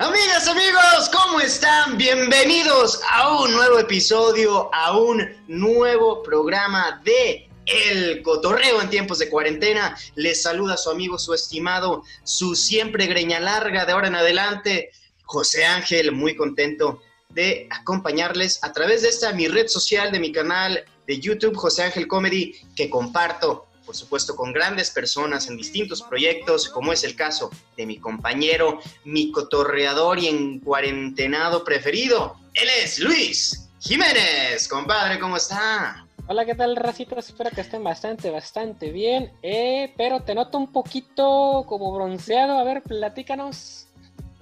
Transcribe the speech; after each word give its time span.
Amigas, 0.00 0.46
amigos, 0.46 1.10
¿cómo 1.12 1.40
están? 1.40 1.98
Bienvenidos 1.98 3.00
a 3.10 3.36
un 3.42 3.52
nuevo 3.52 3.80
episodio, 3.80 4.72
a 4.72 4.96
un 4.96 5.28
nuevo 5.48 6.22
programa 6.22 7.02
de 7.02 7.50
El 7.66 8.22
Cotorreo 8.22 8.80
en 8.80 8.90
tiempos 8.90 9.18
de 9.18 9.28
cuarentena. 9.28 9.98
Les 10.14 10.40
saluda 10.40 10.76
su 10.76 10.90
amigo, 10.90 11.18
su 11.18 11.34
estimado, 11.34 12.04
su 12.22 12.54
siempre 12.54 13.06
greña 13.06 13.40
larga 13.40 13.86
de 13.86 13.92
ahora 13.92 14.06
en 14.06 14.14
adelante, 14.14 14.92
José 15.24 15.64
Ángel, 15.64 16.12
muy 16.12 16.36
contento 16.36 17.02
de 17.30 17.66
acompañarles 17.68 18.62
a 18.62 18.72
través 18.72 19.02
de 19.02 19.08
esta 19.08 19.32
mi 19.32 19.48
red 19.48 19.66
social 19.66 20.12
de 20.12 20.20
mi 20.20 20.30
canal 20.30 20.84
de 21.08 21.18
YouTube, 21.18 21.56
José 21.56 21.82
Ángel 21.82 22.06
Comedy, 22.06 22.54
que 22.76 22.88
comparto 22.88 23.66
por 23.88 23.96
supuesto, 23.96 24.36
con 24.36 24.52
grandes 24.52 24.90
personas 24.90 25.48
en 25.48 25.56
distintos 25.56 26.02
proyectos, 26.02 26.68
como 26.68 26.92
es 26.92 27.04
el 27.04 27.16
caso 27.16 27.48
de 27.74 27.86
mi 27.86 27.98
compañero, 27.98 28.80
mi 29.04 29.32
cotorreador 29.32 30.18
y 30.18 30.26
en 30.26 30.60
cuarentenado 30.60 31.64
preferido. 31.64 32.36
Él 32.52 32.68
es 32.82 32.98
Luis 32.98 33.70
Jiménez. 33.80 34.68
Compadre, 34.68 35.18
¿cómo 35.18 35.38
está? 35.38 36.04
Hola, 36.26 36.44
¿qué 36.44 36.54
tal, 36.54 36.76
racitas? 36.76 37.28
Espero 37.28 37.48
que 37.48 37.62
estén 37.62 37.82
bastante, 37.82 38.28
bastante 38.28 38.90
bien. 38.90 39.32
Eh, 39.42 39.94
pero 39.96 40.20
te 40.20 40.34
noto 40.34 40.58
un 40.58 40.70
poquito 40.70 41.64
como 41.66 41.90
bronceado. 41.94 42.58
A 42.58 42.64
ver, 42.64 42.82
platícanos. 42.82 43.86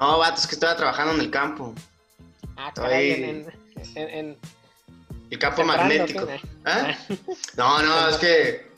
No, 0.01 0.19
vato, 0.19 0.41
es 0.41 0.49
que 0.49 0.57
estaba 0.57 0.75
trabajando 0.75 1.15
en 1.15 1.21
el 1.21 1.31
campo. 1.31 1.73
Ah, 2.57 2.73
caray, 2.75 3.13
en, 3.13 3.47
en, 3.95 4.37
el 5.31 5.39
campo 5.39 5.63
magnético. 5.63 6.27
¿Ah? 6.65 6.99
No, 7.57 7.81
no, 7.81 8.09
es 8.09 8.17
que. 8.17 8.76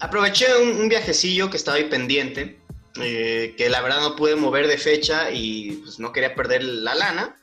Aproveché 0.00 0.46
un, 0.56 0.88
viajecillo 0.88 1.50
que 1.50 1.56
estaba 1.56 1.76
ahí 1.76 1.84
pendiente, 1.84 2.58
eh, 3.00 3.54
que 3.56 3.68
la 3.68 3.80
verdad 3.80 4.00
no 4.00 4.16
pude 4.16 4.36
mover 4.36 4.66
de 4.66 4.78
fecha 4.78 5.30
y 5.30 5.80
pues 5.84 5.98
no 5.98 6.12
quería 6.12 6.34
perder 6.34 6.64
la 6.64 6.94
lana. 6.94 7.36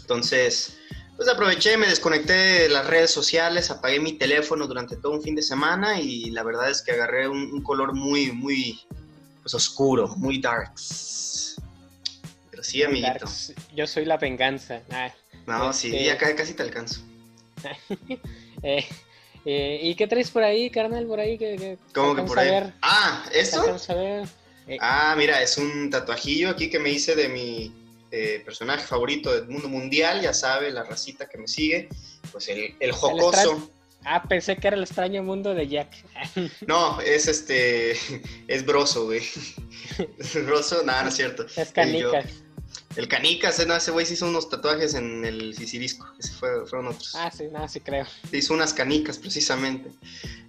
Entonces, 0.00 0.78
pues 1.16 1.28
aproveché, 1.28 1.76
me 1.76 1.86
desconecté 1.86 2.32
de 2.32 2.68
las 2.68 2.86
redes 2.86 3.10
sociales, 3.10 3.70
apagué 3.70 4.00
mi 4.00 4.14
teléfono 4.14 4.66
durante 4.66 4.96
todo 4.96 5.12
un 5.12 5.22
fin 5.22 5.34
de 5.34 5.42
semana 5.42 6.00
y 6.00 6.30
la 6.30 6.42
verdad 6.42 6.70
es 6.70 6.80
que 6.80 6.92
agarré 6.92 7.28
un, 7.28 7.62
color 7.62 7.94
muy, 7.94 8.32
muy 8.32 8.80
pues, 9.42 9.52
oscuro, 9.54 10.08
muy 10.16 10.40
darks. 10.40 11.56
Pero 12.50 12.62
sí, 12.62 12.82
amiguito. 12.82 13.26
Yo 13.74 13.86
soy 13.86 14.04
la 14.04 14.16
venganza. 14.16 14.80
no, 15.46 15.72
sí, 15.72 15.88
este 15.88 16.04
ya 16.04 16.36
casi 16.36 16.54
te 16.54 16.62
alcanzo. 16.62 17.02
eh, 18.62 18.86
eh, 19.44 19.80
¿Y 19.82 19.94
qué 19.94 20.06
traes 20.06 20.30
por 20.30 20.42
ahí, 20.42 20.70
carnal? 20.70 21.06
Por 21.06 21.20
ahí 21.20 21.38
que, 21.38 21.78
¿Cómo 21.94 22.14
que 22.14 22.22
por 22.22 22.38
ahí? 22.38 22.72
Ah, 22.82 23.24
¿esto? 23.32 23.76
Eh, 24.70 24.78
ah, 24.80 25.14
mira, 25.16 25.42
es 25.42 25.56
un 25.58 25.90
tatuajillo 25.90 26.50
aquí 26.50 26.70
que 26.70 26.78
me 26.78 26.90
hice 26.90 27.16
de 27.16 27.28
mi 27.28 27.72
eh, 28.12 28.42
personaje 28.44 28.86
favorito 28.86 29.32
del 29.32 29.48
mundo 29.48 29.68
mundial, 29.68 30.20
ya 30.20 30.34
sabe, 30.34 30.70
la 30.70 30.84
racita 30.84 31.28
que 31.28 31.38
me 31.38 31.48
sigue, 31.48 31.88
pues 32.30 32.48
el, 32.48 32.74
el 32.78 32.92
jocoso. 32.92 33.70
ah, 34.04 34.22
pensé 34.28 34.56
que 34.56 34.68
era 34.68 34.76
el 34.76 34.82
extraño 34.82 35.22
mundo 35.22 35.54
de 35.54 35.68
Jack. 35.68 35.88
no, 36.66 37.00
es 37.00 37.26
este, 37.26 37.92
es 38.48 38.66
broso, 38.66 39.06
güey. 39.06 39.22
broso, 40.44 40.82
nada, 40.84 41.04
no 41.04 41.08
es 41.08 41.16
cierto. 41.16 41.46
Es 41.56 41.72
canicas. 41.72 42.26
El 42.96 43.06
Canicas, 43.06 43.64
no, 43.68 43.76
ese 43.76 43.92
güey 43.92 44.04
se 44.04 44.14
hizo 44.14 44.26
unos 44.26 44.48
tatuajes 44.48 44.94
en 44.94 45.24
el 45.24 45.54
Sicilisco. 45.54 46.08
Ese 46.18 46.32
fue, 46.32 46.66
fueron 46.66 46.88
otros. 46.88 47.14
Ah, 47.14 47.30
sí, 47.30 47.44
nada, 47.44 47.68
sí 47.68 47.78
creo. 47.80 48.04
Se 48.28 48.38
hizo 48.38 48.52
unas 48.52 48.74
canicas, 48.74 49.16
precisamente. 49.16 49.92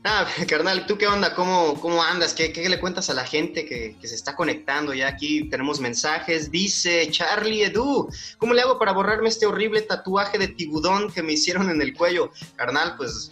Nada, 0.04 0.28
carnal, 0.48 0.88
¿tú 0.88 0.98
qué 0.98 1.06
onda? 1.06 1.36
¿Cómo, 1.36 1.80
cómo 1.80 2.02
andas? 2.02 2.34
¿Qué, 2.34 2.52
¿Qué, 2.52 2.68
le 2.68 2.80
cuentas 2.80 3.12
a 3.12 3.14
la 3.14 3.26
gente 3.26 3.68
que, 3.68 3.96
que, 4.02 4.08
se 4.08 4.16
está 4.16 4.36
conectando? 4.36 4.92
Ya 4.96 5.08
aquí 5.08 5.50
tenemos 5.50 5.80
mensajes. 5.80 6.50
Dice 6.50 7.08
Charlie 7.12 7.66
Edu, 7.66 8.10
¿cómo 8.40 8.56
le 8.56 8.62
hago 8.62 8.80
para 8.80 8.92
borrarme 8.92 9.30
este 9.30 9.46
horrible 9.46 9.84
tatuaje 9.84 10.40
de 10.40 10.48
tibudón 10.48 11.12
que 11.12 11.22
me 11.22 11.34
hicieron 11.34 11.70
en 11.70 11.80
el 11.80 11.94
cuello? 11.94 12.32
Carnal, 12.56 12.96
pues 12.98 13.32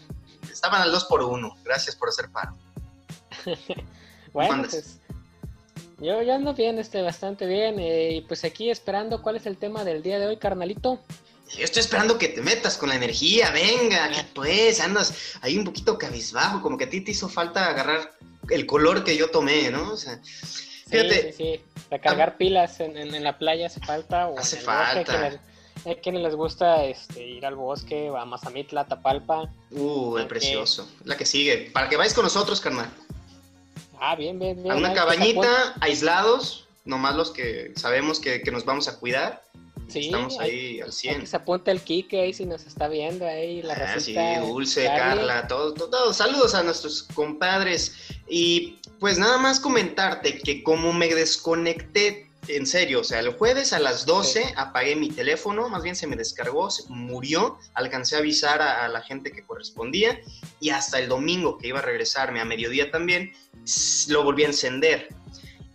estaban 0.52 0.84
al 0.84 0.92
dos 0.92 1.06
por 1.06 1.24
uno. 1.24 1.58
Gracias 1.64 1.96
por 1.96 2.10
hacer 2.10 2.30
paro. 2.30 2.56
bueno, 4.34 4.66
pues 4.70 4.99
yo, 6.02 6.22
yo 6.22 6.34
ando 6.34 6.54
bien, 6.54 6.80
este, 6.80 7.02
bastante 7.02 7.46
bien. 7.46 7.80
Eh, 7.80 8.14
y 8.16 8.22
pues 8.22 8.44
aquí 8.44 8.70
esperando 8.70 9.22
cuál 9.22 9.36
es 9.36 9.46
el 9.46 9.58
tema 9.58 9.84
del 9.84 10.02
día 10.02 10.20
de 10.20 10.28
hoy, 10.28 10.38
carnalito. 10.38 11.00
Yo 11.58 11.64
estoy 11.64 11.82
esperando 11.82 12.18
que 12.18 12.28
te 12.28 12.42
metas 12.42 12.78
con 12.78 12.90
la 12.90 12.96
energía, 12.96 13.50
venga, 13.52 14.10
que 14.10 14.24
pues 14.36 14.80
andas 14.80 15.36
ahí 15.42 15.58
un 15.58 15.66
poquito 15.66 15.98
cabizbajo, 15.98 16.62
como 16.62 16.78
que 16.78 16.84
a 16.84 16.90
ti 16.90 17.02
te 17.02 17.12
hizo 17.12 17.28
falta 17.28 17.68
agarrar 17.68 18.12
el 18.50 18.68
color 18.68 19.04
que 19.04 19.18
yo 19.18 19.32
tomé, 19.32 19.72
¿no? 19.72 19.94
O 19.94 19.98
sea, 19.98 20.20
fíjate. 20.88 21.34
Sí, 21.34 21.38
sí, 21.38 21.62
Recargar 21.90 22.38
pilas 22.38 22.80
en, 22.80 22.96
en, 22.98 23.24
la 23.24 23.40
playa 23.40 23.66
hace 23.66 23.80
falta. 23.80 24.28
O 24.28 24.38
hace 24.38 24.58
falta. 24.58 25.42
Hay 25.86 25.96
quienes 25.96 26.22
les 26.22 26.36
gusta 26.36 26.84
este, 26.84 27.26
ir 27.26 27.46
al 27.46 27.56
bosque, 27.56 28.12
a 28.16 28.26
Mazamitla, 28.26 28.86
Tapalpa. 28.86 29.50
Uh, 29.72 30.18
es 30.18 30.26
precioso. 30.26 30.88
La 31.06 31.18
que 31.18 31.26
sigue. 31.26 31.72
Para 31.74 31.90
que 31.90 31.96
vayas 31.96 32.14
con 32.14 32.26
nosotros, 32.26 32.60
carnal. 32.60 32.90
Ah, 34.00 34.16
bien, 34.16 34.40
bien, 34.40 34.62
bien. 34.62 34.72
A 34.72 34.78
una 34.78 34.94
cabañita, 34.94 35.76
aislados, 35.82 36.68
nomás 36.86 37.16
los 37.16 37.32
que 37.32 37.74
sabemos 37.76 38.20
que, 38.20 38.42
nos 38.52 38.66
vamos 38.66 38.88
a 38.88 39.00
cuidar. 39.00 39.44
Sí, 39.88 40.06
Estamos 40.06 40.40
ahí 40.40 40.82
al 40.82 40.92
100. 40.92 41.26
se 41.26 41.36
apunta 41.36 41.72
el 41.72 41.82
Kike 41.82 42.22
ahí 42.22 42.32
si 42.32 42.46
nos 42.46 42.68
está 42.68 42.88
viendo 42.88 43.26
ahí, 43.26 43.64
la 43.64 43.74
ah, 43.74 44.00
Sí, 44.00 44.16
Dulce, 44.40 44.86
Carla, 44.86 45.48
todos, 45.48 45.74
todo, 45.74 46.14
Saludos 46.14 46.54
a 46.54 46.62
nuestros 46.62 47.04
compadres. 47.04 47.96
Y 48.28 48.78
pues 49.00 49.18
nada 49.18 49.40
más 49.40 49.60
comentarte 49.60 50.38
que 50.38 50.62
como 50.62 50.94
me 50.94 51.14
desconecté 51.14 52.29
en 52.48 52.66
serio, 52.66 53.02
o 53.02 53.04
sea, 53.04 53.20
el 53.20 53.34
jueves 53.34 53.74
a 53.74 53.80
las 53.80 54.06
12 54.06 54.54
apagué 54.56 54.96
mi 54.96 55.10
teléfono, 55.10 55.70
más 55.70 55.84
bien 55.84 55.96
se 55.96 56.08
me 56.08 56.16
descargó, 56.16 56.70
se 56.72 56.84
murió, 56.88 57.60
alcancé 57.74 58.16
a 58.16 58.20
avisar 58.20 58.62
a, 58.62 58.88
la 58.88 59.02
gente 59.02 59.32
que 59.32 59.46
correspondía 59.46 60.20
y 60.60 60.70
hasta 60.70 61.00
el 61.00 61.10
domingo 61.10 61.58
que 61.58 61.68
iba 61.68 61.80
a 61.80 61.84
regresarme 61.84 62.40
a 62.40 62.46
mediodía 62.46 62.90
también, 62.92 63.34
lo 64.08 64.24
volví 64.24 64.44
a 64.44 64.48
encender. 64.48 65.10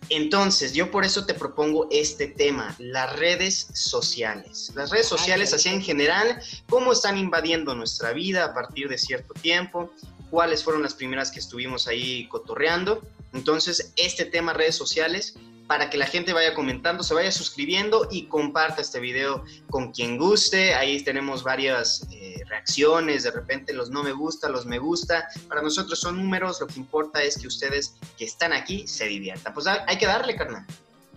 Entonces, 0.09 0.73
yo 0.73 0.91
por 0.91 1.03
eso 1.03 1.25
te 1.25 1.33
propongo 1.33 1.87
este 1.89 2.27
tema, 2.27 2.75
las 2.77 3.15
redes 3.15 3.69
sociales. 3.73 4.71
Las 4.75 4.91
redes 4.91 5.07
sociales, 5.07 5.53
así 5.53 5.69
en 5.69 5.81
general, 5.81 6.39
cómo 6.69 6.91
están 6.91 7.17
invadiendo 7.17 7.73
nuestra 7.73 8.13
vida 8.13 8.45
a 8.45 8.53
partir 8.53 8.87
de 8.87 8.99
cierto 8.99 9.33
tiempo, 9.33 9.91
cuáles 10.29 10.63
fueron 10.63 10.83
las 10.83 10.93
primeras 10.93 11.31
que 11.31 11.39
estuvimos 11.39 11.87
ahí 11.87 12.27
cotorreando. 12.27 13.01
Entonces, 13.33 13.93
este 13.95 14.25
tema, 14.25 14.53
redes 14.53 14.75
sociales, 14.75 15.35
para 15.67 15.89
que 15.89 15.97
la 15.97 16.05
gente 16.05 16.33
vaya 16.33 16.53
comentando, 16.53 17.03
se 17.03 17.13
vaya 17.13 17.31
suscribiendo 17.31 18.07
y 18.11 18.25
comparta 18.25 18.81
este 18.81 18.99
video 18.99 19.43
con 19.69 19.91
quien 19.91 20.17
guste. 20.17 20.75
Ahí 20.75 21.01
tenemos 21.03 21.43
varias 21.43 22.07
eh, 22.11 22.43
reacciones, 22.47 23.23
de 23.23 23.31
repente 23.31 23.73
los 23.73 23.89
no 23.89 24.03
me 24.03 24.11
gusta, 24.11 24.49
los 24.49 24.65
me 24.65 24.77
gusta. 24.77 25.27
Para 25.47 25.61
nosotros 25.61 25.99
son 25.99 26.17
números, 26.17 26.61
lo 26.61 26.67
que 26.67 26.79
importa 26.79 27.23
es 27.23 27.37
que 27.37 27.47
ustedes 27.47 27.95
que 28.17 28.25
están 28.25 28.53
aquí 28.53 28.87
se 28.87 29.05
diviertan. 29.05 29.53
Pues 29.53 29.65
hay 29.67 29.97
que 29.97 30.05
darle, 30.05 30.35
carnal. 30.35 30.65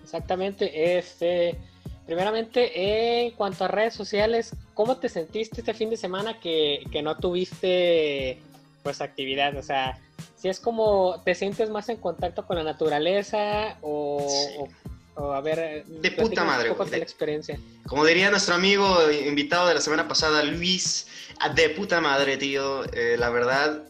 Exactamente, 0.02 0.98
este... 0.98 1.58
Primeramente, 2.06 3.26
en 3.26 3.32
cuanto 3.32 3.66
a 3.66 3.68
redes 3.68 3.92
sociales, 3.92 4.56
¿cómo 4.72 4.96
te 4.96 5.10
sentiste 5.10 5.60
este 5.60 5.74
fin 5.74 5.90
de 5.90 5.98
semana 5.98 6.40
que, 6.40 6.86
que 6.90 7.02
no 7.02 7.18
tuviste 7.18 8.40
pues 8.82 9.02
actividad? 9.02 9.54
O 9.58 9.62
sea, 9.62 10.00
si 10.38 10.48
es 10.48 10.60
como 10.60 11.20
te 11.24 11.34
sientes 11.34 11.68
más 11.68 11.88
en 11.88 11.96
contacto 11.96 12.46
con 12.46 12.56
la 12.56 12.62
naturaleza 12.62 13.76
o, 13.82 14.68
a 15.16 15.40
ver 15.40 15.84
de 15.84 16.10
puta 16.12 16.44
madre 16.44 16.70
un 16.70 16.90
de, 16.90 16.98
la 16.98 17.02
experiencia. 17.02 17.58
Como 17.86 18.04
diría 18.04 18.30
nuestro 18.30 18.54
amigo 18.54 18.98
invitado 19.10 19.66
de 19.66 19.74
la 19.74 19.80
semana 19.80 20.06
pasada 20.06 20.44
Luis 20.44 21.08
de 21.54 21.70
puta 21.70 22.00
madre 22.00 22.36
tío 22.36 22.84
eh, 22.92 23.16
la 23.18 23.30
verdad 23.30 23.84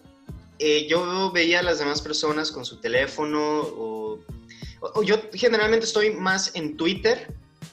eh, 0.58 0.86
yo 0.88 1.30
veía 1.30 1.60
a 1.60 1.62
las 1.62 1.78
demás 1.78 2.00
personas 2.00 2.50
con 2.50 2.64
su 2.64 2.80
teléfono 2.80 3.60
o, 3.60 4.18
o, 4.80 5.02
yo 5.02 5.16
generalmente 5.34 5.84
estoy 5.84 6.10
más 6.10 6.52
en 6.54 6.76
Twitter 6.76 7.32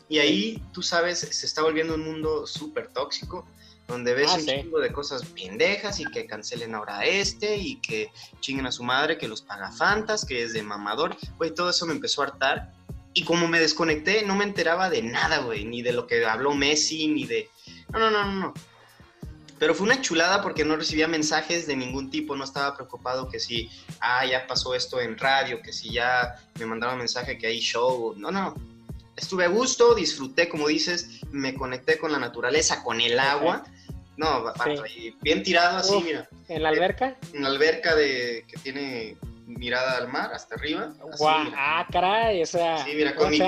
y 0.10 0.20
ahí 0.20 0.62
tú 0.74 0.84
sabes 0.84 1.20
se 1.20 1.46
está 1.46 1.62
volviendo 1.62 1.96
un 1.96 2.04
mundo 2.04 2.46
súper 2.46 2.90
tóxico 2.90 3.48
donde 3.88 4.14
ves 4.14 4.32
ah, 4.32 4.36
un 4.36 4.46
chingo 4.46 4.80
de 4.80 4.92
cosas 4.92 5.24
pendejas 5.26 6.00
y 6.00 6.06
que 6.06 6.26
cancelen 6.26 6.74
ahora 6.74 7.06
este 7.06 7.58
y 7.58 7.76
que 7.78 8.10
chinguen 8.40 8.66
a 8.66 8.72
su 8.72 8.84
madre, 8.84 9.18
que 9.18 9.28
los 9.28 9.42
paga 9.42 9.72
Fantas, 9.72 10.26
que 10.26 10.44
es 10.44 10.54
de 10.54 10.64
mamador, 10.64 11.16
güey, 11.38 11.54
todo 11.54 11.70
eso 11.70 11.86
me 11.86 11.94
empezó 11.94 12.22
a 12.22 12.26
hartar. 12.26 12.74
Y 13.14 13.24
como 13.24 13.48
me 13.48 13.60
desconecté, 13.60 14.24
no 14.24 14.36
me 14.36 14.44
enteraba 14.44 14.90
de 14.90 15.02
nada, 15.02 15.40
güey, 15.40 15.64
ni 15.64 15.82
de 15.82 15.94
lo 15.94 16.06
que 16.06 16.26
habló 16.26 16.54
Messi, 16.54 17.08
ni 17.08 17.26
de... 17.26 17.50
No, 17.94 18.00
no, 18.00 18.12
no, 18.12 18.26
no, 18.26 18.32
no. 18.34 18.54
Pero 19.58 19.74
fue 19.74 19.86
una 19.86 20.02
chulada 20.02 20.42
porque 20.42 20.66
no 20.66 20.76
recibía 20.76 21.08
mensajes 21.08 21.66
de 21.66 21.78
ningún 21.78 22.10
tipo, 22.10 22.36
no 22.36 22.44
estaba 22.44 22.76
preocupado 22.76 23.30
que 23.30 23.40
si, 23.40 23.70
ah, 24.02 24.26
ya 24.26 24.48
pasó 24.48 24.76
esto 24.76 25.00
en 25.00 25.18
radio, 25.18 25.62
que 25.62 25.72
si 25.72 25.94
ya 25.94 26.36
me 26.60 26.66
mandaron 26.66 26.98
mensaje 26.98 27.38
que 27.38 27.48
hay 27.48 27.60
show, 27.60 28.14
no, 28.18 28.32
no. 28.32 28.56
Estuve 29.16 29.46
a 29.46 29.48
gusto, 29.48 29.96
disfruté, 29.96 30.50
como 30.50 30.68
dices, 30.68 31.22
me 31.32 31.54
conecté 31.54 31.98
con 31.98 32.12
la 32.12 32.20
naturaleza, 32.20 32.84
con 32.84 33.00
el 33.00 33.18
agua. 33.18 33.64
No, 34.18 34.54
bien 35.22 35.44
tirado 35.44 35.78
así, 35.78 35.96
mira. 36.04 36.28
¿En 36.48 36.64
la 36.64 36.70
alberca? 36.70 37.16
En 37.34 37.44
la 37.44 37.50
alberca 37.50 37.96
de 37.96 38.46
que 38.48 38.58
tiene 38.60 39.18
mirada 39.46 39.98
al 39.98 40.08
mar 40.08 40.32
hasta 40.34 40.56
arriba. 40.56 40.94
ah, 41.58 41.86
caray, 41.92 42.42
o 42.42 42.46
sea. 42.46 42.84
Sí, 42.86 42.92
mira, 42.96 43.16
con, 43.16 43.30
mi, 43.30 43.40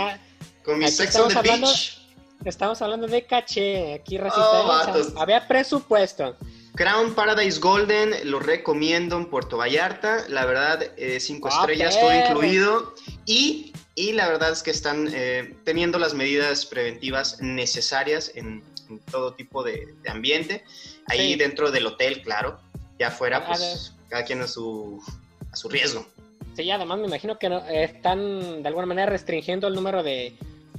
Con 0.64 0.80
mi 0.80 0.86
Aquí 0.86 0.94
Sex 0.94 1.16
on 1.16 1.28
estamos 1.28 1.34
the 1.34 1.40
hablando- 1.40 1.68
Beach. 1.68 2.02
Estamos 2.46 2.81
hablando 2.81 3.08
de 3.08 3.25
caché, 3.25 3.94
aquí 3.96 4.18
Oh, 4.18 4.24
resistencia. 4.24 4.62
vatos. 4.64 5.14
Había 5.18 5.48
presupuesto. 5.48 6.38
Crown 6.75 7.16
Paradise 7.16 7.60
Golden, 7.60 8.14
lo 8.30 8.40
recomiendo 8.40 9.18
en 9.18 9.25
Puerto 9.25 9.58
Vallarta. 9.58 10.25
La 10.30 10.46
verdad, 10.46 10.84
eh, 10.98 11.19
cinco 11.19 11.50
Ah, 11.52 11.58
estrellas, 11.62 12.00
todo 12.00 12.14
incluido. 12.14 12.94
Y, 13.25 13.74
y 13.96 14.12
la 14.12 14.28
verdad 14.30 14.52
es 14.52 14.62
que 14.62 14.69
están 14.69 15.10
eh, 15.12 15.56
teniendo 15.64 15.98
las 15.98 16.14
medidas 16.14 16.68
preventivas 16.68 17.42
necesarias 17.42 18.31
en, 18.36 18.62
en 18.89 19.00
todo 19.00 19.34
tipo 19.34 19.63
de, 19.63 19.94
de 20.04 20.10
ambiente. 20.10 20.63
Ahí 21.07 21.34
Sí. 21.34 21.36
dentro 21.36 21.72
del 21.72 21.86
hotel, 21.88 22.22
claro. 22.22 22.60
Ya 23.00 23.07
afuera, 23.07 23.38
A 23.38 23.48
pues 23.48 23.94
cada 24.10 24.24
quien 24.25 24.42
a 24.42 24.48
su, 24.48 25.01
a 25.51 25.56
su 25.56 25.69
riesgo. 25.69 26.06
Sí, 26.56 26.69
además 26.72 26.98
me 27.00 27.06
imagino 27.07 27.38
que 27.38 27.50
no- 27.50 27.66
están 27.68 28.63
de 28.63 28.68
alguna 28.68 28.88
manera 28.88 29.10
restringiendo 29.12 29.68
el 29.68 29.75
número 29.75 30.01
de, 30.01 30.34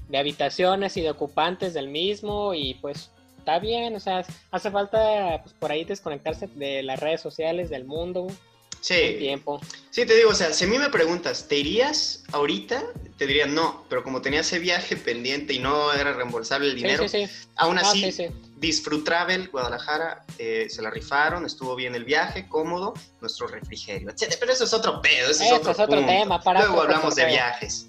de 0.09 0.19
habitaciones 0.19 0.97
y 0.97 1.03
de 1.03 1.11
ocupantes 1.11 1.75
del 1.75 1.89
mismo 1.89 2.55
y 2.55 2.75
pues 2.75 3.11
está 3.39 3.59
bien, 3.61 3.95
o 3.95 4.01
sea, 4.01 4.25
hace 4.51 4.71
falta 4.71 5.41
pues, 5.43 5.55
por 5.55 5.71
ahí 5.71 5.85
desconectarse 5.85 6.49
de 6.49 6.83
las 6.83 6.99
redes 6.99 7.21
sociales, 7.21 7.71
del 7.71 7.85
mundo, 7.85 8.23
un 8.23 8.37
Sí, 8.81 9.17
tiempo. 9.19 9.61
sí, 9.91 10.07
te 10.07 10.15
digo, 10.17 10.31
o 10.31 10.35
sea, 10.35 10.53
si 10.53 10.65
a 10.65 10.69
mí 10.69 10.79
me 10.79 10.89
preguntas, 10.89 11.47
¿te 11.49 11.57
irías 11.57 12.23
ahorita? 12.33 12.83
Te 13.17 13.27
diría 13.27 13.47
no, 13.47 13.85
pero 13.89 14.05
como 14.05 14.23
tenía 14.23 14.41
ese 14.41 14.61
viaje 14.61 14.97
pendiente 14.97 15.53
y 15.53 15.59
no 15.59 15.93
era 15.93 16.13
reembolsable 16.13 16.69
el 16.69 16.77
dinero, 16.77 17.09
sí, 17.09 17.27
sí. 17.27 17.33
aún 17.57 17.79
Ah, 17.79 17.83
así 17.83 18.13
sí, 18.13 18.13
sí. 18.13 18.27
Disfrutravel 18.57 19.49
Guadalajara 19.49 20.25
eh, 20.39 20.67
se 20.69 20.83
la 20.83 20.91
rifaron, 20.91 21.45
estuvo 21.45 21.75
bien 21.75 21.95
el 21.97 22.05
viaje, 22.05 22.47
cómodo, 22.49 22.95
nuestro 23.21 23.49
refrigerio, 23.49 24.11
etc. 24.11 24.37
Pero 24.39 24.53
eso 24.53 24.65
es 24.65 24.73
otro 24.73 25.03
pedo, 25.03 25.31
Eso 25.31 25.43
es 25.43 25.53
otro, 25.53 25.73
es 25.73 25.81
otro 25.81 26.07
tema, 26.07 26.41
para 26.41 26.61
Luego 26.61 26.83
hablamos 26.83 27.17
de 27.17 27.27
viajes. 27.27 27.87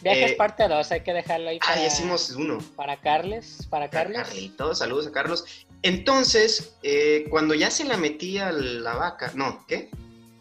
Viajes 0.00 0.32
Eh, 0.32 0.34
parte 0.36 0.66
2, 0.66 0.90
hay 0.90 1.00
que 1.02 1.12
dejarlo 1.12 1.50
ahí 1.50 1.58
para, 1.60 1.74
Ah, 1.74 1.76
ya 1.80 1.86
hicimos 1.86 2.30
uno. 2.30 2.58
para 2.74 2.96
Carles, 3.00 3.58
para 3.70 3.88
Carles. 3.88 4.16
Carlitos, 4.20 4.78
saludos 4.78 5.06
a 5.06 5.12
Carlos. 5.12 5.44
Entonces, 5.82 6.74
eh, 6.82 7.26
cuando 7.30 7.54
ya 7.54 7.70
se 7.70 7.84
la 7.84 7.96
metía 7.96 8.50
la 8.50 8.94
vaca, 8.94 9.30
no, 9.34 9.64
¿qué? 9.68 9.90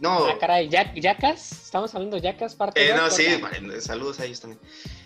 No, 0.01 0.25
Ah, 0.25 0.35
caray, 0.39 0.67
¿Ya- 0.67 0.91
¿Yacas? 0.95 1.51
¿Estamos 1.51 1.93
hablando 1.93 2.15
de 2.15 2.23
Yacas 2.23 2.55
parte 2.55 2.83
Eh, 2.83 2.89
2? 2.89 2.97
no, 2.97 3.11
sí, 3.11 3.27
vale, 3.39 3.79
saludos 3.81 4.19
a 4.19 4.25
ellos 4.25 4.39
también. 4.41 4.59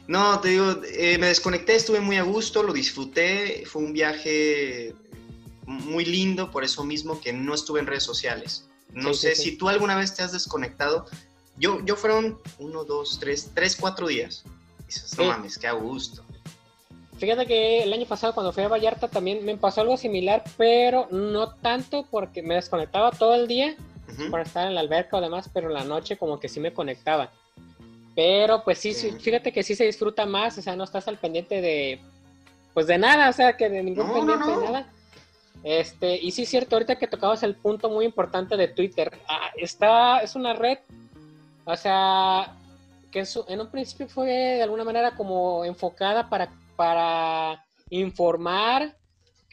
No, 0.08 0.40
te 0.40 0.48
digo, 0.50 0.78
eh, 0.86 1.18
me 1.18 1.28
desconecté, 1.28 1.76
estuve 1.76 2.00
muy 2.00 2.16
a 2.16 2.24
gusto, 2.24 2.64
lo 2.64 2.72
disfruté, 2.72 3.66
fue 3.66 3.82
un 3.84 3.92
viaje 3.92 4.96
muy 5.66 6.06
lindo, 6.06 6.50
por 6.50 6.64
eso 6.64 6.86
mismo 6.86 7.20
que 7.20 7.34
no 7.34 7.54
estuve 7.54 7.82
en 7.82 7.88
redes 7.88 8.04
sociales. 8.04 8.70
No 8.94 9.14
Sí, 9.14 9.20
sé 9.28 9.36
sí. 9.36 9.42
si 9.52 9.58
tú 9.58 9.68
alguna 9.68 9.98
vez 9.98 10.14
te 10.16 10.24
has 10.24 10.32
desconectado. 10.32 11.06
Yo, 11.58 11.84
yo 11.84 11.98
fueron 11.98 12.40
uno, 12.60 12.86
dos, 12.86 13.20
tres, 13.20 13.52
tres, 13.54 13.76
cuatro 13.76 14.08
días. 14.08 14.46
Dices, 14.88 15.18
no 15.18 15.26
mames, 15.26 15.58
qué 15.58 15.68
a 15.68 15.74
gusto. 15.74 16.24
Fíjate 17.18 17.46
que 17.46 17.84
el 17.84 17.92
año 17.92 18.06
pasado 18.06 18.34
cuando 18.34 18.54
fui 18.54 18.64
a 18.64 18.70
Vallarta 18.70 19.10
también 19.10 19.44
me 19.44 19.58
pasó 19.58 19.82
algo 19.82 19.98
similar, 19.98 20.44
pero 20.56 21.10
no 21.12 21.54
tanto 21.56 22.06
porque 22.10 22.42
me 22.42 22.56
desconectaba 22.56 23.12
todo 23.12 23.36
el 23.36 23.48
día 23.48 23.76
Ujú. 24.20 24.32
para 24.32 24.44
estar 24.44 24.68
en 24.68 24.76
la 24.76 24.82
alberca 24.82 25.18
o 25.18 25.22
demás, 25.22 25.50
pero 25.54 25.68
en 25.68 25.74
la 25.74 25.84
noche 25.84 26.18
como 26.18 26.40
que 26.40 26.50
sí 26.50 26.60
me 26.60 26.74
conectaba. 26.74 27.32
Pero 28.16 28.64
pues 28.64 28.78
sí, 28.80 28.94
sí, 28.94 29.12
Sí. 29.12 29.20
fíjate 29.20 29.52
que 29.52 29.64
sí 29.64 29.76
se 29.76 29.86
disfruta 29.86 30.26
más, 30.26 30.58
o 30.58 30.62
sea, 30.62 30.76
no 30.76 30.84
estás 30.86 31.08
al 31.08 31.18
pendiente 31.18 31.62
de, 31.62 32.00
pues 32.74 32.88
de 32.88 32.98
nada, 32.98 33.30
o 33.30 33.34
sea, 33.34 33.58
que 33.58 33.70
de 33.70 33.84
ningún 33.84 34.08
No, 34.08 34.14
pendiente 34.14 34.46
no, 34.46 34.54
no. 34.56 34.60
de 34.60 34.66
nada. 34.66 34.88
Este, 35.64 36.16
y 36.22 36.32
sí 36.32 36.44
es 36.44 36.50
cierto, 36.50 36.76
ahorita 36.76 36.96
que 36.98 37.08
tocabas 37.08 37.42
el 37.44 37.56
punto 37.56 37.90
muy 37.90 38.06
importante 38.06 38.56
de 38.56 38.68
Twitter, 38.68 39.12
ah, 39.28 39.50
está, 39.58 40.20
es 40.20 40.36
una 40.36 40.54
red, 40.54 40.78
o 41.66 41.76
sea, 41.76 42.56
que 43.12 43.20
en, 43.20 43.26
su- 43.26 43.46
en 43.48 43.60
un 43.62 43.68
principio 43.72 44.08
fue 44.08 44.28
de 44.28 44.62
alguna 44.64 44.84
manera 44.84 45.12
como 45.16 45.66
enfocada 45.66 46.30
para, 46.30 46.50
para 46.76 47.66
informar 47.90 48.96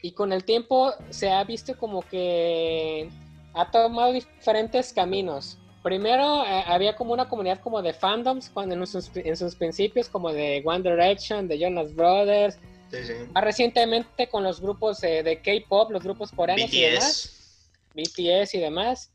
y 0.01 0.11
con 0.11 0.31
el 0.33 0.43
tiempo 0.43 0.93
se 1.09 1.31
ha 1.31 1.43
visto 1.45 1.75
como 1.77 2.01
que 2.03 3.09
ha 3.53 3.69
tomado 3.71 4.11
diferentes 4.13 4.93
caminos. 4.93 5.57
Primero 5.83 6.45
eh, 6.45 6.63
había 6.65 6.95
como 6.95 7.13
una 7.13 7.27
comunidad 7.27 7.59
como 7.59 7.81
de 7.81 7.93
fandoms 7.93 8.49
cuando 8.49 8.75
en 8.75 8.87
sus, 8.87 9.11
en 9.15 9.35
sus 9.35 9.55
principios 9.55 10.07
como 10.07 10.31
de 10.31 10.61
One 10.65 10.89
Direction, 10.89 11.47
de 11.47 11.59
Jonas 11.59 11.93
Brothers, 11.93 12.57
Sí, 12.89 12.97
sí. 13.05 13.13
más 13.33 13.43
recientemente 13.43 14.27
con 14.29 14.43
los 14.43 14.61
grupos 14.61 15.03
eh, 15.03 15.23
de 15.23 15.41
K-pop, 15.41 15.89
los 15.91 16.03
grupos 16.03 16.31
coreanos 16.31 16.71
y 16.71 16.81
demás. 16.81 17.69
BTS. 17.93 18.13
BTS 18.15 18.53
y 18.55 18.59
demás. 18.59 19.11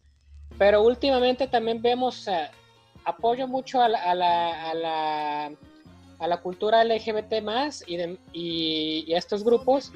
Pero 0.58 0.82
últimamente 0.82 1.46
también 1.46 1.80
vemos 1.80 2.26
eh, 2.26 2.48
apoyo 3.04 3.46
mucho 3.46 3.80
a 3.80 3.88
la, 3.88 4.02
a 4.02 4.14
la, 4.14 4.70
a 4.70 4.74
la, 4.74 5.52
a 6.18 6.26
la 6.26 6.38
cultura 6.38 6.82
LGBT 6.84 7.42
más 7.42 7.84
y, 7.86 7.96
de- 7.96 8.18
y, 8.32 9.04
y 9.06 9.14
a 9.14 9.18
estos 9.18 9.44
grupos, 9.44 9.92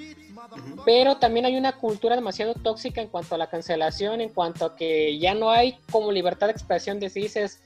pero 0.84 1.16
también 1.16 1.46
hay 1.46 1.56
una 1.56 1.72
cultura 1.72 2.14
demasiado 2.16 2.54
tóxica 2.54 3.00
en 3.00 3.08
cuanto 3.08 3.34
a 3.34 3.38
la 3.38 3.48
cancelación, 3.48 4.20
en 4.20 4.28
cuanto 4.28 4.64
a 4.64 4.76
que 4.76 5.18
ya 5.18 5.34
no 5.34 5.50
hay 5.50 5.78
como 5.90 6.12
libertad 6.12 6.46
de 6.46 6.52
expresión 6.52 7.00
de 7.00 7.10
si 7.10 7.22
dices, 7.22 7.60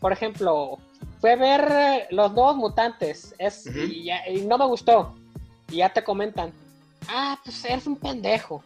por 0.00 0.12
ejemplo, 0.12 0.78
fue 1.20 1.32
a 1.32 1.36
ver 1.36 1.68
eh, 1.70 2.06
los 2.10 2.32
nuevos 2.32 2.56
mutantes 2.56 3.34
es, 3.38 3.66
y, 3.66 4.04
ya- 4.04 4.28
y 4.28 4.40
no 4.42 4.58
me 4.58 4.66
gustó, 4.66 5.14
y 5.70 5.76
ya 5.76 5.92
te 5.92 6.02
comentan, 6.02 6.52
ah, 7.08 7.38
pues 7.44 7.64
eres 7.64 7.86
un 7.86 7.96
pendejo, 7.96 8.62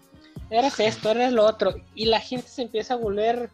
eres 0.48 0.80
esto, 0.80 1.10
eres 1.10 1.32
lo 1.32 1.44
otro, 1.44 1.74
y 1.94 2.06
la 2.06 2.20
gente 2.20 2.48
se 2.48 2.62
empieza 2.62 2.94
a 2.94 2.96
volver, 2.96 3.50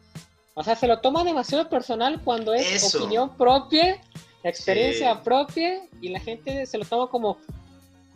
o 0.54 0.62
sea, 0.62 0.76
se 0.76 0.86
lo 0.86 1.00
toma 1.00 1.24
demasiado 1.24 1.68
personal 1.68 2.20
cuando 2.22 2.54
es 2.54 2.84
Eso. 2.84 2.98
opinión 2.98 3.30
propia, 3.36 4.00
experiencia 4.44 5.14
Sí. 5.14 5.20
propia, 5.24 5.80
y 6.00 6.08
la 6.08 6.20
gente 6.20 6.66
se 6.66 6.78
lo 6.78 6.84
toma 6.84 7.08
como, 7.08 7.38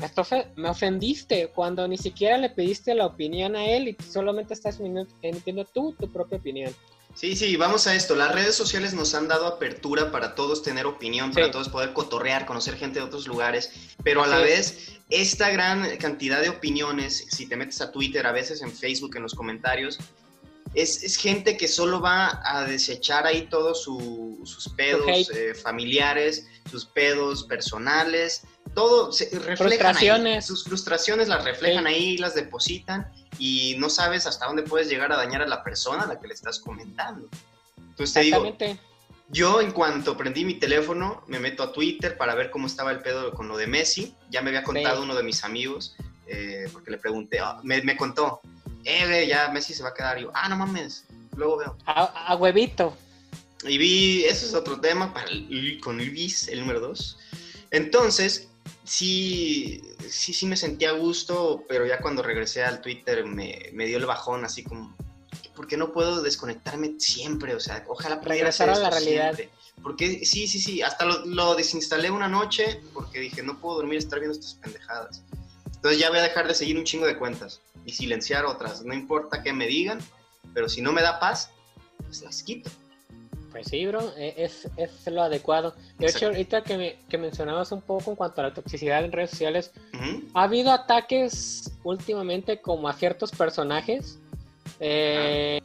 "Esto 0.03 0.25
fue- 0.25 0.47
me 0.57 0.69
ofendiste, 0.69 1.49
cuando 1.49 1.87
ni 1.89 1.97
siquiera 1.99 2.37
le 2.39 2.51
pediste 2.51 2.95
la 2.95 3.07
opinión 3.07 3.57
a 3.57 3.65
él 3.65 3.89
y 3.89 3.97
solamente 4.11 4.55
estás 4.55 4.79
emitiendo- 5.23 5.65
tú 5.65 5.95
tu 5.99 6.11
propia 6.11 6.39
opinión. 6.39 6.75
Sí, 7.15 7.35
sí, 7.35 7.57
vamos 7.57 7.87
a 7.87 7.95
esto. 7.95 8.15
Las 8.15 8.35
redes 8.35 8.55
sociales 8.55 8.93
nos 8.93 9.15
han 9.15 9.27
dado 9.27 9.47
apertura 9.47 10.13
para 10.13 10.35
todos 10.35 10.63
tener 10.63 10.85
opinión, 10.85 11.33
para 11.33 11.47
Sí. 11.47 11.53
todos 11.53 11.71
poder 11.71 11.95
cotorrear, 11.95 12.45
conocer 12.45 12.77
gente 12.77 12.99
de 12.99 13.07
otros 13.07 13.27
lugares, 13.27 13.73
pero 14.05 14.23
a 14.23 14.27
la 14.27 14.39
vez, 14.39 14.99
esta 15.09 15.49
gran 15.49 15.97
cantidad 15.97 16.43
de 16.43 16.51
opiniones, 16.51 17.27
si 17.31 17.49
te 17.49 17.57
metes 17.57 17.81
a 17.81 17.91
Twitter, 17.91 18.27
a 18.27 18.33
veces 18.33 18.61
en 18.61 18.71
Facebook, 18.71 19.17
en 19.17 19.23
los 19.23 19.35
comentarios, 19.35 19.99
es, 20.77 21.03
es 21.03 21.17
gente 21.17 21.57
que 21.57 21.67
solo 21.69 22.01
va 22.01 22.41
a 22.45 22.65
desechar 22.65 23.27
ahí 23.27 23.49
todos 23.49 23.83
su- 23.83 24.41
sus 24.45 24.69
pedos 24.69 25.31
eh, 25.31 25.55
familiares, 25.55 26.47
sus 26.71 26.85
pedos 26.85 27.45
personales, 27.45 28.43
todo 28.75 29.11
se 29.13 29.31
reflejan 29.39 29.97
ahí. 29.97 30.43
Sus 30.43 30.65
frustraciones 30.65 31.29
las 31.29 31.43
reflejan 31.45 31.87
ahí, 31.87 32.19
las 32.19 32.35
depositan 32.35 33.11
y 33.39 33.75
no 33.79 33.89
sabes 33.91 34.27
hasta 34.27 34.47
dónde 34.47 34.63
puedes 34.63 34.89
llegar 34.89 35.13
a 35.13 35.17
dañar 35.17 35.43
a 35.43 35.47
la 35.47 35.65
persona 35.65 36.03
a 36.03 36.07
la 36.07 36.21
que 36.21 36.29
le 36.29 36.35
estás 36.35 36.61
comentando. 36.61 37.29
Entonces 37.79 38.13
te 38.13 38.21
digo, 38.21 38.57
yo 39.31 39.61
en 39.61 39.73
cuanto 39.73 40.17
prendí 40.17 40.45
mi 40.45 40.55
teléfono, 40.55 41.25
me 41.27 41.41
meto 41.41 41.63
a 41.63 41.73
Twitter 41.73 42.17
para 42.19 42.35
ver 42.35 42.51
cómo 42.51 42.67
estaba 42.67 42.91
el 42.93 43.01
pedo 43.01 43.33
con 43.33 43.49
lo 43.49 43.57
de 43.57 43.67
Messi. 43.67 44.15
Ya 44.31 44.43
me 44.43 44.51
había 44.51 44.63
contado 44.63 44.99
Sí. 44.99 45.03
uno 45.05 45.15
de 45.15 45.23
mis 45.23 45.43
amigos, 45.43 45.97
eh, 46.27 46.69
porque 46.73 46.91
le 46.91 46.99
pregunté, 46.99 47.41
ah, 47.41 47.59
me, 47.65 47.81
me 47.83 47.97
contó, 47.97 48.41
eh, 48.87 49.07
güey, 49.07 49.27
ya 49.29 49.49
Messi 49.51 49.75
se 49.75 49.83
va 49.83 49.91
a 49.91 49.95
quedar. 49.95 50.19
Y 50.19 50.23
yo, 50.23 50.31
ah, 50.35 50.49
no 50.49 50.57
mames, 50.57 51.05
luego 51.37 51.57
veo. 51.59 51.77
A, 51.87 52.05
a 52.33 52.37
huevito. 52.37 52.97
Y 53.65 53.79
vi, 53.79 54.25
eso 54.25 54.47
es 54.47 54.55
otro 54.55 54.81
tema 54.81 55.13
para 55.13 55.27
el- 55.29 55.81
con 55.83 55.97
Luis, 55.99 56.49
el 56.49 56.61
número 56.61 56.81
dos. 56.81 57.19
Entonces, 57.71 58.49
sí, 58.85 59.83
sí, 60.09 60.33
sí 60.33 60.47
me 60.47 60.57
sentí 60.57 60.85
a 60.85 60.93
gusto, 60.93 61.65
pero 61.69 61.87
ya 61.87 61.99
cuando 61.99 62.23
regresé 62.23 62.63
al 62.65 62.81
Twitter 62.81 63.25
me, 63.27 63.71
me 63.73 63.87
dio 63.87 63.99
el 63.99 64.07
bajón, 64.07 64.45
así 64.45 64.63
como, 64.63 64.95
¿por 65.55 65.67
qué 65.67 65.77
no 65.77 65.93
puedo 65.93 66.23
desconectarme 66.23 66.95
siempre? 66.99 67.55
O 67.55 67.61
sea, 67.61 67.85
ojalá 67.89 68.21
pudiera 68.21 68.35
Regresar 68.51 68.71
a 68.71 68.79
la 68.79 68.91
realidad. 68.91 69.35
siempre. 69.35 69.51
Porque 69.83 70.25
sí, 70.25 70.47
sí, 70.49 70.59
sí, 70.61 70.83
hasta 70.83 71.05
lo, 71.05 71.25
lo 71.27 71.55
desinstalé 71.55 72.11
una 72.11 72.29
noche 72.29 72.81
porque 72.95 73.21
dije, 73.21 73.43
no 73.43 73.59
puedo 73.59 73.77
dormir 73.77 73.99
estar 73.99 74.19
viendo 74.21 74.39
estas 74.39 74.55
pendejadas. 74.55 75.23
Entonces 75.77 76.01
ya 76.01 76.09
voy 76.11 76.19
a 76.19 76.23
dejar 76.23 76.49
de 76.49 76.55
seguir 76.55 76.77
un 76.77 76.85
chingo 76.85 77.07
de 77.07 77.17
cuentas 77.17 77.61
y 77.85 77.93
silenciar 77.93 78.45
otras. 78.45 78.83
No 78.85 78.93
importa 78.95 79.43
qué 79.43 79.53
me 79.53 79.67
digan, 79.67 79.99
pero 80.53 80.69
si 80.69 80.83
no 80.83 80.93
me 80.93 81.03
da 81.03 81.21
paz, 81.21 81.51
pues 82.05 82.23
las 82.23 82.43
quito. 82.43 82.71
Pues 83.53 83.69
sí, 83.69 83.87
bro, 83.87 84.13
e- 84.19 84.35
es, 84.37 84.69
es 84.77 85.07
lo 85.07 85.23
adecuado. 85.23 85.75
De 85.99 86.07
Exacto. 86.07 86.17
hecho, 86.19 86.27
ahorita 86.27 86.63
que, 86.63 86.77
me- 86.77 86.99
que 87.09 87.17
mencionabas 87.19 87.73
un 87.73 87.81
poco 87.81 88.11
en 88.11 88.17
cuanto 88.17 88.41
a 88.41 88.45
la 88.45 88.55
toxicidad 88.55 89.05
en 89.05 89.13
redes 89.13 89.31
sociales, 89.31 89.71
ha 90.35 90.43
habido 90.43 90.73
ataques 90.73 91.71
últimamente 91.85 92.61
como 92.61 92.89
a 92.89 92.93
ciertos 92.93 93.31
personajes. 93.31 94.19
eh, 94.81 95.61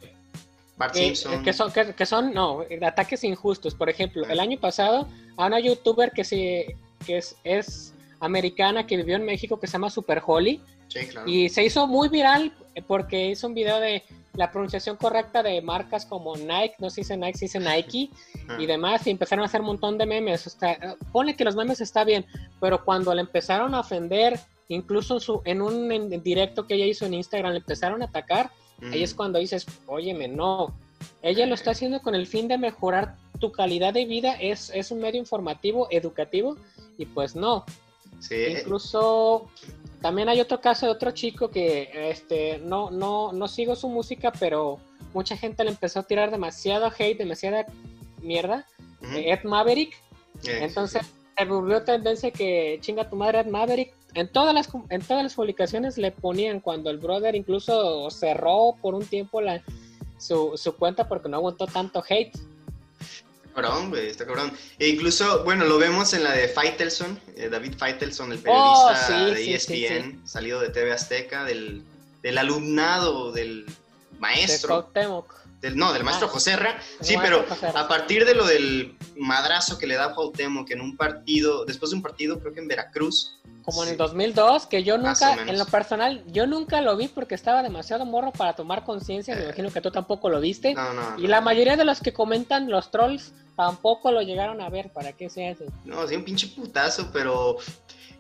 Bart 0.78 0.94
que, 0.94 1.16
son, 1.54 1.72
que, 1.72 1.94
que 1.94 2.06
son, 2.06 2.34
no, 2.34 2.64
ataques 2.86 3.24
injustos. 3.24 3.76
Por 3.76 3.90
ejemplo, 3.90 4.26
el 4.28 4.40
año 4.40 4.58
pasado 4.60 5.08
a 5.38 5.46
una 5.48 5.60
youtuber 5.60 6.12
que, 6.12 6.24
se, 6.24 6.76
que 7.06 7.18
es, 7.18 7.36
es 7.44 7.91
americana 8.22 8.88
que 8.88 8.96
vivió 8.96 9.18
en 9.18 9.26
México 9.26 9.60
que 9.60 9.68
se 9.68 9.74
llama 9.74 9.90
Super 9.90 10.22
Holly 10.26 10.62
Sí, 10.88 11.08
claro. 11.08 11.30
y 11.30 11.50
se 11.50 11.64
hizo 11.64 11.88
muy 11.88 12.10
viral 12.10 12.54
porque 12.88 13.30
hizo 13.30 13.48
un 13.48 13.54
video 13.54 13.80
de 13.80 14.04
la 14.34 14.52
pronunciación 14.52 14.96
correcta 14.96 15.44
de 15.44 15.62
marcas 15.62 16.06
como 16.06 16.36
Nike, 16.36 16.76
no 16.80 16.90
se 16.90 17.02
dice 17.02 17.18
Nike, 17.18 17.38
se 17.38 17.46
dice 17.46 17.60
Nike 17.60 18.10
y 18.58 18.66
demás, 18.66 19.06
y 19.06 19.10
empezaron 19.10 19.44
a 19.44 19.46
hacer 19.48 19.62
un 19.62 19.68
montón 19.68 19.98
de 19.98 20.06
memes. 20.06 20.48
O 20.48 20.50
sea, 20.50 20.96
pone 21.12 21.36
que 21.36 21.44
los 21.44 21.56
memes 21.56 21.82
está 21.82 22.04
bien, 22.04 22.26
pero 22.60 22.84
cuando 22.86 23.14
le 23.14 23.22
empezaron 23.22 23.76
a 23.76 23.82
ofender, 23.82 24.40
incluso 24.70 25.16
en, 25.16 25.20
su, 25.20 25.42
en 25.44 25.62
un 25.62 26.24
directo 26.24 26.66
que 26.66 26.76
ella 26.76 26.86
hizo 26.86 27.06
en 27.06 27.14
Instagram, 27.16 27.52
le 27.52 27.58
empezaron 27.60 28.02
a 28.02 28.06
atacar, 28.06 28.52
ahí 28.82 29.04
es 29.04 29.14
cuando 29.14 29.38
dices, 29.38 29.66
óyeme, 29.86 30.28
no, 30.28 30.74
ella 31.22 31.46
lo 31.46 31.56
está 31.56 31.72
haciendo 31.72 32.02
con 32.02 32.16
el 32.16 32.26
fin 32.26 32.48
de 32.48 32.58
mejorar 32.58 33.16
tu 33.40 33.52
calidad 33.52 33.94
de 33.94 34.06
vida, 34.06 34.34
es, 34.40 34.72
es 34.74 34.92
un 34.92 35.00
medio 35.00 35.20
informativo, 35.20 35.88
educativo, 35.92 36.58
y 36.98 37.06
pues 37.06 37.36
no. 37.36 37.66
Incluso 38.30 39.50
también 40.02 40.30
hay 40.30 40.40
otro 40.42 40.62
caso 40.62 40.86
de 40.86 40.92
otro 40.92 41.12
chico 41.12 41.50
que 41.50 42.10
este, 42.10 42.60
no, 42.60 42.92
no, 42.92 43.32
no 43.32 43.48
sigo 43.48 43.76
su 43.76 43.88
música, 43.88 44.32
pero 44.32 44.80
mucha 45.14 45.38
gente 45.38 45.64
le 45.64 45.72
empezó 45.72 46.00
a 46.00 46.04
tirar 46.04 46.32
demasiado 46.32 46.92
hate, 46.98 47.18
demasiada 47.18 47.66
mierda. 48.22 48.66
Ed 49.02 49.44
Maverick. 49.44 49.96
Entonces 50.44 51.06
se 51.38 51.46
volvió 51.46 51.84
tendencia 51.84 52.32
que 52.32 52.78
chinga 52.82 53.10
tu 53.10 53.16
madre 53.16 53.42
Ed 53.42 53.48
Maverick. 53.48 53.94
En 54.14 54.28
todas, 54.28 54.54
las, 54.54 54.70
en 54.90 55.02
todas 55.02 55.24
las 55.24 55.36
publicaciones 55.36 55.98
le 55.98 56.12
ponían 56.12 56.60
cuando 56.60 56.90
el 56.90 56.98
brother 56.98 57.36
incluso 57.36 58.10
cerró 58.10 58.76
por 58.82 58.94
un 58.94 59.06
tiempo 59.06 59.40
la, 59.40 59.64
su, 60.18 60.54
su 60.56 60.76
cuenta 60.76 61.08
porque 61.08 61.30
no 61.30 61.38
aguantó 61.38 61.66
tanto 61.66 62.04
hate. 62.08 62.38
Cabrón, 63.54 63.90
güey, 63.90 64.08
está 64.08 64.26
cabrón. 64.26 64.52
E 64.80 64.88
incluso, 64.88 65.44
bueno, 65.44 65.66
lo 65.66 65.78
vemos 65.78 66.14
en 66.14 66.24
la 66.24 66.34
de 66.34 66.48
Faitelson, 66.48 67.20
eh, 67.36 67.50
David 67.50 67.74
Faitelson, 67.78 68.32
el 68.32 68.40
periodista 68.40 69.08
oh, 69.10 69.26
de 69.26 69.56
ESPN, 69.56 70.28
salido 70.28 70.60
de 70.60 70.70
TV 70.70 70.92
Azteca, 70.92 71.44
del, 71.44 71.84
del 72.22 72.38
alumnado, 72.38 73.32
del 73.32 73.66
maestro. 74.20 74.90
Del, 75.62 75.78
no, 75.78 75.94
del 75.94 76.04
maestro 76.04 76.28
ah, 76.28 76.32
Joserra. 76.32 76.82
Sí, 77.02 77.16
pero 77.22 77.46
a 77.76 77.88
partir 77.88 78.26
de 78.26 78.34
lo 78.34 78.46
del 78.46 78.98
madrazo 79.16 79.78
que 79.78 79.88
le 79.88 79.96
da 79.96 80.16
que 80.36 80.74
en 80.74 80.82
un 80.82 80.98
partido, 80.98 81.66
después 81.66 81.92
de 81.92 81.98
un 81.98 82.04
partido, 82.04 82.40
creo 82.40 82.54
que 82.54 82.60
en 82.60 82.68
Veracruz, 82.68 83.38
como 83.64 83.84
en 83.84 83.90
el 83.90 83.98
2002, 83.98 84.66
que 84.66 84.84
yo 84.84 84.98
nunca, 84.98 85.36
en 85.46 85.58
lo 85.58 85.66
personal, 85.66 86.24
yo 86.28 86.48
nunca 86.48 86.82
lo 86.82 86.98
vi 86.98 87.08
porque 87.08 87.36
estaba 87.36 87.62
demasiado 87.62 88.06
morro 88.06 88.32
para 88.32 88.54
tomar 88.54 88.84
conciencia. 88.84 89.36
Me 89.36 89.44
imagino 89.44 89.72
que 89.72 89.82
tú 89.82 89.92
tampoco 89.92 90.30
lo 90.30 90.40
viste. 90.40 90.76
y 91.18 91.28
la 91.28 91.42
mayoría 91.42 91.78
de 91.78 91.86
los 91.86 92.02
que 92.02 92.14
comentan 92.14 92.70
los 92.70 92.90
trolls 92.92 93.34
tampoco 93.56 94.12
lo 94.12 94.22
llegaron 94.22 94.62
a 94.62 94.70
ver. 94.70 94.92
¿Para 94.92 95.14
qué 95.14 95.30
se 95.30 95.50
hace? 95.50 95.66
No, 95.86 96.08
sí, 96.08 96.16
un 96.16 96.24
pinche 96.24 96.48
putazo, 96.48 97.12
pero 97.14 97.58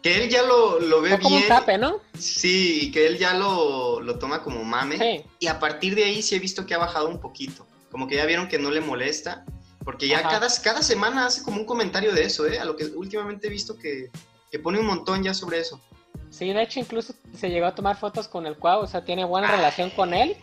que 0.01 0.23
él 0.23 0.29
ya 0.29 0.43
lo, 0.43 0.79
lo 0.79 1.01
ve 1.01 1.19
como 1.19 1.37
bien. 1.37 1.43
un 1.43 1.47
tape, 1.47 1.77
¿no? 1.77 2.01
Sí, 2.17 2.79
y 2.83 2.91
que 2.91 3.05
él 3.05 3.17
ya 3.17 3.33
lo, 3.33 4.01
lo 4.01 4.17
toma 4.17 4.43
como 4.43 4.63
mame. 4.63 5.25
Y 5.39 5.47
a 5.47 5.59
partir 5.59 5.95
de 5.95 6.05
ahí 6.05 6.21
sí 6.21 6.35
he 6.35 6.39
visto 6.39 6.65
que 6.65 6.73
ha 6.73 6.79
bajado 6.79 7.07
un 7.07 7.19
poquito. 7.19 7.67
Como 7.91 8.07
que 8.07 8.15
ya 8.15 8.25
vieron 8.25 8.47
que 8.47 8.57
no 8.57 8.71
le 8.71 8.81
molesta. 8.81 9.45
Porque 9.83 10.07
ya 10.07 10.21
cada, 10.21 10.47
cada 10.63 10.83
semana 10.83 11.25
hace 11.25 11.41
como 11.41 11.59
un 11.59 11.65
comentario 11.65 12.13
de 12.13 12.23
eso, 12.23 12.45
¿eh? 12.45 12.59
A 12.59 12.65
lo 12.65 12.75
que 12.75 12.85
últimamente 12.85 13.47
he 13.47 13.49
visto 13.49 13.77
que 13.77 14.11
que 14.51 14.59
pone 14.59 14.79
un 14.79 14.85
montón 14.85 15.23
ya 15.23 15.33
sobre 15.33 15.59
eso. 15.59 15.81
Sí, 16.29 16.51
de 16.53 16.61
hecho 16.61 16.79
incluso 16.79 17.13
se 17.35 17.49
llegó 17.49 17.65
a 17.65 17.75
tomar 17.75 17.97
fotos 17.97 18.27
con 18.27 18.45
el 18.45 18.57
Cuau, 18.57 18.81
o 18.81 18.87
sea, 18.87 19.03
tiene 19.03 19.23
buena 19.23 19.49
relación 19.49 19.89
con 19.89 20.13
él. 20.13 20.35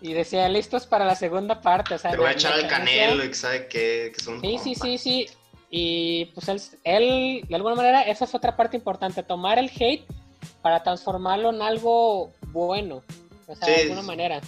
Y 0.00 0.12
decía, 0.12 0.48
listos 0.48 0.86
para 0.86 1.04
la 1.04 1.14
segunda 1.14 1.60
parte. 1.60 1.94
O 1.94 1.98
sea, 1.98 2.10
Te 2.10 2.16
voy 2.16 2.26
a 2.26 2.32
echar 2.32 2.52
al 2.54 2.66
canelo 2.66 3.24
y 3.24 3.34
sabe 3.34 3.68
que, 3.68 4.12
son. 4.22 4.40
Sí, 4.40 4.58
sí, 4.62 4.74
sí, 4.74 4.98
sí. 4.98 5.26
Y 5.70 6.26
pues 6.26 6.48
él, 6.48 6.60
él, 6.84 7.44
de 7.48 7.56
alguna 7.56 7.74
manera, 7.74 8.02
esa 8.02 8.24
es 8.24 8.34
otra 8.34 8.56
parte 8.56 8.76
importante, 8.76 9.22
tomar 9.22 9.58
el 9.58 9.70
hate 9.70 10.06
para 10.62 10.82
transformarlo 10.82 11.50
en 11.50 11.62
algo 11.62 12.32
bueno. 12.52 13.02
O 13.46 13.56
sea, 13.56 13.68
de 13.68 13.82
alguna 13.82 14.02
manera. 14.02 14.40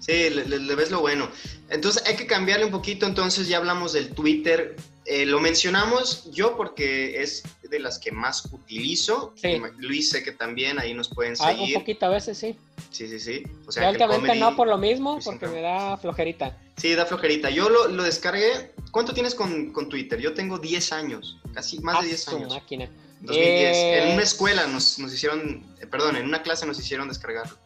Sí, 0.00 0.30
le, 0.30 0.74
ves 0.74 0.90
lo 0.90 1.00
bueno. 1.00 1.28
Entonces 1.70 2.02
hay 2.06 2.16
que 2.16 2.26
cambiarle 2.26 2.66
un 2.66 2.70
poquito, 2.70 3.06
entonces 3.06 3.48
ya 3.48 3.58
hablamos 3.58 3.92
del 3.92 4.10
Twitter. 4.10 4.76
Eh, 5.04 5.24
lo 5.26 5.40
mencionamos 5.40 6.30
yo 6.32 6.56
porque 6.56 7.22
es 7.22 7.42
de 7.68 7.80
las 7.80 7.98
que 7.98 8.12
más 8.12 8.46
utilizo. 8.52 9.34
Luis 9.78 10.10
sé 10.10 10.22
que 10.22 10.32
también 10.32 10.78
ahí 10.78 10.94
nos 10.94 11.08
pueden 11.08 11.36
seguir. 11.36 11.74
Ah, 11.74 11.78
un 11.78 11.82
poquito 11.82 12.06
a 12.06 12.10
veces, 12.10 12.38
sí. 12.38 12.56
Sí, 12.90 13.08
sí, 13.08 13.20
sí. 13.20 13.42
O 13.66 13.72
sea, 13.72 13.92
no 13.92 14.56
por 14.56 14.68
lo 14.68 14.78
mismo, 14.78 15.18
porque 15.24 15.46
me 15.48 15.60
da 15.60 15.96
flojerita. 15.96 16.56
Sí, 16.76 16.94
da 16.94 17.06
flojerita. 17.06 17.50
Yo 17.50 17.68
lo, 17.68 17.88
lo 17.88 18.02
descargué. 18.02 18.72
¿Cuánto 18.90 19.12
tienes 19.12 19.34
con, 19.34 19.72
con, 19.72 19.88
Twitter? 19.88 20.20
Yo 20.20 20.32
tengo 20.34 20.58
10 20.58 20.92
años, 20.92 21.38
casi 21.52 21.78
más 21.80 22.00
de 22.00 22.08
10 22.08 22.28
años. 22.28 22.54
máquina. 22.54 22.88
2010. 23.20 23.76
En 23.76 24.14
una 24.14 24.22
escuela 24.22 24.66
nos, 24.66 24.98
nos 24.98 25.12
hicieron, 25.12 25.66
eh, 25.80 25.86
perdón, 25.86 26.16
en 26.16 26.24
una 26.24 26.42
clase 26.42 26.66
nos 26.66 26.78
hicieron 26.78 27.08
descargarlo 27.08 27.56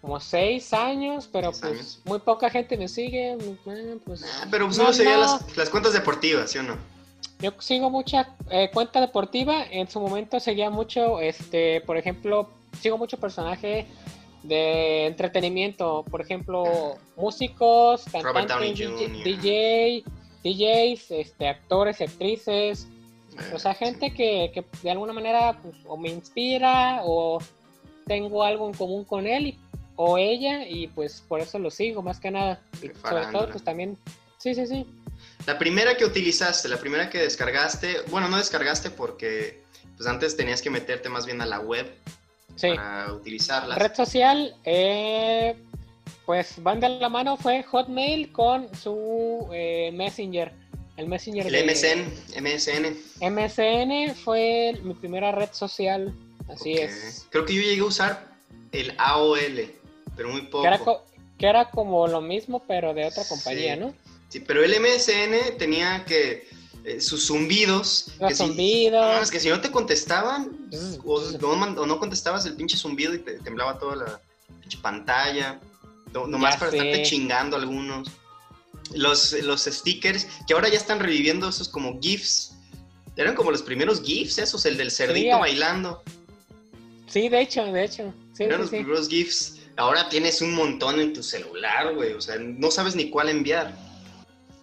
como 0.00 0.18
seis 0.18 0.72
años, 0.72 1.28
pero 1.30 1.52
pues 1.52 2.00
muy 2.04 2.18
poca 2.20 2.48
gente 2.48 2.76
me 2.76 2.88
sigue. 2.88 3.36
Pues, 4.04 4.24
ah, 4.24 4.46
pero 4.50 4.66
pues 4.66 4.78
uno 4.78 4.92
seguía 4.92 5.18
las, 5.18 5.56
las, 5.56 5.68
cuentas 5.68 5.92
deportivas, 5.92 6.50
¿sí 6.50 6.58
o 6.58 6.62
no? 6.62 6.76
Yo 7.40 7.52
sigo 7.58 7.90
mucha 7.90 8.34
eh, 8.50 8.70
cuenta 8.72 9.00
deportiva. 9.00 9.64
En 9.70 9.88
su 9.88 10.00
momento 10.00 10.40
seguía 10.40 10.70
mucho, 10.70 11.20
este, 11.20 11.80
por 11.82 11.96
ejemplo, 11.96 12.50
sigo 12.80 12.98
mucho 12.98 13.18
personaje 13.18 13.86
de 14.42 15.06
entretenimiento, 15.06 16.04
por 16.10 16.20
ejemplo, 16.20 16.96
músicos, 17.16 18.04
cantantes, 18.10 18.78
DJ, 19.24 20.04
DJs, 20.42 21.10
este, 21.10 21.48
actores, 21.48 22.00
actrices, 22.00 22.88
o 23.54 23.58
sea, 23.58 23.74
gente 23.74 24.12
que, 24.12 24.50
que 24.52 24.64
de 24.82 24.90
alguna 24.90 25.12
manera 25.12 25.58
pues, 25.62 25.74
o 25.86 25.96
me 25.96 26.08
inspira 26.08 27.00
o 27.04 27.38
tengo 28.06 28.42
algo 28.42 28.66
en 28.66 28.74
común 28.74 29.04
con 29.04 29.26
él 29.26 29.46
y 29.48 29.58
o 30.02 30.16
ella 30.16 30.66
y 30.66 30.86
pues 30.88 31.22
por 31.28 31.40
eso 31.40 31.58
lo 31.58 31.70
sigo 31.70 32.00
más 32.00 32.18
que 32.20 32.30
nada. 32.30 32.62
Y 32.82 32.88
sobre 33.06 33.26
todo 33.26 33.50
pues 33.50 33.62
también, 33.62 33.98
sí, 34.38 34.54
sí, 34.54 34.66
sí. 34.66 34.86
La 35.50 35.58
primera 35.58 35.96
que 35.96 36.04
utilizaste, 36.04 36.68
la 36.68 36.76
primera 36.76 37.10
que 37.10 37.18
descargaste, 37.18 38.02
bueno, 38.08 38.28
no 38.28 38.36
descargaste 38.36 38.88
porque 38.88 39.64
pues 39.96 40.08
antes 40.08 40.36
tenías 40.36 40.62
que 40.62 40.70
meterte 40.70 41.08
más 41.08 41.26
bien 41.26 41.40
a 41.40 41.46
la 41.46 41.58
web 41.58 41.92
para 42.60 43.12
utilizarla. 43.12 43.74
Red 43.74 43.92
social, 43.96 44.54
eh, 44.62 45.56
pues 46.24 46.62
van 46.62 46.78
de 46.78 46.88
la 46.88 47.08
mano 47.08 47.36
fue 47.36 47.64
Hotmail 47.64 48.30
con 48.30 48.72
su 48.76 49.48
eh, 49.52 49.90
Messenger. 49.92 50.52
El 50.96 51.08
Messenger 51.08 51.52
el 51.52 51.66
MSN, 51.66 52.12
MSN. 52.40 52.96
MSN 53.20 54.14
fue 54.14 54.78
mi 54.84 54.94
primera 54.94 55.32
red 55.32 55.50
social, 55.50 56.14
así 56.48 56.74
es. 56.74 57.26
Creo 57.30 57.44
que 57.44 57.54
yo 57.54 57.62
llegué 57.62 57.80
a 57.80 57.86
usar 57.86 58.28
el 58.70 58.94
AOL 58.98 59.74
pero 60.14 60.28
muy 60.28 60.42
poco. 60.42 61.02
Que 61.38 61.46
era, 61.46 61.70
como 61.70 62.06
lo 62.06 62.20
mismo, 62.20 62.62
pero 62.68 62.94
de 62.94 63.06
otra 63.06 63.24
compañía, 63.28 63.74
¿no? 63.74 63.92
Sí, 64.30 64.40
pero 64.40 64.64
el 64.64 64.70
MSN 64.80 65.58
tenía 65.58 66.04
que 66.04 66.48
eh, 66.84 67.00
sus 67.00 67.26
zumbidos. 67.26 68.06
Los 68.20 68.38
zumbidos. 68.38 69.22
es 69.22 69.30
que 69.30 69.40
si 69.40 69.48
no 69.48 69.60
te 69.60 69.70
contestaban, 69.70 70.70
o, 71.04 71.86
no, 71.86 71.98
contestabas 71.98 72.46
el 72.46 72.54
pinche 72.54 72.76
zumbido 72.76 73.12
y 73.12 73.18
te 73.18 73.32
temblaba 73.40 73.78
toda 73.78 73.96
la 73.96 74.20
pinche 74.60 74.78
pantalla. 74.78 75.60
No, 76.14 76.26
nomás 76.26 76.56
para 76.56 76.70
estarte 76.70 77.02
chingando 77.02 77.56
algunos. 77.56 78.08
Los, 78.94 79.32
los 79.42 79.64
stickers, 79.64 80.26
que 80.46 80.54
ahora 80.54 80.68
ya 80.68 80.76
están 80.76 81.00
reviviendo 81.00 81.48
esos 81.48 81.68
como 81.68 82.00
GIFs. 82.00 82.54
Eran 83.16 83.34
como 83.34 83.50
los 83.50 83.62
primeros 83.62 84.02
GIFs, 84.02 84.38
esos, 84.38 84.64
el 84.64 84.76
del 84.76 84.90
cerdito 84.90 85.38
bailando. 85.38 86.02
Sí, 87.06 87.28
de 87.28 87.40
hecho, 87.42 87.64
de 87.64 87.84
hecho. 87.84 88.14
Eran 88.38 88.60
los 88.60 88.70
primeros 88.70 89.08
GIFs. 89.08 89.56
Ahora 89.76 90.08
tienes 90.08 90.40
un 90.40 90.54
montón 90.54 91.00
en 91.00 91.12
tu 91.12 91.22
celular, 91.22 91.94
güey. 91.94 92.12
O 92.12 92.20
sea, 92.20 92.36
no 92.38 92.70
sabes 92.70 92.94
ni 92.94 93.10
cuál 93.10 93.28
enviar. 93.28 93.89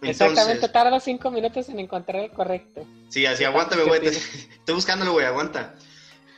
Exactamente, 0.02 0.70
tarda 0.70 1.00
cinco 1.00 1.32
minutos 1.32 1.70
en 1.70 1.80
encontrar 1.80 2.24
el 2.24 2.32
correcto. 2.32 2.86
Sí, 3.10 3.26
así, 3.26 3.44
aguántame, 3.44 3.84
güey. 3.84 4.08
Estoy 4.08 4.76
buscándolo, 4.76 5.14
güey, 5.14 5.26
aguanta. 5.26 5.76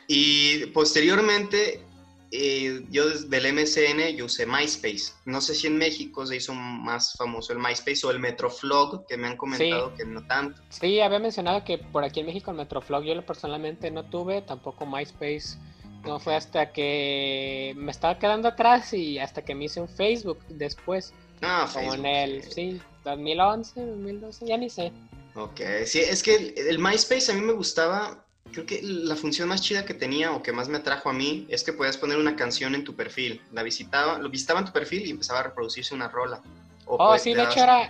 Y 0.06 0.66
posteriormente, 0.66 1.84
eh, 2.32 2.84
yo 2.90 3.08
desde 3.08 3.36
el 3.36 3.54
MSN, 3.54 4.16
yo 4.16 4.24
usé 4.26 4.46
MySpace. 4.46 5.12
No 5.24 5.40
sé 5.40 5.54
si 5.54 5.66
en 5.66 5.76
México 5.76 6.26
se 6.26 6.36
hizo 6.36 6.54
más 6.54 7.14
famoso 7.16 7.52
el 7.52 7.58
MySpace 7.58 8.06
o 8.06 8.10
el 8.10 8.18
Metroflog, 8.18 9.06
que 9.06 9.16
me 9.16 9.28
han 9.28 9.36
comentado 9.36 9.94
que 9.94 10.04
no 10.04 10.26
tanto. 10.26 10.60
Sí, 10.70 11.00
había 11.00 11.18
mencionado 11.18 11.64
que 11.64 11.78
por 11.78 12.04
aquí 12.04 12.20
en 12.20 12.26
México 12.26 12.50
el 12.50 12.56
Metroflog 12.56 13.04
yo 13.04 13.24
personalmente 13.24 13.90
no 13.90 14.04
tuve, 14.04 14.42
tampoco 14.42 14.86
MySpace 14.86 15.58
no 16.04 16.18
fue 16.18 16.34
hasta 16.34 16.72
que 16.72 17.74
me 17.76 17.90
estaba 17.90 18.18
quedando 18.18 18.48
atrás 18.48 18.92
y 18.94 19.18
hasta 19.18 19.42
que 19.42 19.54
me 19.54 19.66
hice 19.66 19.80
un 19.80 19.88
Facebook 19.88 20.38
después. 20.48 21.12
Ah, 21.42 21.68
como 21.72 21.94
en 21.94 22.06
el, 22.06 22.42
sí, 22.44 22.80
2011, 23.04 23.86
2012, 23.86 24.46
ya 24.46 24.56
ni 24.56 24.68
sé. 24.70 24.92
Ok, 25.34 25.60
sí, 25.86 26.00
es 26.00 26.22
que 26.22 26.54
el, 26.56 26.78
MySpace 26.78 27.32
a 27.32 27.34
mí 27.34 27.40
me 27.40 27.52
gustaba, 27.52 28.24
creo 28.52 28.66
que 28.66 28.80
la 28.82 29.16
función 29.16 29.48
más 29.48 29.62
chida 29.62 29.84
que 29.84 29.94
tenía 29.94 30.32
o 30.32 30.42
que 30.42 30.52
más 30.52 30.68
me 30.68 30.78
atrajo 30.78 31.08
a 31.10 31.12
mí 31.12 31.46
es 31.48 31.62
que 31.64 31.72
podías 31.72 31.96
poner 31.96 32.18
una 32.18 32.36
canción 32.36 32.74
en 32.74 32.84
tu 32.84 32.94
perfil. 32.94 33.40
La 33.52 33.62
visitaba, 33.62 34.18
lo 34.18 34.28
visitaba 34.28 34.60
en 34.60 34.66
tu 34.66 34.72
perfil 34.72 35.06
y 35.06 35.10
empezaba 35.10 35.40
a 35.40 35.42
reproducirse 35.44 35.94
una 35.94 36.08
rola. 36.08 36.42
oh, 36.86 37.16
sí, 37.16 37.32
de 37.32 37.44
hecho 37.44 37.60
era, 37.60 37.88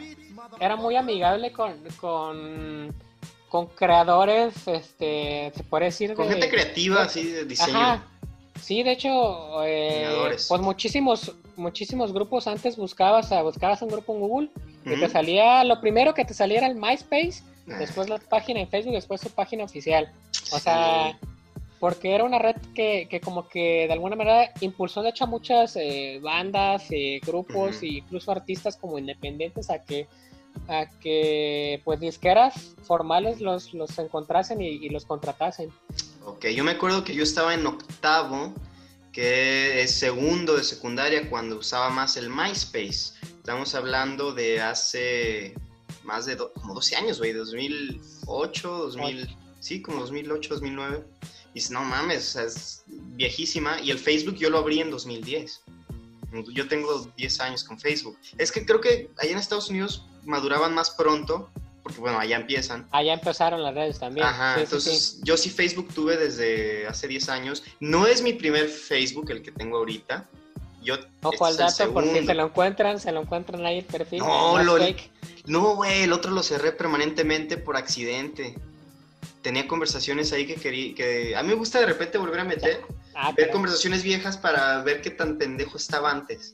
era 0.60 0.76
muy 0.76 0.96
amigable 0.96 1.52
con, 1.52 1.82
con 2.00 2.94
con 3.50 3.66
creadores, 3.66 4.54
este, 4.68 5.52
se 5.54 5.64
puede 5.64 5.86
decir. 5.86 6.14
Con 6.14 6.28
gente 6.28 6.48
creativa, 6.48 7.02
así, 7.02 7.30
de 7.30 7.44
diseño. 7.44 8.02
Sí, 8.60 8.82
de 8.82 8.92
hecho, 8.92 9.64
eh, 9.64 10.36
pues 10.48 10.60
muchísimos, 10.60 11.34
muchísimos 11.56 12.12
grupos 12.12 12.46
antes 12.46 12.76
buscabas, 12.76 13.30
buscabas 13.42 13.82
un 13.82 13.88
grupo 13.88 14.14
en 14.14 14.20
Google 14.20 14.50
y 14.84 14.98
te 14.98 15.08
salía, 15.08 15.64
lo 15.64 15.80
primero 15.80 16.14
que 16.14 16.24
te 16.24 16.34
salía 16.34 16.58
era 16.58 16.66
el 16.66 16.76
MySpace, 16.76 17.42
ah. 17.68 17.78
después 17.78 18.08
la 18.08 18.18
página 18.18 18.60
en 18.60 18.68
Facebook, 18.68 18.94
después 18.94 19.20
su 19.20 19.30
página 19.30 19.64
oficial. 19.64 20.12
O 20.52 20.58
sea, 20.58 21.18
porque 21.80 22.14
era 22.14 22.24
una 22.24 22.38
red 22.38 22.56
que, 22.74 23.08
que, 23.10 23.20
como 23.20 23.48
que 23.48 23.86
de 23.86 23.92
alguna 23.92 24.14
manera 24.14 24.52
impulsó 24.60 25.02
de 25.02 25.10
hecho 25.10 25.24
a 25.24 25.26
muchas 25.26 25.76
eh, 25.76 26.20
bandas, 26.22 26.86
eh, 26.90 27.20
grupos 27.26 27.82
e 27.82 27.86
incluso 27.86 28.30
artistas 28.30 28.76
como 28.76 28.98
independientes 28.98 29.70
a 29.70 29.82
que 29.82 30.06
a 30.68 30.86
que 31.00 31.80
pues 31.84 32.00
disqueras 32.00 32.74
formales 32.82 33.40
los, 33.40 33.72
los 33.72 33.98
encontrasen 33.98 34.60
y, 34.60 34.88
los 34.88 35.04
contratasen. 35.04 35.70
Ok, 36.24 36.46
yo 36.48 36.64
me 36.64 36.72
acuerdo 36.72 37.02
que 37.02 37.14
yo 37.14 37.22
estaba 37.22 37.54
en 37.54 37.66
octavo, 37.66 38.54
que 39.12 39.82
es 39.82 39.94
segundo 39.94 40.56
de 40.56 40.64
secundaria, 40.64 41.28
cuando 41.30 41.58
usaba 41.58 41.90
más 41.90 42.16
el 42.16 42.28
MySpace. 42.28 43.14
Estamos 43.22 43.74
hablando 43.74 44.32
de 44.32 44.60
hace 44.60 45.54
más 46.04 46.26
de 46.26 46.36
como 46.36 46.74
12 46.74 46.96
años, 46.96 47.18
güey, 47.18 47.32
2008, 47.32 48.68
2000, 48.68 49.36
sí, 49.60 49.80
como 49.80 50.00
2008, 50.00 50.54
2009. 50.54 51.04
Y 51.22 51.54
dice, 51.54 51.72
no 51.72 51.82
mames, 51.84 52.36
es 52.36 52.84
viejísima. 52.86 53.80
Y 53.80 53.90
el 53.90 53.98
Facebook 53.98 54.36
yo 54.36 54.50
lo 54.50 54.58
abrí 54.58 54.80
en 54.80 54.90
2010. 54.90 55.62
Yo 56.52 56.68
tengo 56.68 57.10
10 57.16 57.40
años 57.40 57.64
con 57.64 57.78
Facebook. 57.80 58.16
Es 58.38 58.52
que 58.52 58.64
creo 58.64 58.80
que 58.80 59.10
allá 59.18 59.32
en 59.32 59.38
Estados 59.38 59.70
Unidos 59.70 60.06
maduraban 60.24 60.74
más 60.74 60.90
pronto, 60.90 61.50
porque 61.90 62.02
bueno, 62.02 62.18
allá 62.18 62.36
empiezan. 62.36 62.86
Allá 62.90 63.14
empezaron 63.14 63.62
las 63.62 63.74
redes 63.74 63.98
también. 63.98 64.26
Ajá, 64.26 64.60
entonces 64.60 65.20
yo 65.22 65.36
sí 65.36 65.50
Facebook 65.50 65.88
tuve 65.94 66.16
desde 66.16 66.86
hace 66.86 67.08
10 67.08 67.28
años. 67.28 67.62
No 67.80 68.06
es 68.06 68.22
mi 68.22 68.32
primer 68.32 68.68
Facebook 68.68 69.30
el 69.30 69.42
que 69.42 69.52
tengo 69.52 69.78
ahorita. 69.78 70.28
Yo, 70.82 70.94
Ojo 71.22 71.44
al 71.44 71.56
dato, 71.58 71.92
porque 71.92 72.24
se 72.24 72.34
lo 72.34 72.46
encuentran, 72.46 72.98
se 72.98 73.12
lo 73.12 73.20
encuentran 73.20 73.66
ahí 73.66 73.78
el 73.78 73.84
perfil. 73.84 74.20
No, 74.20 74.62
lo, 74.62 74.78
no, 75.44 75.76
güey, 75.76 76.04
el 76.04 76.12
otro 76.12 76.30
lo 76.30 76.42
cerré 76.42 76.72
permanentemente 76.72 77.58
por 77.58 77.76
accidente 77.76 78.54
tenía 79.42 79.66
conversaciones 79.66 80.32
ahí 80.32 80.46
que 80.46 80.54
quería, 80.56 80.94
que 80.94 81.36
a 81.36 81.42
mí 81.42 81.48
me 81.48 81.54
gusta 81.54 81.80
de 81.80 81.86
repente 81.86 82.18
volver 82.18 82.40
a 82.40 82.44
meter, 82.44 82.82
ah, 83.14 83.32
ver 83.36 83.50
conversaciones 83.50 84.02
viejas 84.02 84.36
para 84.36 84.82
ver 84.82 85.00
qué 85.00 85.10
tan 85.10 85.38
pendejo 85.38 85.76
estaba 85.76 86.10
antes. 86.10 86.52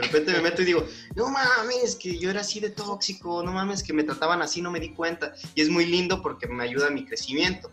De 0.00 0.06
repente 0.06 0.32
me 0.32 0.40
meto 0.40 0.62
y 0.62 0.64
digo, 0.64 0.86
no 1.16 1.28
mames, 1.28 1.96
que 1.96 2.18
yo 2.18 2.30
era 2.30 2.42
así 2.42 2.60
de 2.60 2.70
tóxico, 2.70 3.42
no 3.42 3.52
mames, 3.52 3.82
que 3.82 3.92
me 3.92 4.04
trataban 4.04 4.42
así, 4.42 4.62
no 4.62 4.70
me 4.70 4.78
di 4.78 4.90
cuenta. 4.90 5.34
Y 5.56 5.62
es 5.62 5.68
muy 5.68 5.86
lindo 5.86 6.22
porque 6.22 6.46
me 6.46 6.62
ayuda 6.62 6.86
a 6.86 6.90
mi 6.90 7.04
crecimiento. 7.04 7.70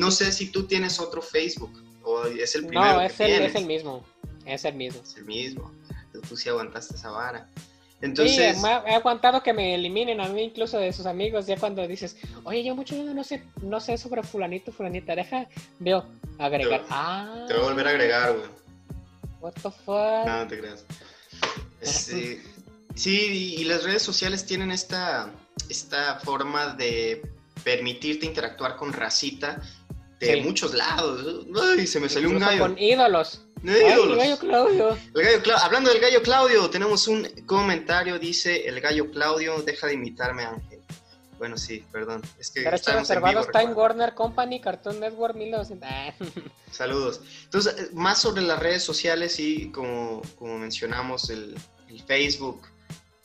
No 0.00 0.10
sé 0.10 0.32
si 0.32 0.50
tú 0.50 0.66
tienes 0.66 0.98
otro 0.98 1.20
Facebook 1.20 1.72
o 2.02 2.24
es 2.24 2.54
el 2.54 2.66
primero. 2.66 2.94
No, 2.94 3.00
es, 3.02 3.20
el, 3.20 3.42
es 3.42 3.54
el 3.54 3.66
mismo, 3.66 4.02
es 4.46 4.64
el 4.64 4.74
mismo. 4.74 5.02
Es 5.02 5.16
el 5.16 5.24
mismo. 5.24 5.70
Tú 6.26 6.36
sí 6.36 6.48
aguantaste 6.48 6.94
esa 6.94 7.10
vara. 7.10 7.46
Entonces, 8.00 8.56
sí, 8.58 8.66
he 8.86 8.94
aguantado 8.94 9.42
que 9.42 9.52
me 9.52 9.74
eliminen 9.74 10.20
a 10.20 10.28
mí 10.28 10.42
incluso 10.42 10.78
de 10.78 10.92
sus 10.92 11.06
amigos 11.06 11.46
ya 11.46 11.56
cuando 11.56 11.86
dices, 11.86 12.16
oye, 12.44 12.64
yo 12.64 12.74
mucho 12.74 12.94
no 12.96 13.24
sé, 13.24 13.42
no 13.62 13.80
sé 13.80 13.96
sobre 13.96 14.22
fulanito, 14.22 14.72
fulanita, 14.72 15.14
deja, 15.14 15.46
veo, 15.78 16.04
agregar. 16.38 16.80
Te, 16.80 16.86
ah. 16.90 17.44
te 17.48 17.54
voy 17.54 17.62
a 17.62 17.66
volver 17.66 17.86
a 17.86 17.90
agregar, 17.90 18.32
güey. 18.34 18.48
What 19.40 19.52
the 19.54 19.70
fuck. 19.70 20.26
No, 20.26 20.38
no 20.38 20.48
te 20.48 20.58
creas. 20.58 20.84
Sí, 21.84 22.40
sí, 22.94 23.54
y 23.58 23.64
las 23.64 23.84
redes 23.84 24.02
sociales 24.02 24.46
tienen 24.46 24.70
esta, 24.70 25.30
esta 25.68 26.20
forma 26.20 26.74
de 26.74 27.22
permitirte 27.62 28.26
interactuar 28.26 28.76
con 28.76 28.92
racita 28.92 29.60
de 30.20 30.42
muchos 30.42 30.74
lados. 30.74 31.46
Ay, 31.76 31.86
se 31.86 32.00
me 32.00 32.08
salió 32.08 32.30
un 32.30 32.38
gallo. 32.38 32.60
Con 32.60 32.78
ídolos 32.78 33.44
el 33.64 34.16
gallo 34.16 34.38
Claudio. 34.38 34.98
Hablando 35.62 35.90
del 35.90 36.00
gallo 36.00 36.22
Claudio, 36.22 36.68
tenemos 36.70 37.08
un 37.08 37.26
comentario, 37.46 38.18
dice 38.18 38.68
el 38.68 38.80
gallo 38.80 39.10
Claudio, 39.10 39.62
deja 39.62 39.86
de 39.86 39.94
imitarme 39.94 40.44
Ángel. 40.44 40.73
Bueno, 41.44 41.58
sí, 41.58 41.84
perdón. 41.92 42.22
Es 42.38 42.50
que 42.50 42.70
reservados 42.70 43.48
Time 43.52 43.74
Warner 43.74 44.14
Company, 44.14 44.62
Cartoon 44.62 44.98
Network 44.98 45.36
1900. 45.36 45.86
Ah. 45.86 46.14
Saludos. 46.70 47.20
Entonces, 47.44 47.76
eh, 47.78 47.90
más 47.92 48.18
sobre 48.22 48.40
las 48.40 48.58
redes 48.58 48.82
sociales 48.82 49.38
y 49.38 49.70
como, 49.70 50.22
como 50.38 50.56
mencionamos 50.56 51.28
el, 51.28 51.54
Facebook, 52.06 52.62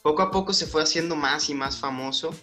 poco 0.02 0.22
a 0.22 0.32
poco 0.32 0.52
se 0.52 0.68
fue 0.68 0.84
haciendo 0.84 1.16
más 1.16 1.50
y 1.50 1.54
más 1.54 1.78
famoso 1.78 2.36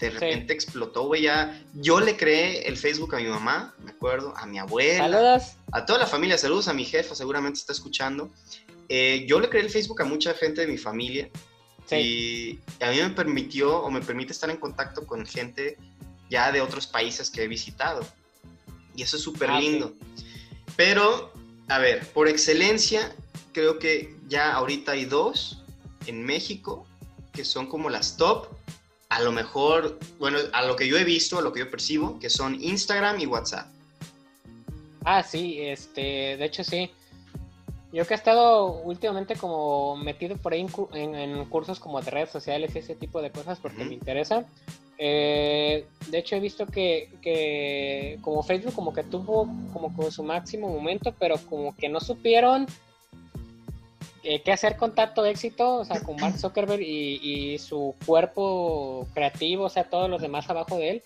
de 0.00 0.10
repente 0.10 0.52
explotó, 0.52 1.04
güey, 1.06 1.22
ya. 1.22 1.62
Yo 1.74 2.00
le 2.00 2.16
creé 2.16 2.66
el 2.66 2.76
Facebook 2.76 3.14
a 3.14 3.18
mi 3.18 3.28
mamá, 3.28 3.76
me 3.78 3.92
acuerdo, 3.92 4.34
a 4.36 4.44
mi 4.44 4.58
abuela. 4.58 5.04
Saludos. 5.04 5.52
A 5.70 5.86
toda 5.86 6.00
la 6.00 6.06
familia, 6.08 6.36
saludos 6.36 6.66
a 6.66 6.72
mi 6.72 6.84
jefa, 6.84 7.14
seguramente 7.14 7.60
está 7.60 7.72
escuchando. 7.72 8.28
Eh, 8.88 9.24
yo 9.28 9.38
le 9.38 9.48
creé 9.48 9.62
el 9.62 9.70
Facebook 9.70 10.02
a 10.02 10.04
mucha 10.04 10.34
gente 10.34 10.62
de 10.62 10.66
mi 10.66 10.78
familia. 10.78 11.30
Y 12.00 12.60
a 12.80 12.90
mí 12.90 12.96
me 12.96 13.10
permitió 13.10 13.78
o 13.78 13.90
me 13.90 14.00
permite 14.00 14.32
estar 14.32 14.50
en 14.50 14.56
contacto 14.56 15.06
con 15.06 15.26
gente 15.26 15.78
ya 16.30 16.50
de 16.52 16.60
otros 16.60 16.86
países 16.86 17.30
que 17.30 17.44
he 17.44 17.48
visitado. 17.48 18.06
Y 18.94 19.02
eso 19.02 19.16
es 19.16 19.22
súper 19.22 19.50
ah, 19.50 19.60
lindo. 19.60 19.94
Pero, 20.76 21.32
a 21.68 21.78
ver, 21.78 22.06
por 22.12 22.28
excelencia, 22.28 23.14
creo 23.52 23.78
que 23.78 24.16
ya 24.28 24.52
ahorita 24.52 24.92
hay 24.92 25.04
dos 25.04 25.62
en 26.06 26.24
México 26.24 26.86
que 27.32 27.44
son 27.44 27.66
como 27.66 27.88
las 27.88 28.16
top 28.16 28.48
a 29.12 29.20
lo 29.20 29.30
mejor, 29.30 29.98
bueno, 30.18 30.38
a 30.54 30.64
lo 30.64 30.74
que 30.74 30.88
yo 30.88 30.96
he 30.96 31.04
visto, 31.04 31.38
a 31.38 31.42
lo 31.42 31.52
que 31.52 31.60
yo 31.60 31.70
percibo, 31.70 32.18
que 32.18 32.30
son 32.30 32.62
Instagram 32.62 33.20
y 33.20 33.26
WhatsApp. 33.26 33.66
Ah, 35.04 35.22
sí, 35.22 35.60
este, 35.60 36.38
de 36.38 36.44
hecho 36.46 36.64
sí. 36.64 36.90
Yo 37.92 38.06
que 38.06 38.14
he 38.14 38.16
estado 38.16 38.80
últimamente 38.82 39.36
como 39.36 39.96
metido 39.96 40.36
por 40.38 40.54
ahí 40.54 40.66
en, 40.94 41.44
cursos 41.46 41.78
como 41.78 42.00
de 42.00 42.10
redes 42.10 42.30
sociales 42.30 42.74
y 42.74 42.78
ese 42.78 42.94
tipo 42.94 43.20
de 43.20 43.30
cosas 43.30 43.58
porque 43.60 43.84
me 43.84 43.94
interesa. 43.94 44.44
Eh, 44.96 45.86
de 46.08 46.18
hecho 46.18 46.36
he 46.36 46.40
visto 46.40 46.66
que, 46.66 47.10
que, 47.20 48.18
como 48.22 48.42
Facebook 48.42 48.74
como 48.74 48.92
que 48.94 49.02
tuvo 49.02 49.46
como 49.72 49.94
con 49.94 50.10
su 50.10 50.22
máximo 50.22 50.68
momento, 50.68 51.14
pero 51.18 51.36
como 51.48 51.76
que 51.76 51.88
no 51.88 52.00
supieron 52.00 52.66
eh, 54.24 54.40
que 54.40 54.52
hacer 54.52 54.76
con 54.76 54.94
tanto 54.94 55.24
éxito, 55.24 55.78
o 55.78 55.84
sea, 55.84 56.00
con 56.00 56.14
Mark 56.16 56.38
Zuckerberg 56.38 56.80
y, 56.80 57.58
su 57.58 57.96
cuerpo 58.06 59.08
creativo, 59.14 59.64
o 59.64 59.68
sea, 59.68 59.90
todos 59.90 60.08
los 60.08 60.22
demás 60.22 60.48
abajo 60.48 60.76
de 60.76 60.90
él. 60.90 61.02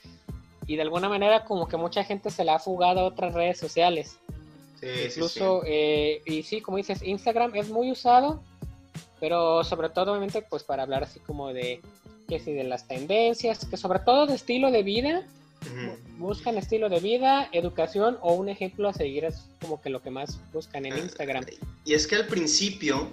Y 0.67 0.77
de 0.77 0.83
alguna 0.83 1.09
manera 1.09 1.45
como 1.45 1.67
que 1.67 1.79
mucha 1.79 2.05
gente 2.05 2.31
se 2.31 2.45
la 2.45 2.57
ha 2.57 2.59
fugado 2.59 3.01
a 3.01 3.05
otras 3.05 3.33
redes 3.33 3.59
sociales. 3.59 4.19
Sí, 4.81 4.87
Incluso, 5.07 5.63
sí, 5.63 5.69
eh, 5.71 6.23
y 6.27 6.43
sí, 6.43 6.61
como 6.61 6.77
dices, 6.77 7.03
Instagram 7.03 7.55
es 7.55 7.71
muy 7.71 7.91
usado, 7.91 8.43
pero 9.21 9.65
sobre 9.65 9.89
todo, 9.89 10.13
obviamente, 10.13 10.43
pues 10.43 10.65
para 10.65 10.83
hablar 10.83 11.05
así 11.05 11.21
como 11.21 11.53
de, 11.53 11.81
que 12.29 12.41
si 12.41 12.53
de 12.53 12.65
las 12.65 12.87
tendencias, 12.87 13.65
que 13.65 13.77
sobre 13.77 14.01
todo 14.01 14.27
de 14.27 14.35
estilo 14.35 14.71
de 14.71 14.83
vida, 14.83 15.27
buscan 16.19 16.59
estilo 16.59 16.89
de 16.89 17.01
vida, 17.01 17.49
educación 17.53 18.19
o 18.23 18.35
un 18.35 18.49
ejemplo 18.49 18.89
a 18.89 18.93
seguir 18.93 19.25
es 19.25 19.45
como 19.61 19.81
que 19.81 19.91
lo 19.91 20.01
que 20.01 20.11
más 20.11 20.39
buscan 20.53 20.87
en 20.87 20.93
ah, 20.93 20.99
Instagram. 20.99 21.45
Y 21.85 21.95
es 21.95 22.07
que 22.07 22.17
al 22.17 22.27
principio 22.27 23.09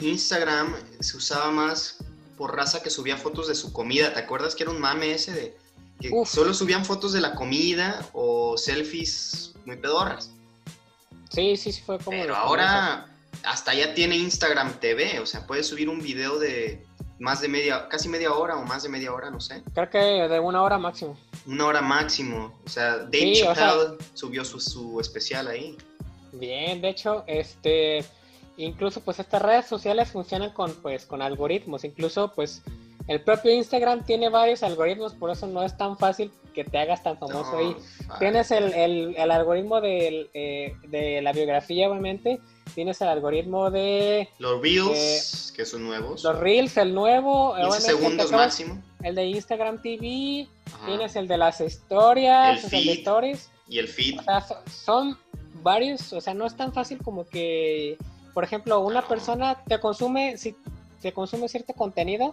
Instagram 0.00 0.74
se 1.00 1.16
usaba 1.16 1.50
más 1.50 1.98
por 2.36 2.54
raza 2.54 2.82
que 2.82 2.90
subía 2.90 3.16
fotos 3.16 3.48
de 3.48 3.54
su 3.54 3.72
comida. 3.72 4.12
¿Te 4.12 4.20
acuerdas 4.20 4.54
que 4.54 4.64
era 4.64 4.72
un 4.72 4.80
mame 4.80 5.12
ese 5.12 5.32
de 5.32 5.56
que 6.00 6.10
solo 6.26 6.52
subían 6.52 6.84
fotos 6.84 7.12
de 7.12 7.20
la 7.20 7.34
comida 7.34 8.06
o 8.12 8.58
selfies 8.58 9.54
muy 9.64 9.76
pedorras? 9.76 10.30
Sí, 11.30 11.56
sí, 11.56 11.72
sí 11.72 11.82
fue 11.82 11.98
como. 11.98 12.16
Pero 12.16 12.36
ahora 12.36 13.06
hasta 13.42 13.74
ya 13.74 13.94
tiene 13.94 14.16
Instagram 14.16 14.74
TV, 14.80 15.20
o 15.20 15.26
sea, 15.26 15.46
puedes 15.46 15.66
subir 15.66 15.88
un 15.88 16.00
video 16.00 16.38
de 16.38 16.84
más 17.18 17.40
de 17.40 17.48
media, 17.48 17.88
casi 17.88 18.08
media 18.08 18.32
hora 18.32 18.56
o 18.56 18.64
más 18.64 18.82
de 18.82 18.88
media 18.88 19.12
hora, 19.12 19.30
no 19.30 19.40
sé. 19.40 19.62
Creo 19.72 19.90
que 19.90 19.98
de 19.98 20.40
una 20.40 20.62
hora 20.62 20.78
máximo. 20.78 21.16
Una 21.46 21.66
hora 21.66 21.80
máximo. 21.80 22.58
O 22.64 22.68
sea, 22.68 22.98
Dave 22.98 23.34
Chappelle 23.34 23.98
subió 24.14 24.44
su, 24.44 25.00
especial 25.00 25.48
ahí. 25.48 25.76
Bien, 26.32 26.80
de 26.80 26.88
hecho, 26.88 27.24
este, 27.26 28.04
incluso 28.56 29.00
pues 29.00 29.20
estas 29.20 29.42
redes 29.42 29.66
sociales 29.66 30.10
funcionan 30.10 30.50
con, 30.50 30.74
pues, 30.74 31.06
con 31.06 31.22
algoritmos. 31.22 31.84
Incluso 31.84 32.32
pues 32.34 32.62
el 33.06 33.20
propio 33.20 33.52
Instagram 33.52 34.04
tiene 34.04 34.28
varios 34.30 34.62
algoritmos, 34.62 35.14
por 35.14 35.30
eso 35.30 35.46
no 35.46 35.62
es 35.62 35.76
tan 35.76 35.98
fácil 35.98 36.32
que 36.54 36.64
te 36.64 36.78
hagas 36.78 37.02
tan 37.02 37.18
famoso 37.18 37.56
ahí. 37.56 37.76
Tienes 38.18 38.50
el, 38.50 39.16
algoritmo 39.30 39.80
de, 39.80 40.30
eh, 40.32 40.74
de 40.88 41.20
la 41.20 41.32
biografía, 41.32 41.90
obviamente, 41.90 42.40
tienes 42.74 43.00
el 43.02 43.08
algoritmo 43.08 43.70
de... 43.70 44.28
Los 44.38 44.62
Reels, 44.62 45.52
que 45.54 45.64
son 45.66 45.84
nuevos. 45.84 46.22
Los 46.24 46.38
Reels, 46.38 46.76
el 46.76 46.94
nuevo. 46.94 47.54
15 47.56 47.80
segundos 47.80 48.32
máximo. 48.32 48.82
El 49.02 49.14
de 49.14 49.26
Instagram 49.26 49.82
TV, 49.82 50.48
tienes 50.86 51.16
el 51.16 51.28
de 51.28 51.36
las 51.36 51.60
historias, 51.60 52.72
el, 52.72 52.88
stories. 52.88 53.50
Y 53.68 53.78
el 53.78 53.88
feed. 53.88 54.20
O 54.20 54.22
sea, 54.22 54.46
son 54.70 55.18
varios, 55.62 56.12
o 56.12 56.20
sea, 56.20 56.32
no 56.32 56.46
es 56.46 56.56
tan 56.56 56.72
fácil 56.72 56.98
como 57.02 57.26
que, 57.26 57.98
por 58.32 58.44
ejemplo, 58.44 58.80
una 58.80 59.06
persona 59.06 59.62
te 59.66 59.78
consume, 59.78 60.38
si 60.38 60.56
te 61.02 61.12
consume 61.12 61.48
cierto 61.48 61.74
contenido, 61.74 62.32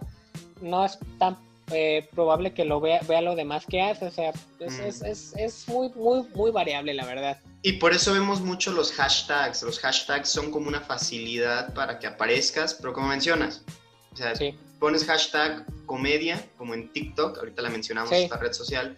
no 0.60 0.84
es 0.84 0.98
tan 1.18 1.36
eh, 1.70 2.08
probable 2.14 2.52
que 2.52 2.64
lo 2.64 2.80
vea, 2.80 3.00
vea 3.08 3.20
lo 3.20 3.34
demás 3.34 3.64
que 3.66 3.80
hace, 3.80 4.06
o 4.06 4.10
sea, 4.10 4.32
es, 4.58 4.72
mm. 4.78 4.80
es, 4.82 5.02
es, 5.02 5.34
es 5.36 5.68
muy, 5.68 5.90
muy, 5.90 6.26
muy 6.34 6.50
variable, 6.50 6.94
la 6.94 7.06
verdad. 7.06 7.38
Y 7.62 7.74
por 7.74 7.92
eso 7.92 8.12
vemos 8.12 8.40
mucho 8.40 8.72
los 8.72 8.92
hashtags. 8.92 9.62
Los 9.62 9.78
hashtags 9.78 10.28
son 10.28 10.50
como 10.50 10.68
una 10.68 10.80
facilidad 10.80 11.72
para 11.74 11.98
que 11.98 12.08
aparezcas, 12.08 12.74
pero 12.74 12.92
como 12.92 13.06
mencionas, 13.08 13.62
o 14.12 14.16
sea, 14.16 14.34
pones 14.80 15.04
hashtag 15.04 15.64
comedia, 15.86 16.44
como 16.58 16.74
en 16.74 16.92
TikTok, 16.92 17.38
ahorita 17.38 17.62
la 17.62 17.70
mencionamos, 17.70 18.10
esta 18.12 18.36
red 18.36 18.52
social, 18.52 18.96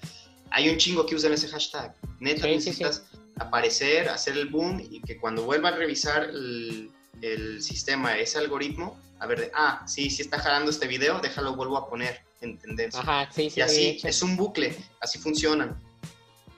hay 0.50 0.70
un 0.70 0.78
chingo 0.78 1.04
que 1.04 1.14
usan 1.14 1.32
ese 1.32 1.48
hashtag. 1.48 1.94
Neta, 2.20 2.46
necesitas 2.46 3.04
aparecer, 3.38 4.08
hacer 4.08 4.36
el 4.36 4.48
boom 4.48 4.80
y 4.80 5.00
que 5.02 5.18
cuando 5.18 5.42
vuelva 5.42 5.68
a 5.68 5.72
revisar 5.72 6.24
el, 6.24 6.90
el 7.20 7.62
sistema, 7.62 8.16
ese 8.18 8.38
algoritmo, 8.38 8.98
a 9.24 9.26
ver, 9.26 9.50
ah, 9.54 9.82
sí, 9.86 10.10
sí 10.10 10.20
está 10.20 10.38
jalando 10.38 10.70
este 10.70 10.86
video, 10.86 11.18
déjalo, 11.18 11.56
vuelvo 11.56 11.78
a 11.78 11.88
poner 11.88 12.20
en 12.42 12.58
tendencia. 12.58 13.00
Ajá, 13.00 13.30
sí, 13.32 13.48
sí. 13.48 13.60
Y 13.60 13.62
así, 13.62 14.00
es 14.04 14.22
un 14.22 14.36
bucle, 14.36 14.76
así 15.00 15.18
funcionan. 15.18 15.80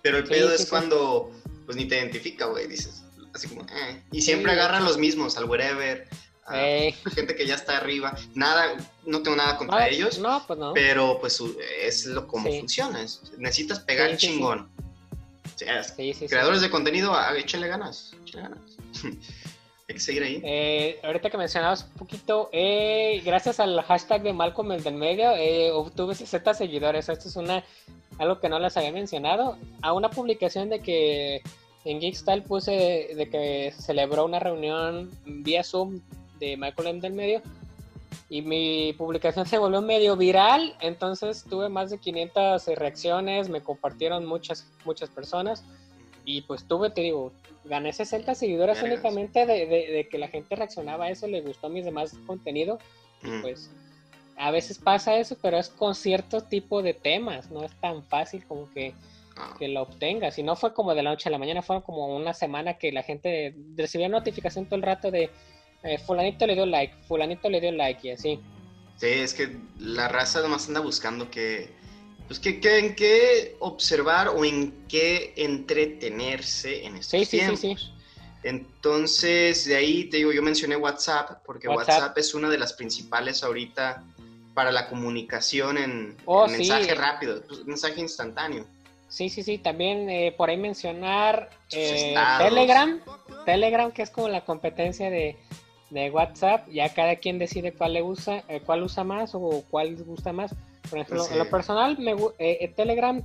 Pero 0.02 0.18
el 0.18 0.24
pedo 0.24 0.52
es 0.52 0.66
cuando, 0.66 1.30
pues 1.64 1.76
ni 1.76 1.86
te 1.86 1.96
identifica, 1.96 2.46
güey, 2.46 2.66
dices, 2.66 3.04
así 3.32 3.46
como, 3.46 3.62
eh. 3.62 4.02
Y 4.10 4.20
siempre 4.20 4.50
agarran 4.50 4.84
los 4.84 4.98
mismos, 4.98 5.36
al 5.36 5.44
wherever, 5.44 6.08
a 6.44 6.90
gente 7.14 7.36
que 7.36 7.46
ya 7.46 7.54
está 7.54 7.76
arriba. 7.76 8.16
Nada, 8.34 8.76
no 9.04 9.22
tengo 9.22 9.36
nada 9.36 9.56
contra 9.56 9.88
ellos. 9.88 10.18
No, 10.18 10.44
pues 10.44 10.58
no. 10.58 10.74
Pero 10.74 11.18
pues 11.20 11.40
es 11.80 12.06
lo 12.06 12.26
como 12.26 12.50
funciona. 12.50 13.00
necesitas 13.38 13.78
pegar 13.80 14.16
chingón. 14.16 14.68
creadores 16.28 16.62
de 16.62 16.70
contenido, 16.70 17.16
échale 17.36 17.68
ganas, 17.68 18.12
échale 18.24 18.42
ganas. 18.42 18.60
Hay 19.88 19.94
que 19.94 20.00
seguir 20.00 20.22
ahí. 20.24 20.40
Eh, 20.44 20.98
ahorita 21.04 21.30
que 21.30 21.38
mencionabas 21.38 21.84
un 21.84 21.98
poquito, 21.98 22.48
eh, 22.52 23.22
gracias 23.24 23.60
al 23.60 23.80
hashtag 23.82 24.22
de 24.22 24.32
Malcolm 24.32 24.72
el 24.72 24.82
del 24.82 24.94
medio, 24.94 25.30
eh, 25.36 25.70
obtuve 25.70 26.14
60 26.16 26.54
seguidores. 26.54 27.08
Esto 27.08 27.28
es 27.28 27.36
una 27.36 27.62
algo 28.18 28.40
que 28.40 28.48
no 28.48 28.58
les 28.58 28.76
había 28.76 28.90
mencionado. 28.90 29.56
A 29.82 29.92
una 29.92 30.10
publicación 30.10 30.70
de 30.70 30.80
que 30.80 31.40
en 31.84 32.00
Geekstyle 32.00 32.42
puse 32.42 33.14
de, 33.14 33.28
que 33.30 33.72
celebró 33.78 34.24
una 34.24 34.40
reunión 34.40 35.10
vía 35.24 35.62
Zoom 35.62 36.00
de 36.40 36.56
Malcolm 36.56 36.88
el 36.88 37.00
del 37.00 37.12
medio 37.12 37.42
y 38.28 38.42
mi 38.42 38.92
publicación 38.94 39.46
se 39.46 39.58
volvió 39.58 39.82
medio 39.82 40.16
viral, 40.16 40.74
entonces 40.80 41.44
tuve 41.48 41.68
más 41.68 41.90
de 41.90 41.98
500 41.98 42.66
reacciones, 42.74 43.48
me 43.48 43.60
compartieron 43.60 44.26
muchas, 44.26 44.66
muchas 44.84 45.10
personas 45.10 45.62
y 46.24 46.42
pues 46.42 46.64
tuve, 46.64 46.90
te 46.90 47.02
digo, 47.02 47.32
gané 47.68 47.92
60 47.92 48.34
seguidores 48.34 48.82
únicamente 48.82 49.46
de, 49.46 50.08
que 50.10 50.18
la 50.18 50.28
gente 50.28 50.56
reaccionaba 50.56 51.06
a 51.06 51.10
eso, 51.10 51.26
le 51.26 51.40
gustó 51.40 51.68
mis 51.68 51.84
demás 51.84 52.16
contenido. 52.26 52.78
Mm. 53.22 53.42
Pues 53.42 53.70
a 54.36 54.50
veces 54.50 54.78
pasa 54.78 55.16
eso, 55.16 55.36
pero 55.40 55.58
es 55.58 55.68
con 55.68 55.94
cierto 55.94 56.42
tipo 56.42 56.82
de 56.82 56.94
temas, 56.94 57.50
no 57.50 57.64
es 57.64 57.72
tan 57.80 58.02
fácil 58.04 58.44
como 58.46 58.70
que, 58.70 58.94
ah. 59.36 59.54
que 59.58 59.68
lo 59.68 59.82
obtengas. 59.82 60.34
Si 60.34 60.42
no 60.42 60.56
fue 60.56 60.74
como 60.74 60.94
de 60.94 61.02
la 61.02 61.10
noche 61.10 61.28
a 61.28 61.32
la 61.32 61.38
mañana, 61.38 61.62
fue 61.62 61.82
como 61.82 62.14
una 62.14 62.34
semana 62.34 62.74
que 62.74 62.92
la 62.92 63.02
gente 63.02 63.54
recibía 63.76 64.08
notificación 64.08 64.66
todo 64.66 64.76
el 64.76 64.82
rato 64.82 65.10
de 65.10 65.30
eh, 65.82 65.98
fulanito 65.98 66.46
le 66.46 66.54
dio 66.54 66.66
like, 66.66 66.94
fulanito 67.06 67.48
le 67.48 67.60
dio 67.60 67.72
like 67.72 68.08
y 68.08 68.10
así. 68.10 68.40
Sí, 68.96 69.06
es 69.06 69.34
que 69.34 69.56
la 69.78 70.08
raza 70.08 70.40
además 70.40 70.68
anda 70.68 70.80
buscando 70.80 71.30
que 71.30 71.70
pues 72.26 72.40
que, 72.40 72.60
en 72.78 72.94
qué 72.94 73.56
observar 73.60 74.28
o 74.28 74.44
en 74.44 74.72
qué 74.88 75.32
entretenerse 75.36 76.84
en 76.84 76.96
estos 76.96 77.20
sí, 77.20 77.38
tiempos. 77.38 77.60
Sí, 77.60 77.76
sí, 77.76 77.90
Entonces, 78.42 79.64
de 79.64 79.76
ahí 79.76 80.04
te 80.04 80.18
digo, 80.18 80.32
yo 80.32 80.42
mencioné 80.42 80.76
WhatsApp, 80.76 81.42
porque 81.44 81.68
WhatsApp, 81.68 82.16
es 82.18 82.34
una 82.34 82.48
de 82.48 82.58
las 82.58 82.72
principales 82.72 83.42
ahorita 83.42 84.02
para 84.54 84.72
la 84.72 84.88
comunicación 84.88 85.78
en, 85.78 86.16
oh, 86.24 86.48
mensaje 86.48 86.94
rápido, 86.94 87.42
pues, 87.46 87.64
mensaje 87.66 88.00
instantáneo. 88.00 88.66
Sí, 89.08 89.28
sí, 89.28 89.42
sí, 89.42 89.58
también 89.58 90.10
eh, 90.10 90.34
por 90.36 90.50
ahí 90.50 90.56
mencionar 90.56 91.48
eh, 91.72 92.14
Telegram, 92.38 93.00
Telegram 93.44 93.92
que 93.92 94.02
es 94.02 94.10
como 94.10 94.28
la 94.28 94.44
competencia 94.44 95.10
de, 95.10 95.36
de, 95.90 96.10
WhatsApp, 96.10 96.68
ya 96.68 96.92
cada 96.92 97.16
quien 97.16 97.38
decide 97.38 97.72
cuál 97.72 97.92
le 97.92 98.02
usa, 98.02 98.42
eh, 98.48 98.60
cuál 98.66 98.82
usa 98.82 99.04
más 99.04 99.34
o 99.34 99.62
cuál 99.70 99.92
les 99.92 100.04
gusta 100.04 100.32
más. 100.32 100.54
Por 100.86 100.98
ejemplo, 100.98 101.26
en 101.30 101.38
lo 101.38 101.50
personal, 101.50 101.98
me, 101.98 102.12
eh, 102.12 102.58
eh, 102.60 102.72
Telegram 102.74 103.22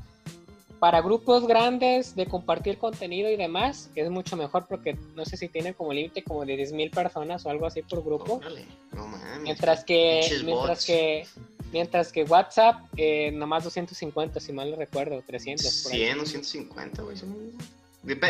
para 0.79 0.99
grupos 1.01 1.45
grandes 1.45 2.15
de 2.15 2.25
compartir 2.25 2.79
contenido 2.79 3.29
y 3.29 3.37
demás 3.37 3.91
es 3.93 4.09
mucho 4.09 4.35
mejor 4.35 4.65
porque 4.67 4.97
no 5.15 5.25
sé 5.25 5.37
si 5.37 5.47
tiene 5.47 5.75
como 5.75 5.93
límite 5.93 6.23
como 6.23 6.43
de 6.43 6.57
10.000 6.57 6.89
personas 6.89 7.45
o 7.45 7.51
algo 7.51 7.67
así 7.67 7.83
por 7.83 8.03
grupo. 8.03 8.41
mientras 9.41 9.83
que 9.83 10.27
mientras 10.43 10.83
que 10.83 11.27
mientras 11.71 12.11
que 12.11 12.23
WhatsApp 12.23 12.81
eh, 12.97 13.31
nomás 13.31 13.63
250 13.63 14.39
si 14.39 14.53
mal 14.53 14.71
no 14.71 14.75
recuerdo, 14.75 15.21
300 15.25 15.67
100 15.71 16.19
o 16.19 16.25
150, 16.25 17.03
güey. 17.03 17.15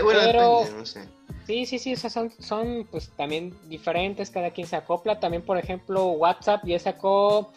Bueno, 0.03 0.19
depende, 0.19 0.77
no 0.77 0.85
sé. 0.85 1.01
Sí, 1.47 1.65
sí, 1.65 1.79
sí, 1.79 1.93
o 1.93 1.97
sea, 1.97 2.09
son, 2.09 2.31
son 2.39 2.87
pues 2.91 3.09
también 3.15 3.53
diferentes, 3.67 4.29
cada 4.29 4.51
quien 4.51 4.67
se 4.67 4.75
acopla. 4.75 5.19
También, 5.19 5.43
por 5.43 5.57
ejemplo, 5.57 6.07
WhatsApp 6.07 6.65
ya 6.65 6.77
sacó 6.79 7.51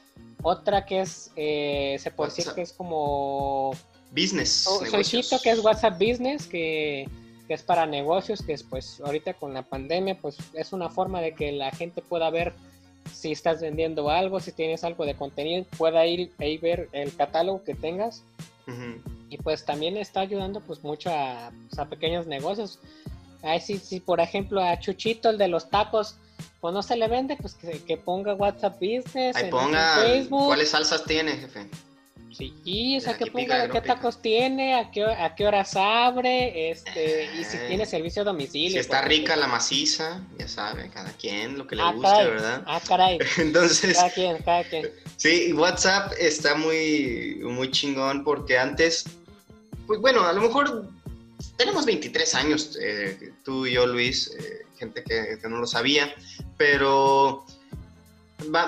otra 0.44 0.84
que 0.84 1.00
es, 1.00 1.32
eh, 1.36 1.96
se 1.98 2.10
puede 2.10 2.30
decir 2.30 2.52
que 2.54 2.62
es 2.62 2.72
como... 2.72 3.72
Business. 4.10 4.66
Oh, 4.68 4.84
solicito 4.86 5.40
que 5.42 5.50
es 5.50 5.58
WhatsApp 5.58 5.94
Business, 5.94 6.46
que, 6.46 7.08
es 7.48 7.62
para 7.62 7.86
negocios, 7.86 8.42
que 8.42 8.52
es 8.52 8.62
pues 8.62 9.00
ahorita 9.04 9.34
con 9.34 9.54
la 9.54 9.62
pandemia, 9.62 10.16
pues 10.18 10.36
es 10.52 10.72
una 10.72 10.88
forma 10.88 11.20
de 11.20 11.34
que 11.34 11.50
la 11.50 11.70
gente 11.72 12.00
pueda 12.00 12.30
ver 12.30 12.54
si 13.12 13.32
estás 13.32 13.60
vendiendo 13.60 14.08
algo, 14.10 14.38
si 14.38 14.52
tienes 14.52 14.84
algo 14.84 15.04
de 15.04 15.14
contenido, 15.14 15.66
pueda 15.76 16.06
ir 16.06 16.30
ahí 16.38 16.58
ver 16.58 16.88
el 16.92 17.14
catálogo 17.16 17.64
que 17.64 17.74
tengas. 17.74 18.22
Y 19.28 19.36
pues 19.38 19.64
también 19.64 19.96
está 19.96 20.20
ayudando 20.20 20.60
pues 20.60 20.82
mucho 20.84 21.10
a, 21.10 21.50
pues, 21.68 21.78
a 21.78 21.88
pequeños 21.88 22.26
negocios. 22.26 22.78
Ahí 23.42 23.60
sí, 23.60 23.78
sí, 23.78 24.00
por 24.00 24.20
ejemplo 24.20 24.62
a 24.62 24.78
Chuchito, 24.78 25.30
el 25.30 25.38
de 25.38 25.48
los 25.48 25.68
tacos, 25.68 26.16
pues 26.60 26.74
no 26.74 26.82
se 26.82 26.96
le 26.96 27.08
vende, 27.08 27.36
pues 27.36 27.54
que, 27.54 27.96
ponga 27.96 28.34
WhatsApp 28.34 28.74
Business. 28.74 29.36
Ahí 29.36 29.50
ponga 29.50 29.96
Facebook. 29.96 30.46
cuáles 30.46 30.70
salsas 30.70 31.04
tiene, 31.04 31.32
jefe. 31.32 31.68
Sí, 32.36 32.96
o 32.96 33.00
sea, 33.00 33.16
que 33.16 33.26
ponga 33.26 33.68
qué 33.68 33.80
tacos 33.80 34.20
tiene, 34.20 34.74
a 34.74 34.90
qué, 34.90 35.04
a 35.04 35.34
qué 35.36 35.46
horas 35.46 35.76
abre, 35.76 36.70
este, 36.70 37.30
y 37.38 37.44
si 37.44 37.56
eh, 37.56 37.64
tiene 37.68 37.86
servicio 37.86 38.22
a 38.22 38.24
domicilio. 38.24 38.70
Si 38.70 38.78
está 38.78 39.02
rica 39.02 39.36
la 39.36 39.46
maciza, 39.46 40.20
ya 40.36 40.48
sabe, 40.48 40.90
cada 40.92 41.12
quien 41.12 41.56
lo 41.56 41.66
que 41.68 41.76
le 41.76 41.82
ah, 41.82 41.92
guste, 41.92 42.24
¿verdad? 42.24 42.62
Ah, 42.66 42.80
caray. 42.86 43.18
Entonces. 43.38 43.96
Cada 43.96 44.10
quien, 44.10 44.38
cada 44.42 44.64
quien. 44.64 44.90
Sí, 45.16 45.52
WhatsApp 45.52 46.12
está 46.18 46.56
muy, 46.56 47.38
muy 47.44 47.70
chingón 47.70 48.24
porque 48.24 48.58
antes, 48.58 49.04
pues 49.86 50.00
bueno, 50.00 50.24
a 50.26 50.32
lo 50.32 50.40
mejor 50.40 50.88
tenemos 51.56 51.86
23 51.86 52.34
años, 52.34 52.76
eh, 52.82 53.32
tú 53.44 53.64
y 53.64 53.74
yo, 53.74 53.86
Luis, 53.86 54.34
eh, 54.36 54.63
gente 54.76 55.02
que, 55.02 55.38
que 55.40 55.48
no 55.48 55.58
lo 55.58 55.66
sabía 55.66 56.14
pero 56.56 57.44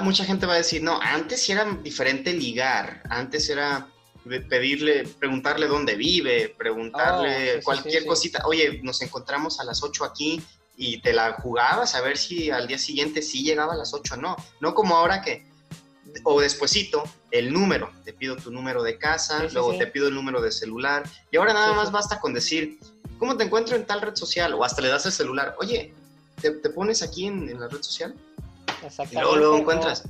mucha 0.01 0.25
gente 0.25 0.47
va 0.47 0.55
a 0.55 0.59
decir, 0.59 0.83
no, 0.83 1.01
antes 1.01 1.49
era 1.49 1.65
diferente 1.83 2.33
ligar, 2.33 3.03
antes 3.11 3.49
era 3.49 3.89
pedirle, 4.49 5.07
preguntarle 5.07 5.67
dónde 5.67 5.95
vive, 5.95 6.55
preguntarle 6.57 7.59
oh, 7.59 7.63
cualquier 7.63 8.07
cosita, 8.07 8.43
oye, 8.47 8.81
nos 8.83 9.01
encontramos 9.03 9.61
a 9.61 9.65
las 9.65 9.83
8 9.83 10.05
aquí 10.05 10.43
y 10.77 11.01
te 11.01 11.13
la 11.13 11.35
jugabas 11.35 11.95
a 11.95 12.01
ver 12.01 12.17
si 12.17 12.51
al 12.51 12.67
día 12.67 12.79
siguiente 12.79 13.23
sí 13.23 13.43
llegaba 13.43 13.75
a 13.75 13.77
las 13.77 13.95
8 13.95 14.15
o 14.15 14.17
no, 14.17 14.37
no 14.61 14.75
como 14.75 14.97
ahora 14.97 15.23
que, 15.23 15.47
o 16.25 16.41
despuesito, 16.41 17.05
el 17.31 17.53
número, 17.53 17.93
te 18.05 18.13
pido 18.13 18.37
tu 18.37 18.51
número 18.51 18.83
de 18.83 18.99
casa, 18.99 19.45
luego 19.53 19.77
te 19.77 19.87
pido 19.87 20.09
el 20.09 20.15
número 20.15 20.41
de 20.41 20.51
celular, 20.51 21.05
y 21.31 21.37
ahora 21.37 21.53
nada 21.53 21.73
más 21.75 21.93
basta 21.93 22.19
con 22.19 22.35
decir, 22.35 22.79
¿cómo 23.19 23.37
te 23.37 23.45
encuentro 23.45 23.77
en 23.77 23.87
tal 23.87 24.01
red 24.01 24.15
social? 24.15 24.55
O 24.55 24.65
hasta 24.65 24.83
le 24.83 24.89
das 24.89 25.07
el 25.07 25.13
celular, 25.13 25.55
oye, 25.59 25.93
te, 26.41 26.51
pones 26.71 27.03
aquí 27.03 27.27
en, 27.27 27.59
la 27.59 27.69
red 27.69 27.83
social. 27.83 28.15
Exactamente. 28.85 29.17
Y 29.17 29.21
luego, 29.21 29.37
lo 29.37 29.59
encuentras. 29.59 30.05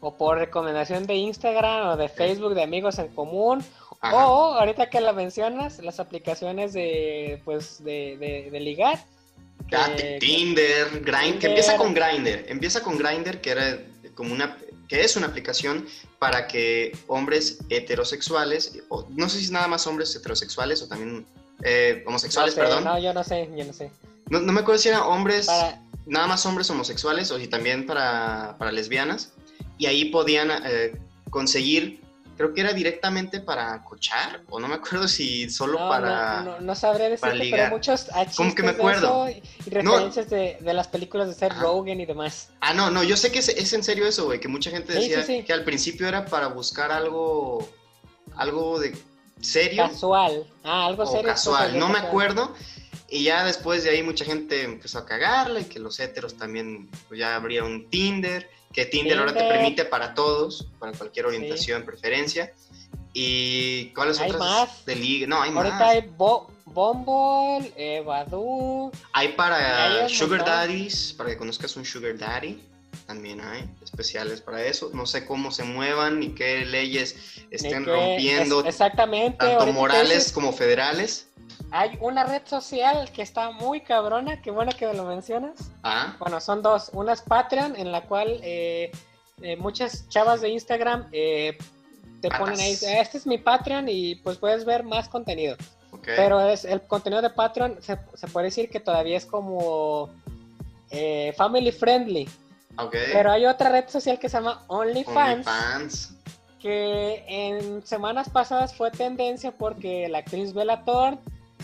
O, 0.00 0.16
por 0.16 0.38
recomendación 0.38 1.06
de 1.06 1.14
Instagram 1.16 1.88
o 1.88 1.96
de 1.96 2.08
Facebook 2.08 2.54
de 2.54 2.62
amigos 2.62 2.98
en 2.98 3.08
común. 3.08 3.64
O 4.00 4.06
ahorita 4.06 4.90
que 4.90 5.00
la 5.00 5.12
mencionas, 5.12 5.80
las 5.80 5.98
aplicaciones 5.98 6.72
de 6.72 7.42
pues 7.44 7.82
de, 7.82 8.48
de, 8.50 8.60
ligar. 8.60 9.04
Ah, 9.72 9.90
Tinder, 10.20 11.00
Grindr, 11.00 11.38
que 11.40 11.46
empieza 11.48 11.76
con 11.76 11.92
Grindr, 11.92 12.44
empieza 12.48 12.80
con 12.80 12.96
Grindr 12.96 13.40
que 13.40 13.50
era 13.50 13.78
como 14.14 14.32
una 14.32 14.56
que 14.88 15.02
es 15.02 15.16
una 15.16 15.26
aplicación 15.26 15.86
para 16.18 16.46
que 16.48 16.96
hombres 17.06 17.58
heterosexuales, 17.68 18.80
o 18.88 19.06
no 19.10 19.28
sé 19.28 19.38
si 19.38 19.44
es 19.44 19.50
nada 19.50 19.68
más 19.68 19.86
hombres 19.86 20.14
heterosexuales 20.16 20.82
o 20.82 20.88
también 20.88 21.26
eh, 21.62 22.04
homosexuales, 22.06 22.54
perdón. 22.54 22.84
No, 22.84 22.98
yo 22.98 23.12
no 23.12 23.24
sé, 23.24 23.48
yo 23.56 23.64
no 23.64 23.72
sé. 23.72 23.90
No, 24.30 24.40
me 24.40 24.60
acuerdo 24.60 24.78
si 24.80 24.88
eran 24.88 25.02
hombres, 25.02 25.48
nada 26.06 26.26
más 26.26 26.44
hombres 26.46 26.68
homosexuales 26.70 27.30
o 27.30 27.38
si 27.38 27.48
también 27.48 27.86
para, 27.86 28.56
lesbianas. 28.72 29.32
Y 29.78 29.86
ahí 29.86 30.06
podían 30.06 30.50
eh, 30.64 30.98
conseguir, 31.30 32.00
creo 32.36 32.52
que 32.52 32.60
era 32.60 32.72
directamente 32.72 33.40
para 33.40 33.82
cochar, 33.84 34.42
o 34.50 34.60
no 34.60 34.68
me 34.68 34.74
acuerdo 34.74 35.08
si 35.08 35.48
solo 35.50 35.78
para. 35.88 36.42
No, 36.42 36.60
no, 36.60 36.74
sabré 36.74 37.10
decirte, 37.10 37.48
pero 37.50 37.70
muchos 37.70 38.06
¿Cómo 38.36 38.54
que 38.54 38.62
me 38.62 38.70
acuerdo? 38.70 39.28
y 39.28 39.70
referencias 39.70 40.28
de, 40.30 40.58
las 40.60 40.88
películas 40.88 41.28
de 41.28 41.34
Seth 41.34 41.58
Rogen 41.58 42.00
y 42.00 42.06
demás. 42.06 42.50
Ah, 42.60 42.74
no, 42.74 42.90
no, 42.90 43.02
yo 43.02 43.16
sé 43.16 43.32
que 43.32 43.38
es, 43.38 43.72
en 43.72 43.82
serio 43.82 44.06
eso, 44.06 44.26
güey, 44.26 44.40
que 44.40 44.48
mucha 44.48 44.70
gente 44.70 44.92
decía 44.92 45.24
que 45.44 45.52
al 45.52 45.64
principio 45.64 46.06
era 46.06 46.26
para 46.26 46.48
buscar 46.48 46.92
algo, 46.92 47.68
algo 48.36 48.78
de 48.78 48.96
serio. 49.40 49.84
Casual. 49.88 50.46
Ah, 50.64 50.86
algo 50.86 51.06
serio. 51.06 51.26
Casual, 51.26 51.78
no 51.78 51.88
me 51.88 51.98
acuerdo 51.98 52.54
Y 53.10 53.24
ya 53.24 53.44
después 53.44 53.84
de 53.84 53.90
ahí 53.90 54.02
mucha 54.02 54.24
gente 54.24 54.62
empezó 54.64 54.98
a 54.98 55.06
cagarle, 55.06 55.66
que 55.66 55.78
los 55.78 55.98
heteros 55.98 56.34
también 56.36 56.88
pues, 57.08 57.18
ya 57.18 57.36
abrieron 57.36 57.88
Tinder, 57.88 58.50
que 58.72 58.84
Tinder, 58.84 59.18
ahora 59.18 59.32
te 59.32 59.38
Tinder. 59.40 59.56
permite 59.56 59.84
para 59.86 60.12
todos, 60.14 60.66
para 60.78 60.92
cualquier 60.92 61.24
orientación, 61.26 61.84
preferencia. 61.84 62.52
¿Y 63.14 63.86
cuáles 63.94 64.20
Hay 64.20 64.30
otras 64.30 64.40
más. 64.40 64.84
de 64.84 64.94
liga? 64.96 65.26
No, 65.26 65.40
hay 65.40 65.50
Ahorita 65.50 65.74
más. 65.78 65.88
hay 65.88 66.02
Bo 66.16 66.50
Bumble, 66.66 67.72
eh, 67.76 68.02
Badoo. 68.04 68.92
Hay 69.14 69.28
para 69.28 70.02
Hay 70.04 70.14
Sugar. 70.14 70.44
Daddies, 70.44 71.14
para 71.16 71.30
que 71.30 71.38
conozcas 71.38 71.74
un 71.76 71.84
Sugar 71.86 72.16
Daddy. 72.18 72.60
También 73.08 73.40
hay 73.40 73.64
especiales 73.82 74.42
para 74.42 74.62
eso. 74.62 74.90
No 74.92 75.06
sé 75.06 75.24
cómo 75.24 75.50
se 75.50 75.64
muevan 75.64 76.20
ni 76.20 76.34
qué 76.34 76.66
leyes 76.66 77.40
estén 77.50 77.86
que- 77.86 77.90
rompiendo, 77.90 78.60
es- 78.60 78.66
exactamente. 78.66 79.38
tanto 79.38 79.72
morales 79.72 80.10
dices, 80.10 80.32
como 80.32 80.52
federales. 80.52 81.26
Hay 81.70 81.96
una 82.02 82.24
red 82.24 82.42
social 82.44 83.10
que 83.10 83.22
está 83.22 83.50
muy 83.50 83.80
cabrona, 83.80 84.42
qué 84.42 84.50
bueno 84.50 84.72
que 84.78 84.86
me 84.86 84.92
lo 84.92 85.04
mencionas. 85.06 85.70
Ah, 85.82 86.16
Bueno, 86.18 86.38
son 86.38 86.60
dos. 86.60 86.90
Una 86.92 87.14
es 87.14 87.22
Patreon, 87.22 87.76
en 87.76 87.92
la 87.92 88.02
cual 88.02 88.40
eh, 88.42 88.92
eh, 89.40 89.56
muchas 89.56 90.06
chavas 90.10 90.42
de 90.42 90.50
Instagram 90.50 91.08
eh, 91.10 91.56
te 92.20 92.28
Patas. 92.28 92.40
ponen 92.40 92.60
ahí, 92.60 92.72
este 92.72 93.16
es 93.16 93.26
mi 93.26 93.38
Patreon 93.38 93.88
y 93.88 94.16
pues 94.16 94.36
puedes 94.36 94.66
ver 94.66 94.82
más 94.84 95.08
contenido. 95.08 95.56
Pero 96.04 96.46
es 96.46 96.66
el 96.66 96.82
contenido 96.82 97.22
de 97.22 97.30
Patreon 97.30 97.78
se, 97.80 97.98
se 98.12 98.26
puede 98.28 98.46
decir 98.48 98.68
que 98.68 98.80
todavía 98.80 99.16
es 99.16 99.24
como 99.24 100.10
eh, 100.90 101.32
family 101.38 101.72
friendly. 101.72 102.28
Pero 103.12 103.30
hay 103.32 103.46
otra 103.46 103.70
red 103.70 103.88
social 103.88 104.18
que 104.18 104.28
se 104.28 104.36
llama 104.36 104.62
OnlyFans, 104.68 105.46
OnlyFans. 105.46 106.14
que 106.60 107.24
en 107.28 107.84
semanas 107.86 108.28
pasadas 108.30 108.74
fue 108.74 108.90
tendencia 108.90 109.52
porque 109.52 110.08
la 110.08 110.18
actriz 110.18 110.52
Bella 110.52 110.82
Thorne 110.84 111.18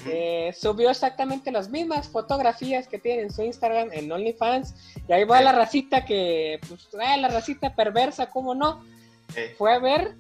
eh, 0.06 0.54
subió 0.58 0.90
exactamente 0.90 1.50
las 1.50 1.68
mismas 1.68 2.08
fotografías 2.08 2.86
que 2.88 2.98
tiene 2.98 3.22
en 3.22 3.32
su 3.32 3.42
Instagram 3.42 3.88
en 3.92 4.10
OnlyFans. 4.10 4.74
Y 5.08 5.12
ahí 5.12 5.24
va 5.24 5.38
Sí. 5.38 5.44
la 5.44 5.52
racita 5.52 6.04
que, 6.04 6.58
pues, 6.68 6.88
ah, 7.00 7.16
la 7.16 7.28
racita 7.28 7.74
perversa, 7.74 8.30
¿cómo 8.30 8.54
no? 8.54 8.84
Fue 9.56 9.72
a 9.72 9.78
ver 9.78 10.14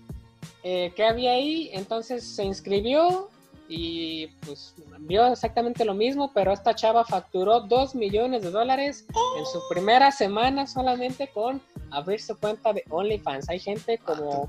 eh, 0.62 0.92
qué 0.96 1.04
había 1.04 1.32
ahí, 1.32 1.70
entonces 1.74 2.24
se 2.26 2.42
inscribió 2.44 3.28
y 3.68 4.26
pues 4.44 4.74
vio 5.00 5.26
exactamente 5.26 5.84
lo 5.84 5.94
mismo, 5.94 6.32
pero 6.34 6.52
esta 6.52 6.74
chava 6.74 7.04
facturó 7.04 7.60
2 7.60 7.94
millones 7.94 8.42
de 8.42 8.50
dólares 8.50 9.06
en 9.38 9.46
su 9.46 9.60
primera 9.70 10.12
semana 10.12 10.66
solamente 10.66 11.28
con 11.28 11.62
abrir 11.90 12.20
su 12.20 12.36
cuenta 12.36 12.72
de 12.72 12.84
OnlyFans. 12.90 13.48
Hay 13.48 13.60
gente 13.60 13.98
como... 13.98 14.48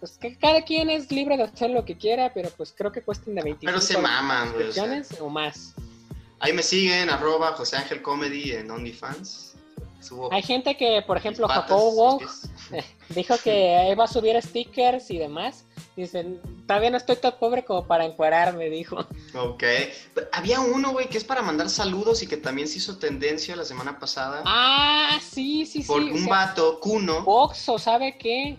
Pues 0.00 0.18
que 0.18 0.36
cada 0.36 0.62
quien 0.62 0.90
es 0.90 1.12
libre 1.12 1.36
de 1.36 1.44
hacer 1.44 1.70
lo 1.70 1.84
que 1.84 1.96
quiera, 1.96 2.32
pero 2.34 2.50
pues 2.56 2.74
creo 2.76 2.90
que 2.90 3.02
cuestan 3.02 3.36
de 3.36 3.42
25 3.42 3.70
Pero 3.70 3.80
se 3.80 3.98
maman, 3.98 4.52
o 4.52 4.72
sea. 4.72 5.02
o 5.20 5.28
más. 5.28 5.74
Ahí 6.40 6.52
me 6.52 6.64
siguen, 6.64 7.08
arroba 7.08 7.52
José 7.52 7.76
Ángel 7.76 8.02
Comedy 8.02 8.50
en 8.50 8.68
OnlyFans. 8.68 9.54
Subo 10.00 10.32
Hay 10.32 10.42
gente 10.42 10.76
que, 10.76 11.04
por 11.06 11.16
ejemplo, 11.16 11.46
patas, 11.46 11.68
Jacobo 11.68 11.92
Wong 11.92 12.22
dijo 13.10 13.36
que 13.44 13.90
iba 13.92 14.02
a 14.02 14.08
subir 14.08 14.42
stickers 14.42 15.08
y 15.12 15.18
demás. 15.18 15.66
Dicen, 15.96 16.40
todavía 16.66 16.88
no 16.90 16.96
estoy 16.96 17.16
tan 17.16 17.38
pobre 17.38 17.64
como 17.64 17.86
para 17.86 18.06
encuerarme, 18.06 18.70
dijo. 18.70 19.06
Ok. 19.34 19.62
Había 20.32 20.60
uno, 20.60 20.92
güey, 20.92 21.08
que 21.08 21.18
es 21.18 21.24
para 21.24 21.42
mandar 21.42 21.68
saludos 21.68 22.22
y 22.22 22.26
que 22.26 22.38
también 22.38 22.66
se 22.66 22.78
hizo 22.78 22.96
tendencia 22.98 23.54
la 23.56 23.64
semana 23.66 23.98
pasada. 23.98 24.42
Ah, 24.46 25.18
sí, 25.22 25.66
sí, 25.66 25.82
sí. 25.82 25.88
por 25.88 26.00
o 26.00 26.06
un 26.06 26.18
sea, 26.24 26.28
vato, 26.28 26.80
Kuno. 26.80 27.22
Vox, 27.24 27.68
o 27.68 27.78
sabe 27.78 28.16
qué. 28.16 28.56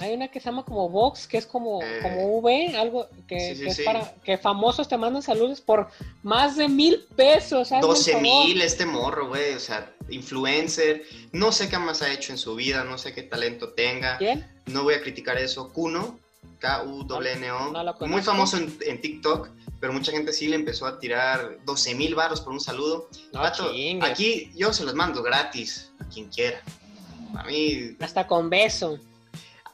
Hay 0.00 0.14
una 0.14 0.26
que 0.26 0.40
se 0.40 0.46
llama 0.46 0.64
como 0.64 0.88
Vox, 0.88 1.28
que 1.28 1.38
es 1.38 1.46
como, 1.46 1.80
Eh, 1.82 2.00
como 2.02 2.38
V, 2.38 2.76
algo 2.76 3.06
que, 3.28 3.38
sí, 3.38 3.54
sí, 3.56 3.62
que 3.62 3.68
es 3.70 3.76
sí. 3.76 3.82
para 3.84 4.14
que 4.24 4.36
famosos 4.36 4.88
te 4.88 4.96
mandan 4.98 5.22
saludos 5.22 5.60
por 5.60 5.88
más 6.24 6.56
de 6.56 6.68
mil 6.68 7.06
pesos. 7.14 7.68
hazme 7.70 7.76
el 7.78 7.82
12 7.86 8.12
favor. 8.12 8.22
mil 8.22 8.60
este 8.62 8.86
morro, 8.86 9.28
güey. 9.28 9.54
O 9.54 9.60
sea, 9.60 9.92
influencer. 10.08 11.04
No 11.30 11.52
sé 11.52 11.68
qué 11.68 11.78
más 11.78 12.02
ha 12.02 12.12
hecho 12.12 12.32
en 12.32 12.38
su 12.38 12.56
vida, 12.56 12.82
no 12.82 12.98
sé 12.98 13.12
qué 13.14 13.22
talento 13.22 13.72
tenga. 13.74 14.18
¿Quién? 14.18 14.50
No 14.66 14.82
voy 14.82 14.94
a 14.94 15.00
criticar 15.02 15.38
eso. 15.38 15.72
Kuno, 15.72 16.18
K-U-N-O. 16.62 17.72
No 17.72 18.06
Muy 18.06 18.22
famoso 18.22 18.56
en, 18.56 18.76
en 18.86 19.00
TikTok, 19.00 19.48
pero 19.80 19.92
mucha 19.92 20.12
gente 20.12 20.32
sí 20.32 20.46
le 20.46 20.54
empezó 20.56 20.86
a 20.86 20.98
tirar 21.00 21.58
12 21.66 21.94
mil 21.96 22.14
baros 22.14 22.40
por 22.40 22.52
un 22.52 22.60
saludo. 22.60 23.08
No 23.32 23.42
aquí 23.42 24.50
yo 24.54 24.72
se 24.72 24.84
los 24.84 24.94
mando 24.94 25.22
gratis 25.22 25.90
a 25.98 26.04
quien 26.08 26.28
quiera. 26.28 26.62
A 27.36 27.42
mí, 27.44 27.96
Hasta 28.00 28.26
con 28.26 28.48
beso. 28.48 28.98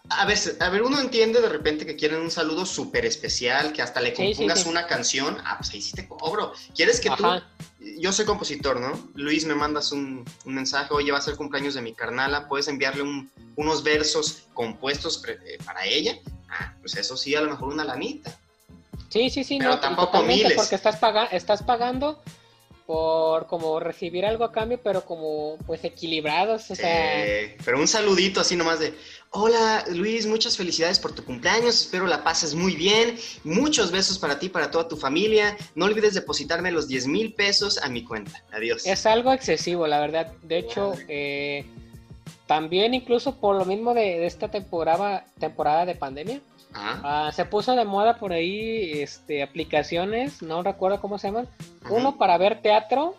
a 0.08 0.24
veces, 0.24 0.58
a 0.60 0.70
ver, 0.70 0.82
uno 0.82 0.98
entiende 1.00 1.40
de 1.42 1.48
repente 1.48 1.84
que 1.84 1.94
quieren 1.96 2.20
un 2.20 2.30
saludo 2.30 2.64
súper 2.64 3.04
especial, 3.04 3.72
que 3.72 3.82
hasta 3.82 4.00
le 4.00 4.10
Sí, 4.10 4.16
sí, 4.16 4.28
compongas 4.34 4.62
sí. 4.62 4.68
una 4.68 4.86
canción. 4.86 5.36
Ah, 5.44 5.56
pues 5.58 5.70
ahí 5.72 5.82
sí 5.82 5.92
te 5.92 6.08
cobro. 6.08 6.52
¿Quieres 6.74 7.00
que 7.00 7.10
Ajá. 7.10 7.40
tú? 7.40 7.64
Yo 8.00 8.12
soy 8.12 8.24
compositor, 8.24 8.80
¿no? 8.80 9.08
Luis, 9.14 9.44
me 9.44 9.54
mandas 9.54 9.92
un, 9.92 10.24
un 10.44 10.54
mensaje, 10.54 10.92
oye, 10.94 11.12
va 11.12 11.18
a 11.18 11.22
ser 11.22 11.36
cumpleaños 11.36 11.74
de 11.74 11.82
mi 11.82 11.92
carnala, 11.94 12.48
¿puedes 12.48 12.66
enviarle 12.68 13.02
un- 13.02 13.30
unos 13.56 13.82
versos 13.82 14.44
compuestos 14.54 15.18
pre- 15.18 15.38
eh, 15.46 15.58
para 15.64 15.84
ella? 15.84 16.18
Ah, 16.48 16.74
pues 16.80 16.96
eso 16.96 17.16
sí, 17.16 17.34
a 17.34 17.40
lo 17.40 17.50
mejor 17.50 17.72
una 17.72 17.84
lanita. 17.84 18.36
Sí, 19.08 19.30
sí, 19.30 19.44
sí, 19.44 19.58
Pero 19.58 19.70
no, 19.70 19.80
tampoco 19.80 20.22
miles. 20.22 20.52
porque 20.54 20.74
estás, 20.74 20.96
paga 20.96 21.26
estás 21.26 21.62
pagando 21.62 22.22
por 22.86 23.46
como 23.46 23.80
recibir 23.80 24.24
algo 24.24 24.44
a 24.44 24.52
cambio, 24.52 24.80
pero 24.82 25.04
como 25.04 25.58
pues 25.66 25.84
equilibrados, 25.84 26.70
o 26.70 26.74
sea, 26.74 27.26
Eh, 27.26 27.56
pero 27.62 27.78
un 27.78 27.86
saludito 27.86 28.40
así 28.40 28.56
nomás 28.56 28.80
de, 28.80 28.94
hola 29.30 29.84
Luis, 29.90 30.26
muchas 30.26 30.56
felicidades 30.56 30.98
por 30.98 31.12
tu 31.14 31.22
cumpleaños, 31.22 31.82
espero 31.82 32.06
la 32.06 32.24
pases 32.24 32.54
muy 32.54 32.76
bien, 32.76 33.18
muchos 33.44 33.90
besos 33.90 34.18
para 34.18 34.38
ti, 34.38 34.48
para 34.48 34.70
toda 34.70 34.88
tu 34.88 34.96
familia, 34.96 35.54
no 35.74 35.84
olvides 35.84 36.14
depositarme 36.14 36.70
los 36.70 36.88
10 36.88 37.08
mil 37.08 37.34
pesos 37.34 37.76
a 37.76 37.90
mi 37.90 38.04
cuenta, 38.04 38.42
adiós. 38.52 38.86
es 38.86 39.04
algo 39.04 39.34
excesivo, 39.34 39.86
la 39.86 40.00
verdad. 40.00 40.32
De 40.42 40.56
hecho, 40.58 40.94
eh, 41.08 41.66
también 42.48 42.94
incluso 42.94 43.36
por 43.36 43.54
lo 43.54 43.64
mismo 43.64 43.94
de, 43.94 44.18
de 44.18 44.26
esta 44.26 44.48
temporada, 44.48 45.24
temporada 45.38 45.86
de 45.86 45.94
pandemia, 45.94 46.40
Ah, 46.74 47.00
ah, 47.28 47.32
se 47.32 47.46
puso 47.46 47.74
de 47.76 47.84
moda 47.86 48.18
por 48.18 48.30
ahí 48.32 49.00
este, 49.00 49.42
aplicaciones, 49.42 50.42
no 50.42 50.62
recuerdo 50.62 51.00
cómo 51.00 51.16
se 51.18 51.28
llaman. 51.28 51.48
Uno 51.88 52.18
para 52.18 52.36
ver 52.36 52.60
teatro, 52.60 53.14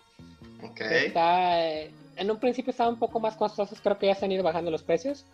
ok, 0.61 0.75
que 0.75 1.05
está, 1.07 1.65
eh, 1.67 1.91
en 2.15 2.29
un 2.29 2.37
principio 2.39 2.69
estaban 2.69 2.93
un 2.93 2.99
poco 2.99 3.19
más 3.19 3.35
costosos, 3.35 3.79
creo 3.81 3.97
que 3.97 4.05
ya 4.05 4.13
se 4.13 4.25
han 4.25 4.31
ido 4.31 4.43
bajando 4.43 4.69
los 4.69 4.83
precios. 4.83 5.25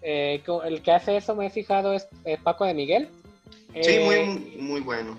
Eh, 0.00 0.42
el 0.64 0.80
que 0.82 0.92
hace 0.92 1.16
eso 1.18 1.34
me 1.34 1.46
he 1.46 1.50
fijado 1.50 1.92
es 1.92 2.06
eh, 2.24 2.38
Paco 2.42 2.64
de 2.64 2.72
Miguel. 2.72 3.10
Sí, 3.74 3.80
Eh, 3.92 4.04
muy, 4.26 4.56
muy 4.62 4.80
bueno. 4.80 5.18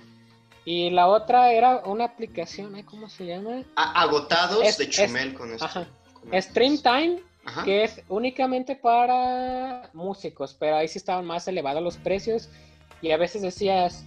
Y 0.66 0.90
la 0.90 1.08
otra 1.08 1.52
era 1.52 1.84
una 1.86 2.06
aplicación. 2.06 2.82
¿cómo 2.86 3.08
se 3.08 3.28
llama? 3.28 3.62
Agotados 3.76 4.64
Es- 4.64 4.78
de 4.80 4.86
es- 4.86 4.90
Chumel 4.90 5.34
con 5.36 5.52
esto. 5.52 5.66
ajá. 5.66 5.86
con 6.14 6.42
Stream 6.42 6.80
Time, 6.82 7.20
Ajá. 7.46 7.64
que 7.64 7.84
es 7.84 8.02
únicamente 8.10 8.76
para 8.76 9.90
músicos, 9.94 10.56
pero 10.60 10.78
ahí 10.78 10.88
sí 10.88 10.98
estaban 10.98 11.26
más 11.26 11.48
elevados 11.48 11.84
los 11.84 11.98
precios 11.98 12.50
y 13.02 13.12
a 13.12 13.18
veces 13.18 13.42
decías, 13.44 14.04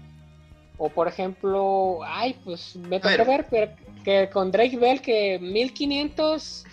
o 0.77 0.89
por 0.89 1.07
ejemplo, 1.09 2.01
ay, 2.05 2.35
pues 2.45 2.75
me 2.77 2.99
tocó 3.01 3.17
ver. 3.17 3.27
ver, 3.27 3.47
pero 3.51 3.73
que 4.05 4.29
con 4.31 4.51
Drake 4.51 4.77
Bell 4.77 5.01
que 5.01 5.39
1500 5.41 6.65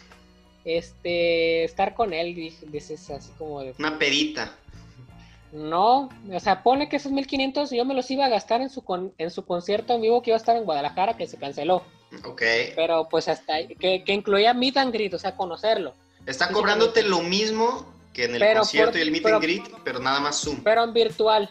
este 0.63 1.63
estar 1.63 1.93
con 1.93 2.13
él 2.13 2.34
di- 2.34 2.56
dices 2.67 3.10
así 3.12 3.32
como 3.38 3.62
de 3.62 3.75
Una 3.78 3.97
pedita. 3.99 4.51
No, 5.51 6.10
o 6.34 6.39
sea, 6.39 6.63
pone 6.63 6.89
que 6.89 6.97
esos 6.97 7.12
1500 7.12 7.69
yo 7.71 7.86
me 7.86 7.93
los 7.93 8.10
iba 8.12 8.25
a 8.25 8.30
gastar 8.30 8.62
en 8.62 8.69
su 8.69 8.84
con- 8.84 9.13
en 9.17 9.30
su 9.32 9.45
concierto 9.45 9.93
en 9.93 10.01
vivo 10.01 10.21
que 10.21 10.32
iba 10.32 10.36
a 10.36 10.39
estar 10.39 10.58
en 10.58 10.65
Guadalajara 10.65 11.15
que 11.15 11.28
se 11.28 11.38
canceló, 11.38 11.84
Ok. 12.25 12.41
pero 12.75 13.08
pues 13.08 13.28
hasta 13.28 13.54
ahí- 13.56 13.67
que, 13.75 14.04
que 14.04 14.13
incluía 14.13 14.54
meet 14.54 14.75
and 14.78 14.91
greet, 14.91 15.13
o 15.13 15.19
sea, 15.19 15.36
conocerlo, 15.38 15.93
Está 16.26 16.50
cobrándote 16.52 17.04
lo 17.04 17.22
mismo 17.22 17.94
que 18.14 18.26
en 18.26 18.34
el 18.36 18.40
Pero 18.40 18.60
concierto 18.62 18.92
por- 18.94 19.00
y 19.00 19.02
el 19.04 19.12
meet 19.12 19.24
pero- 19.24 19.36
and 19.38 19.44
greet, 19.44 19.64
pero 19.84 20.00
nada 20.00 20.20
más 20.20 20.40
Zoom. 20.42 20.62
pero 20.64 20.84
en 20.84 20.94
virtual, 20.94 21.50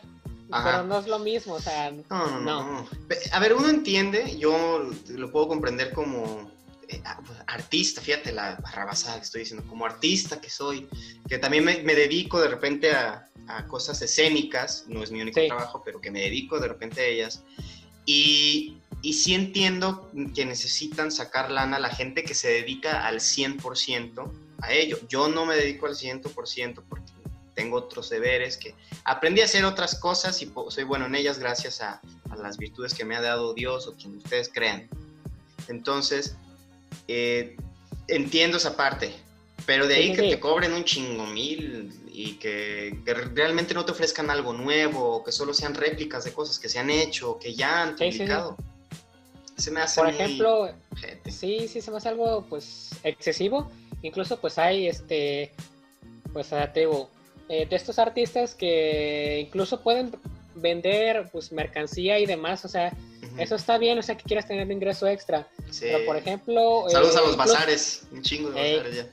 Ajá. 0.50 0.70
pero 0.70 0.82
no 0.84 0.98
es 0.98 1.06
lo 1.06 1.18
mismo, 1.18 1.54
o 1.54 1.60
sea, 1.60 1.90
No, 1.90 2.04
no, 2.08 2.40
no, 2.40 2.62
No. 2.82 2.88
A 3.32 3.38
ver, 3.38 3.54
uno 3.54 3.68
entiende, 3.68 4.36
yo 4.38 4.90
lo 5.08 5.30
puedo 5.30 5.48
comprender 5.48 5.92
como 5.92 6.50
eh, 6.88 7.00
a- 7.06 7.18
artista, 7.46 8.02
fíjate 8.02 8.30
la 8.30 8.56
barrabasada 8.56 9.16
que 9.16 9.22
estoy 9.24 9.40
diciendo, 9.40 9.66
como 9.68 9.86
artista 9.86 10.38
que 10.40 10.50
soy, 10.50 10.86
que 11.28 11.38
también 11.38 11.64
me, 11.64 11.82
me 11.82 11.94
dedico 11.94 12.38
de 12.40 12.48
repente 12.48 12.92
a, 12.92 13.26
a 13.48 13.66
cosas 13.66 14.02
escénicas, 14.02 14.84
no 14.88 15.02
es 15.02 15.10
mi 15.10 15.22
único 15.22 15.40
Sí. 15.40 15.46
trabajo, 15.48 15.80
pero 15.82 15.98
que 16.00 16.10
me 16.10 16.20
dedico 16.20 16.60
de 16.60 16.68
repente 16.68 17.00
a 17.00 17.04
ellas. 17.06 17.42
Y, 18.04 18.76
y 19.00 19.14
sí 19.14 19.34
entiendo 19.34 20.10
que 20.34 20.44
necesitan 20.44 21.10
sacar 21.10 21.50
lana 21.50 21.78
la 21.78 21.88
gente 21.88 22.22
que 22.22 22.34
se 22.34 22.48
dedica 22.48 23.06
al 23.06 23.20
100% 23.20 24.30
a 24.64 24.72
ello. 24.72 24.98
Yo 25.08 25.28
no 25.28 25.46
me 25.46 25.56
dedico 25.56 25.86
al 25.86 25.94
100% 25.94 26.82
porque 26.88 27.12
tengo 27.54 27.76
otros 27.76 28.10
deberes 28.10 28.56
que 28.56 28.74
aprendí 29.04 29.40
a 29.40 29.44
hacer 29.44 29.64
otras 29.64 29.94
cosas 29.98 30.40
y 30.42 30.50
soy 30.70 30.84
bueno 30.84 31.06
en 31.06 31.14
ellas 31.14 31.38
gracias 31.38 31.80
a, 31.80 32.00
a 32.30 32.36
las 32.36 32.58
virtudes 32.58 32.94
que 32.94 33.04
me 33.04 33.14
ha 33.16 33.20
dado 33.20 33.54
Dios 33.54 33.86
o 33.86 33.94
quien 33.94 34.16
ustedes 34.16 34.50
crean. 34.52 34.88
Entonces, 35.68 36.36
eh, 37.08 37.56
entiendo 38.08 38.56
esa 38.56 38.76
parte, 38.76 39.14
pero 39.66 39.86
de 39.86 39.94
ahí 39.94 40.08
sí, 40.10 40.16
que 40.16 40.22
sí. 40.22 40.30
te 40.30 40.40
cobren 40.40 40.72
un 40.72 40.84
chingo 40.84 41.26
mil 41.26 41.92
y 42.12 42.34
que, 42.34 43.00
que 43.04 43.14
realmente 43.14 43.72
no 43.74 43.84
te 43.84 43.92
ofrezcan 43.92 44.30
algo 44.30 44.52
nuevo, 44.52 45.16
o 45.16 45.24
que 45.24 45.32
solo 45.32 45.54
sean 45.54 45.74
réplicas 45.74 46.24
de 46.24 46.32
cosas 46.32 46.58
que 46.58 46.68
se 46.68 46.78
han 46.78 46.90
hecho, 46.90 47.32
o 47.32 47.38
que 47.38 47.54
ya 47.54 47.82
han 47.82 47.96
Sí, 47.98 48.12
sí, 48.12 48.18
publicado. 48.18 48.56
se 49.56 49.70
me 49.70 49.80
hace 49.80 50.00
Por 50.00 50.12
muy 50.12 50.20
ejemplo, 50.20 50.74
ojete. 50.92 51.30
sí, 51.30 51.66
sí 51.68 51.80
se 51.80 51.90
me 51.90 51.96
hace 51.96 52.08
algo 52.10 52.44
pues 52.48 52.90
excesivo. 53.02 53.70
Incluso 54.04 54.38
pues 54.38 54.58
hay 54.58 54.86
este, 54.86 55.50
pues 56.32 56.52
ah, 56.52 56.70
te 56.72 56.80
digo, 56.80 57.08
eh, 57.48 57.66
de 57.66 57.74
estos 57.74 57.98
artistas 57.98 58.54
que 58.54 59.40
incluso 59.40 59.80
pueden 59.80 60.14
vender 60.54 61.28
pues 61.32 61.50
mercancía 61.52 62.18
y 62.18 62.26
demás, 62.26 62.64
o 62.66 62.68
sea, 62.68 62.92
eso 63.38 63.54
está 63.54 63.78
bien, 63.78 63.98
o 63.98 64.02
sea, 64.02 64.16
que 64.16 64.24
quieras 64.24 64.46
tener 64.46 64.66
un 64.66 64.72
ingreso 64.72 65.08
extra. 65.08 65.48
Sí. 65.70 65.86
Pero 65.86 66.04
por 66.04 66.16
ejemplo... 66.18 66.84
Saludos 66.88 67.14
eh, 67.14 67.18
a 67.18 67.22
los 67.22 67.32
incluso- 67.32 67.52
bazares, 67.54 68.06
un 68.12 68.22
chingo 68.22 68.50
de 68.50 68.60
Ey. 68.60 68.76
bazares 68.76 68.96
ya. 68.96 69.06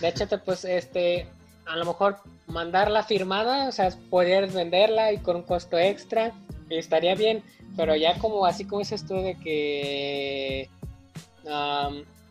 De 0.00 0.08
hecho, 0.08 0.28
te, 0.28 0.38
pues, 0.38 0.64
este, 0.66 1.26
a 1.64 1.76
lo 1.76 1.86
mejor 1.86 2.18
mandarla 2.46 3.02
firmada, 3.04 3.66
o 3.66 3.72
sea, 3.72 3.88
poder 4.10 4.46
venderla 4.52 5.10
y 5.12 5.18
con 5.18 5.36
un 5.36 5.42
costo 5.42 5.78
extra, 5.78 6.32
estaría 6.68 7.14
bien, 7.14 7.42
pero 7.78 7.96
ya 7.96 8.18
como 8.18 8.44
así 8.44 8.64
como 8.66 8.80
dices 8.80 9.06
tú 9.06 9.14
de 9.14 9.34
que 9.36 10.68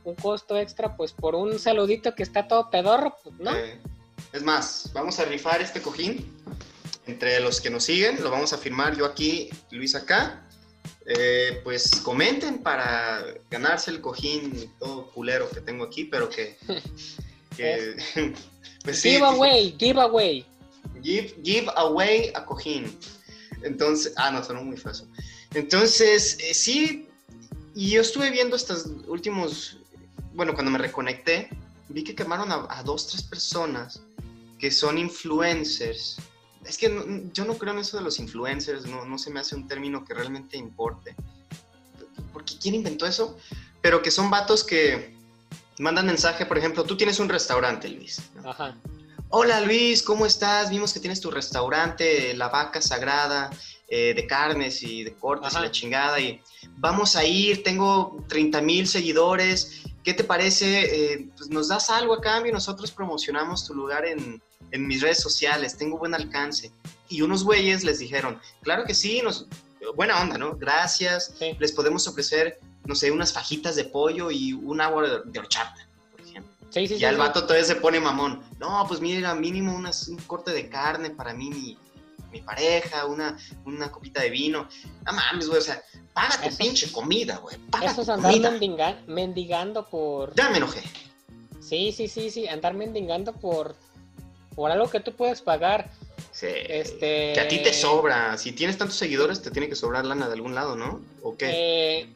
un 0.08 0.16
costo 0.16 0.58
extra, 0.58 0.96
pues 0.96 1.12
por 1.12 1.36
un 1.36 1.60
saludito 1.60 2.16
que 2.16 2.24
está 2.24 2.48
todo 2.48 2.70
pedorro, 2.70 3.16
pues 3.24 3.36
no. 3.40 3.56
Eh, 3.56 3.80
es 4.34 4.44
más, 4.44 4.90
vamos 4.94 5.20
a 5.20 5.26
rifar 5.26 5.62
este 5.62 5.82
cojín 5.82 6.26
entre 7.06 7.40
los 7.40 7.62
que 7.62 7.70
nos 7.70 7.84
siguen, 7.84 8.22
lo 8.22 8.30
vamos 8.32 8.54
a 8.54 8.58
firmar 8.58 8.98
yo 8.98 9.06
aquí, 9.06 9.50
Luis 9.72 9.96
acá. 9.96 10.44
Eh, 11.06 11.62
pues 11.64 11.92
comenten 12.02 12.62
para 12.62 13.24
ganarse 13.50 13.92
el 13.92 14.02
cojín 14.02 14.74
todo 14.78 15.10
culero 15.12 15.50
que 15.50 15.62
tengo 15.62 15.86
aquí, 15.86 16.06
pero 16.06 16.30
que... 16.30 16.58
que 17.58 17.96
pues 18.84 19.02
sí, 19.02 19.12
giveaway, 19.12 19.76
giveaway. 19.78 20.46
Give, 21.02 21.34
give 21.44 21.72
away 21.76 22.32
a 22.34 22.46
cojín. 22.46 22.98
Entonces, 23.64 24.14
ah, 24.18 24.32
no, 24.32 24.44
sonó 24.44 24.64
muy 24.64 24.76
eso. 24.76 25.08
Entonces, 25.54 26.38
eh, 26.42 26.54
sí, 26.54 27.08
y 27.74 27.92
yo 27.92 28.02
estuve 28.02 28.32
viendo 28.32 28.56
estos 28.56 28.88
últimos, 29.08 29.78
bueno, 30.38 30.54
cuando 30.54 30.72
me 30.72 30.78
reconecté, 30.78 31.50
vi 31.90 32.04
que 32.04 32.16
quemaron 32.16 32.52
a, 32.52 32.66
a 32.70 32.84
dos, 32.84 33.08
tres 33.08 33.24
personas 33.24 34.02
que 34.60 34.72
son 34.72 34.98
influencers. 34.98 36.18
Es 36.66 36.78
que 36.78 36.90
no- 36.90 37.04
yo 37.34 37.44
no 37.46 37.58
creo 37.58 37.74
en 37.74 37.80
eso 37.80 37.98
de 37.98 38.04
los 38.04 38.20
influencers, 38.20 38.86
no, 38.86 39.04
no 39.06 39.18
se 39.18 39.30
me 39.32 39.40
hace 39.40 39.56
un 39.56 39.68
término 39.68 40.06
que 40.06 40.14
realmente 40.14 40.56
importe. 40.58 41.16
Porque 42.34 42.56
¿quién 42.62 42.76
inventó 42.76 43.06
eso? 43.06 43.38
Pero 43.82 44.02
que 44.02 44.12
son 44.12 44.30
vatos 44.30 44.64
que 44.64 45.16
mandan 45.80 46.06
mensaje, 46.08 46.46
por 46.46 46.58
ejemplo, 46.58 46.84
tú 46.84 46.96
tienes 46.98 47.20
un 47.20 47.30
restaurante, 47.30 47.88
Luis. 47.90 48.22
¿no? 48.42 48.50
Ajá. 48.52 48.76
Hola 49.30 49.60
Luis, 49.62 50.02
¿cómo 50.04 50.26
estás? 50.26 50.70
Vimos 50.70 50.94
que 50.94 51.00
tienes 51.00 51.20
tu 51.20 51.30
restaurante, 51.32 52.34
La 52.34 52.48
Vaca 52.48 52.82
Sagrada, 52.82 53.50
eh, 53.90 54.14
de 54.16 54.26
carnes 54.26 54.82
y 54.84 55.04
de 55.04 55.14
cortes 55.14 55.50
Ajá. 55.54 55.60
y 55.60 55.68
la 55.68 55.72
chingada. 55.72 56.20
Y 56.20 56.42
vamos 56.78 57.16
a 57.16 57.26
ir, 57.26 57.64
tengo 57.64 58.24
30 58.30 58.62
mil 58.62 58.88
seguidores. 58.88 59.82
¿Qué 60.08 60.14
te 60.14 60.24
parece? 60.24 60.86
Eh, 61.16 61.28
pues 61.36 61.50
nos 61.50 61.68
das 61.68 61.90
algo 61.90 62.14
a 62.14 62.22
cambio 62.22 62.52
y 62.52 62.54
nosotros 62.54 62.92
promocionamos 62.92 63.66
tu 63.68 63.74
lugar 63.74 64.06
en, 64.06 64.42
en 64.72 64.88
mis 64.88 65.02
redes 65.02 65.20
sociales. 65.20 65.76
Tengo 65.76 65.98
buen 65.98 66.14
alcance. 66.16 66.72
Y 67.10 67.24
unos 67.24 67.44
güeyes 67.44 67.84
les 67.84 68.00
dijeron, 68.00 68.40
claro 68.62 68.86
que 68.86 68.94
sí, 68.94 69.20
nos, 69.22 69.48
buena 69.98 70.22
onda, 70.22 70.38
¿no? 70.38 70.56
Gracias. 70.56 71.34
Sí. 71.38 71.58
Les 71.60 71.74
podemos 71.74 72.08
ofrecer, 72.08 72.58
no 72.86 72.96
sé, 72.96 73.12
unas 73.12 73.34
fajitas 73.34 73.76
de 73.76 73.84
pollo 73.84 74.32
y 74.32 74.54
un 74.54 74.80
agua 74.80 75.22
de, 75.26 75.40
horchata, 75.40 75.86
por 76.12 76.22
ejemplo. 76.22 76.54
Sí, 76.70 76.88
sí, 76.88 77.04
el 77.04 77.16
sí. 77.16 77.20
vato 77.20 77.44
todavía 77.44 77.66
se 77.66 77.76
pone 77.76 78.00
mamón. 78.00 78.42
No, 78.60 78.86
pues 78.88 79.02
mira, 79.02 79.36
mínimo 79.36 79.76
unas- 79.76 80.08
un 80.08 80.16
corte 80.20 80.52
de 80.52 80.70
carne 80.70 81.10
para 81.10 81.34
mí, 81.34 81.50
mi, 81.50 81.78
mi 82.32 82.42
pareja, 82.42 83.06
una, 83.06 83.38
una 83.66 83.92
copita 83.92 84.22
de 84.22 84.30
vino. 84.30 84.68
No 85.06 85.14
mames, 85.14 85.48
güey, 85.48 85.60
o 85.60 85.64
sea, 85.64 85.82
paga 86.14 86.42
tu 86.42 86.50
Eso- 86.50 86.58
pinche 86.58 86.92
comida, 86.92 87.38
güey. 87.38 87.58
Paga 87.70 87.92
Eso 87.92 88.02
es 88.02 88.10
andar 88.10 88.34
mendiga- 88.34 88.98
mendigando 89.08 89.88
por... 89.88 90.34
Ya 90.36 90.50
me 90.50 90.58
enojé. 90.58 90.82
Sí, 91.60 91.92
sí, 91.92 92.08
sí, 92.08 92.30
sí, 92.30 92.48
andar 92.48 92.74
mendigando 92.74 93.34
por, 93.34 93.76
por 94.56 94.72
algo 94.72 94.90
que 94.90 95.00
tú 95.00 95.14
puedes 95.14 95.42
pagar. 95.42 95.90
Sí. 96.32 96.48
Este... 96.50 97.34
Que 97.34 97.40
a 97.42 97.48
ti 97.48 97.60
te 97.64 97.74
sobra. 97.74 98.38
Si 98.38 98.52
tienes 98.52 98.78
tantos 98.78 98.98
seguidores, 98.98 99.42
te 99.42 99.52
tiene 99.52 99.68
que 99.68 99.76
sobrar 99.76 100.06
lana 100.06 100.28
de 100.28 100.34
algún 100.34 100.56
lado, 100.56 100.76
¿no? 100.76 101.02
¿O 101.24 101.36
qué? 101.36 101.50
Eh, 101.52 102.14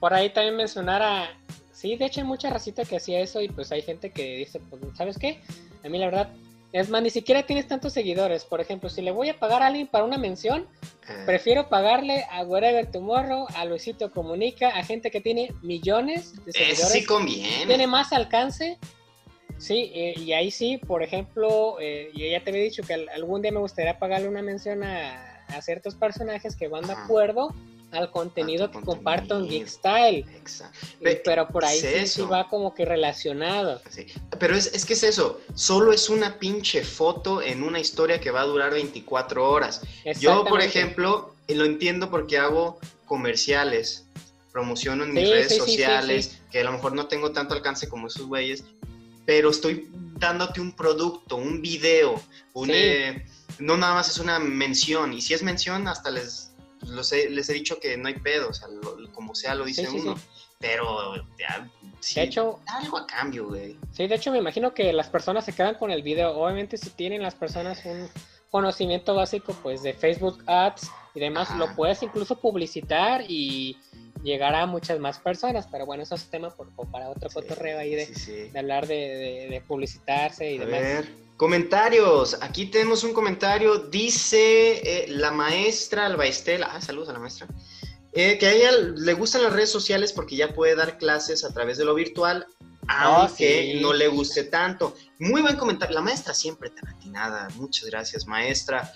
por 0.00 0.14
ahí 0.14 0.30
también 0.30 0.56
mencionar 0.56 1.02
a... 1.02 1.38
Sí, 1.72 1.94
de 1.96 2.06
hecho 2.06 2.20
hay 2.20 2.26
mucha 2.26 2.50
racita 2.50 2.84
que 2.84 2.96
hacía 2.96 3.20
eso 3.20 3.40
y 3.40 3.48
pues 3.48 3.70
hay 3.70 3.82
gente 3.82 4.10
que 4.10 4.36
dice, 4.36 4.58
pues, 4.68 4.82
¿sabes 4.96 5.16
qué? 5.16 5.40
A 5.84 5.88
mí 5.88 5.96
la 5.98 6.06
verdad, 6.06 6.28
es 6.72 6.88
más, 6.90 7.02
ni 7.02 7.10
siquiera 7.10 7.44
tienes 7.46 7.66
tantos 7.66 7.92
seguidores. 7.94 8.44
Por 8.44 8.60
ejemplo, 8.60 8.88
si 8.90 9.00
le 9.02 9.10
voy 9.10 9.28
a 9.30 9.38
pagar 9.38 9.62
a 9.62 9.68
alguien 9.68 9.86
para 9.86 10.04
una 10.04 10.18
mención, 10.18 10.66
Eh, 11.08 11.22
prefiero 11.24 11.70
pagarle 11.70 12.26
a 12.30 12.42
Wherever 12.44 12.84
Tomorrow, 12.90 13.46
a 13.56 13.64
Luisito 13.64 14.10
Comunica, 14.12 14.68
a 14.68 14.84
gente 14.84 15.10
que 15.10 15.22
tiene 15.22 15.54
millones 15.62 16.34
de 16.44 16.50
eh, 16.50 16.52
seguidores. 16.52 16.88
sí 16.92 17.04
conviene. 17.06 17.64
tiene 17.66 17.86
más 17.86 18.12
alcance. 18.12 18.76
Sí, 19.56 19.90
eh, 19.94 20.14
y 20.18 20.32
ahí 20.34 20.50
sí, 20.50 20.76
por 20.76 21.02
ejemplo, 21.02 21.78
eh, 21.80 22.10
yo 22.14 22.26
ya 22.26 22.44
te 22.44 22.50
había 22.50 22.62
dicho 22.62 22.82
que 22.82 22.92
al- 22.94 23.08
algún 23.08 23.40
día 23.42 23.50
me 23.52 23.58
gustaría 23.58 23.98
pagarle 23.98 24.28
una 24.28 24.42
mención 24.42 24.84
a, 24.84 25.42
a 25.48 25.62
ciertos 25.62 25.94
personajes 25.94 26.54
que 26.54 26.68
van 26.68 26.86
de 26.86 26.92
acuerdo 26.92 27.54
al 27.90 28.10
contenido 28.10 28.70
que 28.70 28.80
comparto 28.80 29.34
en 29.34 29.40
contenido. 29.40 29.64
Geek 29.64 29.68
Style. 29.68 30.26
Exacto. 30.36 30.78
Y- 31.00 31.04
Pe- 31.04 31.22
pero 31.24 31.48
por 31.48 31.64
ahí 31.64 31.78
es 31.78 32.12
sí, 32.12 32.22
sí 32.22 32.28
va 32.28 32.48
como 32.48 32.74
que 32.74 32.84
relacionado. 32.84 33.80
Sí. 33.90 34.06
Pero 34.38 34.54
es, 34.56 34.66
es 34.74 34.84
que 34.84 34.92
es 34.92 35.02
eso, 35.02 35.40
solo 35.54 35.92
es 35.92 36.08
una 36.08 36.38
pinche 36.38 36.84
foto 36.84 37.40
en 37.42 37.62
una 37.62 37.80
historia 37.80 38.20
que 38.20 38.30
va 38.30 38.42
a 38.42 38.44
durar 38.44 38.72
24 38.72 39.50
horas. 39.50 39.80
Yo, 40.20 40.44
por 40.44 40.60
ejemplo, 40.60 41.34
eh, 41.48 41.54
lo 41.54 41.64
entiendo 41.64 42.10
porque 42.10 42.36
hago 42.38 42.78
comerciales, 43.06 44.04
promociono 44.52 45.04
en 45.04 45.14
mis 45.14 45.28
redes 45.28 45.56
sociales, 45.56 46.40
que 46.50 46.60
a 46.60 46.64
lo 46.64 46.72
mejor 46.72 46.92
no 46.94 47.06
tengo 47.06 47.32
tanto 47.32 47.54
alcance 47.54 47.88
como 47.88 48.06
esos 48.08 48.26
güeyes, 48.26 48.64
pero 49.24 49.50
estoy 49.50 49.88
dándote 50.18 50.60
un 50.60 50.72
producto, 50.72 51.36
un 51.36 51.60
video, 51.62 52.20
un, 52.54 52.70
eh, 52.72 53.26
no 53.58 53.76
nada 53.76 53.94
más 53.94 54.08
es 54.08 54.18
una 54.18 54.38
mención, 54.38 55.12
y 55.12 55.20
si 55.20 55.34
es 55.34 55.42
mención, 55.42 55.86
hasta 55.86 56.10
les, 56.10 56.50
los 56.86 57.12
he- 57.12 57.28
les 57.30 57.48
he 57.48 57.52
dicho 57.54 57.78
que 57.80 57.96
no 57.96 58.08
hay 58.08 58.14
pedo, 58.14 58.48
o 58.48 58.52
sea, 58.54 58.68
lo- 58.68 59.10
como 59.12 59.34
sea 59.34 59.54
lo 59.54 59.64
dice 59.64 59.86
Sí, 59.86 59.92
sí, 59.92 59.98
uno, 60.06 60.16
sí. 60.16 60.22
pero 60.58 61.14
ya, 61.38 61.68
De 62.14 62.22
hecho, 62.22 62.60
algo 62.66 62.98
a 62.98 63.06
cambio, 63.06 63.48
güey. 63.48 63.76
sí, 63.92 64.06
de 64.06 64.14
hecho 64.14 64.30
me 64.32 64.38
imagino 64.38 64.72
que 64.74 64.92
las 64.92 65.08
personas 65.08 65.44
se 65.44 65.52
quedan 65.52 65.74
con 65.74 65.90
el 65.90 66.02
video. 66.02 66.32
Obviamente 66.38 66.76
si 66.76 66.90
tienen 66.90 67.22
las 67.22 67.34
personas 67.34 67.84
un 67.84 68.08
conocimiento 68.50 69.14
básico 69.14 69.54
pues 69.62 69.82
de 69.82 69.92
Facebook 69.94 70.42
Ads 70.46 70.90
y 71.14 71.20
demás, 71.20 71.50
Ajá. 71.50 71.58
lo 71.58 71.74
puedes 71.74 72.02
incluso 72.02 72.40
publicitar 72.40 73.24
y 73.28 73.76
llegar 74.22 74.54
a 74.54 74.66
muchas 74.66 74.98
más 74.98 75.18
personas. 75.18 75.66
Pero 75.70 75.84
bueno, 75.86 76.02
eso 76.02 76.14
es 76.14 76.24
tema 76.30 76.50
por, 76.50 76.70
para 76.90 77.10
otro 77.10 77.28
cotorreo 77.30 77.78
ahí 77.78 77.94
de, 77.94 78.50
hablar 78.58 78.86
de, 78.86 78.94
de- 78.94 79.48
de 79.50 79.60
publicitarse 79.60 80.50
y 80.52 80.56
A 80.58 80.64
demás. 80.64 80.80
ver, 80.80 81.08
comentarios. 81.38 82.36
Aquí 82.42 82.66
tenemos 82.66 83.04
un 83.04 83.14
comentario. 83.14 83.78
Dice 83.78 84.82
eh, 84.84 85.06
la 85.08 85.30
maestra 85.30 86.04
Alba 86.04 86.26
Estela. 86.26 86.68
Ah, 86.70 86.82
saludos 86.82 87.08
a 87.08 87.14
la 87.14 87.20
maestra. 87.20 87.46
Eh, 88.12 88.36
que 88.36 88.46
a 88.46 88.52
ella 88.52 88.72
le 88.72 89.14
gustan 89.14 89.44
las 89.44 89.52
redes 89.52 89.70
sociales 89.70 90.12
porque 90.12 90.36
ya 90.36 90.52
puede 90.52 90.74
dar 90.74 90.98
clases 90.98 91.44
a 91.44 91.54
través 91.54 91.78
de 91.78 91.84
lo 91.84 91.94
virtual, 91.94 92.46
aunque 92.88 93.72
sí. 93.74 93.80
no 93.80 93.92
le 93.92 94.08
guste 94.08 94.44
tanto. 94.44 94.94
Muy 95.18 95.40
buen 95.40 95.56
comentario. 95.56 95.94
La 95.94 96.02
maestra 96.02 96.34
siempre 96.34 96.70
tan 96.70 96.88
atinada. 96.88 97.48
Muchas 97.54 97.88
gracias, 97.88 98.26
maestra. 98.26 98.92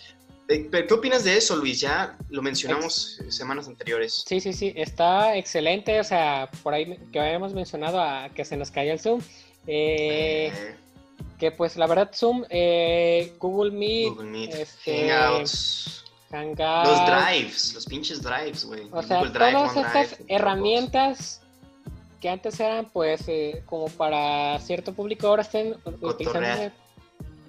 Eh, 0.49 0.69
¿Qué 0.69 0.93
opinas 0.93 1.23
de 1.23 1.37
eso, 1.37 1.55
Luis? 1.57 1.81
Ya 1.81 2.19
lo 2.29 2.43
mencionamos 2.43 3.21
eh, 3.21 3.31
semanas 3.31 3.69
anteriores. 3.69 4.25
Sí, 4.27 4.41
sí, 4.41 4.53
sí, 4.53 4.73
está 4.75 5.37
excelente. 5.37 6.01
O 6.01 6.05
sea, 6.05 6.51
por 6.65 6.75
ahí 6.75 6.99
que 7.13 7.21
habíamos 7.21 7.55
mencionado 7.55 8.01
a 8.01 8.31
que 8.35 8.45
se 8.45 8.57
nos 8.57 8.73
caía 8.73 8.93
el 8.95 8.99
Zoom. 8.99 9.21
Eh, 9.67 10.53
Eh, 10.53 10.77
que 11.39 11.51
pues 11.51 11.77
la 11.77 11.87
verdad 11.87 12.11
Zoom, 12.15 12.45
eh, 12.51 13.35
Google 13.39 13.71
Meet, 13.73 14.09
Google 14.15 14.31
Meet, 14.31 14.55
este, 14.55 15.11
Hangouts, 15.11 16.05
Hangouts, 16.31 16.89
los 16.89 17.07
drives, 17.07 17.75
los 17.75 17.87
pinches 17.87 18.23
drives, 18.23 18.65
güey. 18.65 18.87
o 18.91 19.03
sea, 19.03 19.23
Drive, 19.25 19.53
todas 19.53 19.77
estas 19.77 20.17
herramientas 20.29 21.41
que 22.21 22.29
antes 22.29 22.59
eran 22.61 22.87
pues 22.93 23.23
eh, 23.27 23.63
como 23.67 23.89
para 23.89 24.59
cierto 24.61 24.93
público, 24.93 25.27
ahora 25.27 25.43
están 25.43 25.75
utilizando 26.01 26.73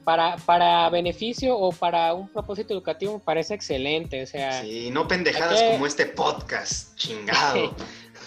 para, 0.04 0.36
para 0.38 0.90
beneficio 0.90 1.56
o 1.56 1.72
para 1.72 2.14
un 2.14 2.28
propósito 2.28 2.74
educativo, 2.74 3.14
me 3.14 3.20
parece 3.24 3.54
excelente. 3.54 4.24
O 4.24 4.28
sea, 4.28 4.62
Sí, 4.62 4.90
no 4.92 5.08
pendejadas 5.08 5.62
que- 5.62 5.72
como 5.74 5.86
este 5.86 6.08
podcast, 6.08 6.96
chingado. 6.98 7.74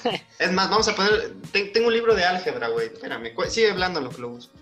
es 0.39 0.53
más, 0.53 0.71
vamos 0.71 0.89
a 0.89 0.95
poner. 0.95 1.35
te- 1.53 1.65
tengo 1.67 1.89
un 1.89 1.93
libro 1.93 2.15
de 2.15 2.25
álgebra, 2.25 2.69
güey. 2.69 2.87
Espérame, 2.87 3.33
sigue 3.49 3.71
hablando 3.71 4.01
lo 4.01 4.09
que 4.11 4.21
lo 4.23 4.29
busco. 4.31 4.55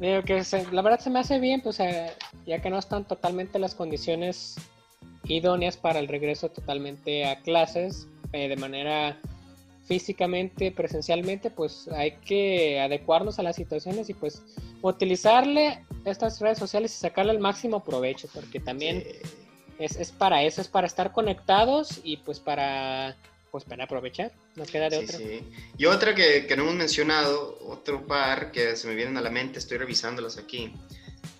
Digo 0.00 0.22
que 0.22 0.44
se- 0.44 0.70
la 0.72 0.82
verdad 0.82 1.00
se 1.00 1.10
me 1.10 1.20
hace 1.20 1.38
bien, 1.38 1.62
pues 1.62 1.80
eh, 1.80 2.12
ya 2.46 2.60
que 2.60 2.68
no 2.70 2.78
están 2.78 3.04
totalmente 3.06 3.58
las 3.58 3.74
condiciones 3.74 4.56
idóneas 5.24 5.76
para 5.76 5.98
el 5.98 6.08
regreso 6.08 6.50
totalmente 6.50 7.26
a 7.26 7.40
clases 7.40 8.06
eh, 8.32 8.48
de 8.48 8.56
manera 8.56 9.18
físicamente, 9.86 10.70
presencialmente, 10.72 11.48
pues 11.50 11.88
hay 11.88 12.12
que 12.12 12.80
adecuarnos 12.80 13.38
a 13.38 13.42
las 13.42 13.56
situaciones 13.56 14.10
y 14.10 14.14
pues 14.14 14.42
utilizarle 14.82 15.78
estas 16.04 16.40
redes 16.40 16.58
sociales 16.58 16.92
y 16.94 16.98
sacarle 16.98 17.32
el 17.32 17.38
máximo 17.38 17.80
provecho, 17.84 18.28
porque 18.34 18.60
también 18.60 19.02
Sí. 19.02 19.18
es, 19.78 19.96
es 19.96 20.10
para 20.12 20.42
eso, 20.42 20.60
es 20.60 20.68
para 20.68 20.86
estar 20.86 21.12
conectados 21.12 22.00
y 22.02 22.18
pues 22.18 22.40
para 22.40 23.14
pues 23.56 23.64
para 23.64 23.84
aprovechar, 23.84 24.32
no 24.54 24.66
queda 24.66 24.90
de 24.90 24.98
Sí, 24.98 25.04
otra. 25.04 25.16
sí. 25.18 25.42
Y 25.78 25.86
otra 25.86 26.14
que, 26.14 26.46
que 26.46 26.56
no 26.58 26.64
hemos 26.64 26.74
mencionado, 26.74 27.58
otro 27.66 28.06
par 28.06 28.52
que 28.52 28.76
se 28.76 28.86
me 28.86 28.94
vienen 28.94 29.16
a 29.16 29.22
la 29.22 29.30
mente, 29.30 29.58
estoy 29.58 29.78
revisándolas 29.78 30.36
aquí. 30.36 30.74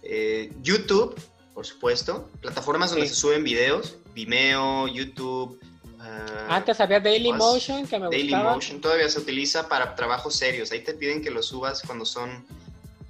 Eh, 0.03 0.51
YouTube, 0.63 1.15
por 1.53 1.67
supuesto. 1.67 2.31
Plataformas 2.41 2.89
donde 2.91 3.07
Sí. 3.07 3.15
se 3.15 3.21
suben 3.21 3.45
videos. 3.45 3.97
Vimeo, 4.15 4.89
YouTube. 4.89 5.61
ah, 6.01 6.47
Antes 6.49 6.81
había 6.81 7.01
Dailymotion 7.01 7.87
que 7.87 7.99
me 7.99 8.07
Daily 8.07 8.31
gustaba. 8.31 8.55
Motion 8.55 8.81
todavía 8.81 9.11
se 9.11 9.19
utiliza 9.19 9.69
para 9.69 9.95
trabajos 9.95 10.35
serios. 10.37 10.73
Ahí 10.73 10.81
te 10.81 10.95
piden 10.95 11.21
que 11.23 11.31
lo 11.31 11.43
subas 11.43 11.83
cuando 11.83 12.07
son 12.07 12.47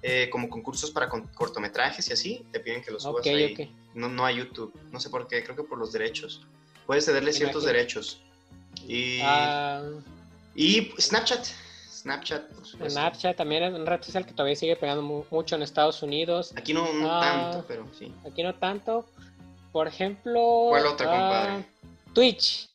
eh, 0.02 0.28
como 0.30 0.48
concursos 0.48 0.90
para 0.90 1.08
con- 1.08 1.28
cortometrajes 1.28 2.08
y 2.10 2.12
así. 2.12 2.44
Te 2.50 2.58
piden 2.58 2.82
que 2.82 2.90
lo 2.90 2.98
subas 2.98 3.20
Ok, 3.20 3.26
ahí. 3.28 3.72
No, 3.94 4.08
no 4.08 4.26
a 4.26 4.32
YouTube. 4.32 4.72
No 4.90 4.98
sé 4.98 5.10
por 5.10 5.28
qué. 5.28 5.44
Creo 5.44 5.54
que 5.54 5.62
por 5.62 5.78
los 5.78 5.92
derechos. 5.92 6.44
Puedes 6.86 7.04
cederle 7.04 7.32
ciertos 7.32 7.64
derechos. 7.64 8.20
Y, 8.86 9.20
Ah, 9.22 9.82
y 10.54 10.90
Snapchat. 10.98 11.44
Snapchat, 11.90 12.42
por. 12.78 12.90
Snapchat 12.90 13.36
también 13.36 13.64
es 13.64 13.74
una 13.74 13.84
red 13.90 14.02
social 14.02 14.24
que 14.24 14.32
todavía 14.32 14.54
sigue 14.56 14.76
pegando 14.76 15.02
mu- 15.02 15.24
mucho 15.30 15.56
en 15.56 15.62
Estados 15.62 16.02
Unidos. 16.02 16.52
Aquí 16.56 16.72
no, 16.72 16.92
no 16.92 17.10
Ah. 17.10 17.20
tanto, 17.20 17.64
pero 17.66 17.86
sí. 17.98 18.12
Aquí 18.30 18.42
no 18.42 18.54
tanto. 18.54 19.06
Por 19.72 19.88
ejemplo. 19.88 20.66
¿Cuál 20.70 20.86
otra, 20.86 21.06
ah, 21.08 21.10
compadre? 21.10 21.64
Twitch. 22.14 22.68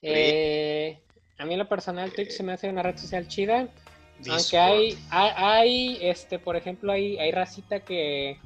Eh, 0.00 0.98
a 1.38 1.44
mí 1.44 1.54
en 1.54 1.58
lo 1.58 1.68
personal 1.68 2.12
Twitch 2.12 2.28
Eh, 2.28 2.32
se 2.32 2.42
me 2.42 2.52
hace 2.52 2.68
una 2.68 2.82
red 2.82 2.96
social 2.96 3.26
chida. 3.28 3.58
Aunque 3.60 4.30
Discord. 4.32 4.62
hay, 4.62 4.98
hay, 5.10 5.98
este, 6.02 6.38
por 6.38 6.56
ejemplo, 6.56 6.92
hay, 6.92 7.18
hay 7.18 7.30
racita 7.32 7.80
que, 7.80 8.38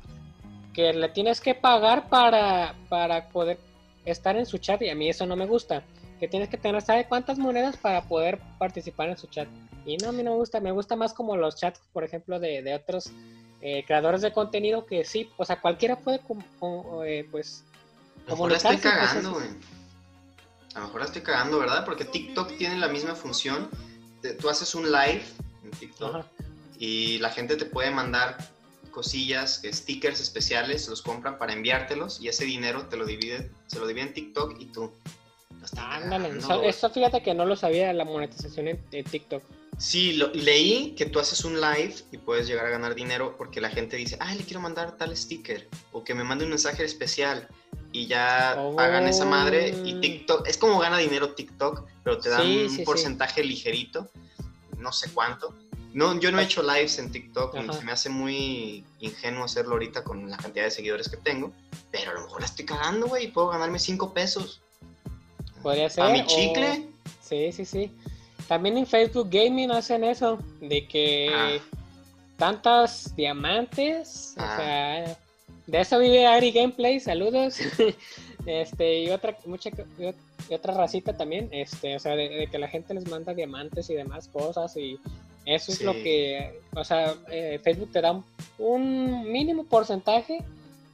que 0.74 0.92
le 0.92 1.08
tienes 1.10 1.40
que 1.40 1.54
pagar 1.54 2.08
para, 2.08 2.74
para 2.88 3.28
poder 3.28 3.58
estar 4.04 4.36
en 4.36 4.44
su 4.46 4.58
chat 4.58 4.82
y 4.82 4.88
a 4.90 4.94
mí 4.94 5.08
eso 5.08 5.24
no 5.26 5.36
me 5.36 5.46
gusta. 5.46 5.82
Que 6.22 6.28
tienes 6.28 6.48
que 6.48 6.56
tener, 6.56 6.80
¿sabe 6.82 7.08
cuántas 7.08 7.36
monedas 7.36 7.76
para 7.76 8.04
poder 8.04 8.38
participar 8.56 9.08
en 9.08 9.18
su 9.18 9.26
chat? 9.26 9.48
Y 9.84 9.96
no, 9.96 10.10
a 10.10 10.12
mí 10.12 10.22
no 10.22 10.30
me 10.30 10.36
gusta, 10.36 10.60
me 10.60 10.70
gusta 10.70 10.94
más 10.94 11.12
como 11.12 11.36
los 11.36 11.56
chats, 11.56 11.80
por 11.92 12.04
ejemplo, 12.04 12.38
de, 12.38 12.62
de 12.62 12.76
otros 12.76 13.10
eh, 13.60 13.82
creadores 13.84 14.22
de 14.22 14.32
contenido 14.32 14.86
que 14.86 15.04
sí, 15.04 15.28
o 15.36 15.44
sea, 15.44 15.60
cualquiera 15.60 15.96
puede, 15.96 16.20
com- 16.20 16.44
com- 16.60 17.02
eh, 17.04 17.26
pues, 17.28 17.64
A 18.26 18.30
lo 18.30 18.36
mejor 18.36 18.50
la 18.52 18.56
estoy 18.58 18.76
cagando, 18.76 19.32
güey. 19.32 19.48
A 20.76 20.78
lo 20.78 20.86
mejor 20.86 21.00
la 21.00 21.06
estoy 21.06 21.22
cagando, 21.22 21.58
¿verdad? 21.58 21.84
Porque 21.84 22.04
TikTok 22.04 22.56
tiene 22.56 22.78
la 22.78 22.86
misma 22.86 23.16
función. 23.16 23.68
Tú 24.40 24.48
haces 24.48 24.76
un 24.76 24.92
live 24.92 25.24
en 25.64 25.70
TikTok 25.72 26.14
ajá. 26.14 26.26
y 26.78 27.18
la 27.18 27.30
gente 27.30 27.56
te 27.56 27.64
puede 27.64 27.90
mandar 27.90 28.36
cosillas, 28.92 29.60
stickers 29.64 30.20
especiales, 30.20 30.86
los 30.86 31.02
compran 31.02 31.36
para 31.36 31.52
enviártelos 31.52 32.20
y 32.20 32.28
ese 32.28 32.44
dinero 32.44 32.86
te 32.86 32.96
lo 32.96 33.06
divide, 33.06 33.50
se 33.66 33.80
lo 33.80 33.88
divide 33.88 34.04
en 34.06 34.14
TikTok 34.14 34.60
y 34.60 34.66
tú. 34.66 34.92
Estás 35.66 35.84
Ándale, 36.02 36.28
cagando, 36.30 36.62
eso, 36.62 36.90
fíjate 36.90 37.22
que 37.22 37.34
no 37.34 37.44
lo 37.46 37.56
sabía 37.56 37.92
la 37.92 38.04
monetización 38.04 38.68
en, 38.68 38.80
en 38.92 39.04
TikTok. 39.04 39.42
Sí, 39.78 40.12
lo- 40.14 40.28
leí 40.34 40.94
que 40.96 41.06
tú 41.06 41.18
haces 41.18 41.44
un 41.44 41.60
live 41.60 41.94
y 42.12 42.18
puedes 42.18 42.46
llegar 42.46 42.66
a 42.66 42.70
ganar 42.70 42.94
dinero 42.94 43.34
porque 43.38 43.60
la 43.60 43.70
gente 43.70 43.96
dice, 43.96 44.16
ay, 44.20 44.38
le 44.38 44.44
quiero 44.44 44.60
mandar 44.60 44.96
tal 44.96 45.16
sticker 45.16 45.68
o 45.92 46.04
que 46.04 46.14
me 46.14 46.24
mande 46.24 46.44
un 46.44 46.50
mensaje 46.50 46.84
especial 46.84 47.48
y 47.90 48.06
ya 48.06 48.54
Oh. 48.58 48.76
pagan 48.76 49.06
esa 49.08 49.24
madre 49.24 49.74
y 49.84 49.94
TikTok, 50.00 50.46
es 50.46 50.56
como 50.58 50.78
gana 50.78 50.98
dinero 50.98 51.34
TikTok, 51.34 51.86
pero 52.04 52.18
te 52.18 52.28
dan 52.28 52.42
Sí, 52.42 52.58
un 52.64 52.70
sí, 52.70 52.76
sí. 52.76 52.82
porcentaje 52.84 53.42
ligerito, 53.42 54.08
no 54.78 54.92
sé 54.92 55.10
cuánto. 55.12 55.54
No, 55.94 56.18
yo 56.18 56.32
no 56.32 56.40
he 56.40 56.44
hecho 56.44 56.62
lives 56.62 56.98
en 56.98 57.12
TikTok, 57.12 57.54
Ajá. 57.54 57.72
se 57.74 57.84
me 57.84 57.92
hace 57.92 58.08
muy 58.08 58.82
ingenuo 59.00 59.44
hacerlo 59.44 59.72
ahorita 59.72 60.04
con 60.04 60.30
la 60.30 60.38
cantidad 60.38 60.64
de 60.64 60.70
seguidores 60.70 61.08
que 61.10 61.18
tengo, 61.18 61.52
pero 61.90 62.12
a 62.12 62.14
lo 62.14 62.22
mejor 62.22 62.40
la 62.40 62.46
estoy 62.46 62.64
cagando, 62.64 63.08
güey, 63.08 63.24
y 63.24 63.28
puedo 63.28 63.48
ganarme 63.48 63.78
5 63.78 64.14
pesos. 64.14 64.62
Podría 65.62 65.88
ser. 65.88 66.04
¿A 66.04 66.08
mi 66.10 66.20
o- 66.20 66.26
chicle? 66.26 66.86
Sí, 67.22 67.52
sí, 67.52 67.64
sí. 67.64 67.90
También 68.48 68.76
en 68.76 68.86
Facebook 68.86 69.28
Gaming 69.30 69.70
hacen 69.70 70.04
eso, 70.04 70.38
de 70.60 70.86
que 70.86 71.30
Ah. 71.32 71.50
tantas 72.36 73.14
diamantes, 73.16 74.34
Ah. 74.36 74.42
o 74.52 74.56
sea, 74.56 75.18
de 75.66 75.80
eso 75.80 75.98
vive 75.98 76.26
Ari 76.26 76.50
Gameplay, 76.52 77.00
saludos. 77.00 77.56
este, 78.46 79.00
y 79.00 79.10
otra, 79.10 79.36
mucha, 79.46 79.70
y 79.70 80.02
ot- 80.02 80.14
y 80.50 80.54
otra 80.54 80.74
racita 80.74 81.16
también, 81.16 81.48
este, 81.52 81.94
o 81.94 81.98
sea, 82.00 82.16
de, 82.16 82.28
de 82.28 82.46
que 82.48 82.58
la 82.58 82.68
gente 82.68 82.94
les 82.94 83.08
manda 83.08 83.32
diamantes 83.32 83.88
y 83.90 83.94
demás 83.94 84.28
cosas, 84.28 84.76
y 84.76 84.98
eso 85.46 85.70
es 85.72 85.80
lo 85.82 85.92
Sí. 85.94 86.02
que, 86.02 86.60
o 86.74 86.84
sea, 86.84 87.14
eh, 87.30 87.60
Facebook 87.62 87.92
te 87.92 88.00
da 88.00 88.10
un, 88.12 88.24
un 88.58 89.30
mínimo 89.30 89.64
porcentaje 89.64 90.38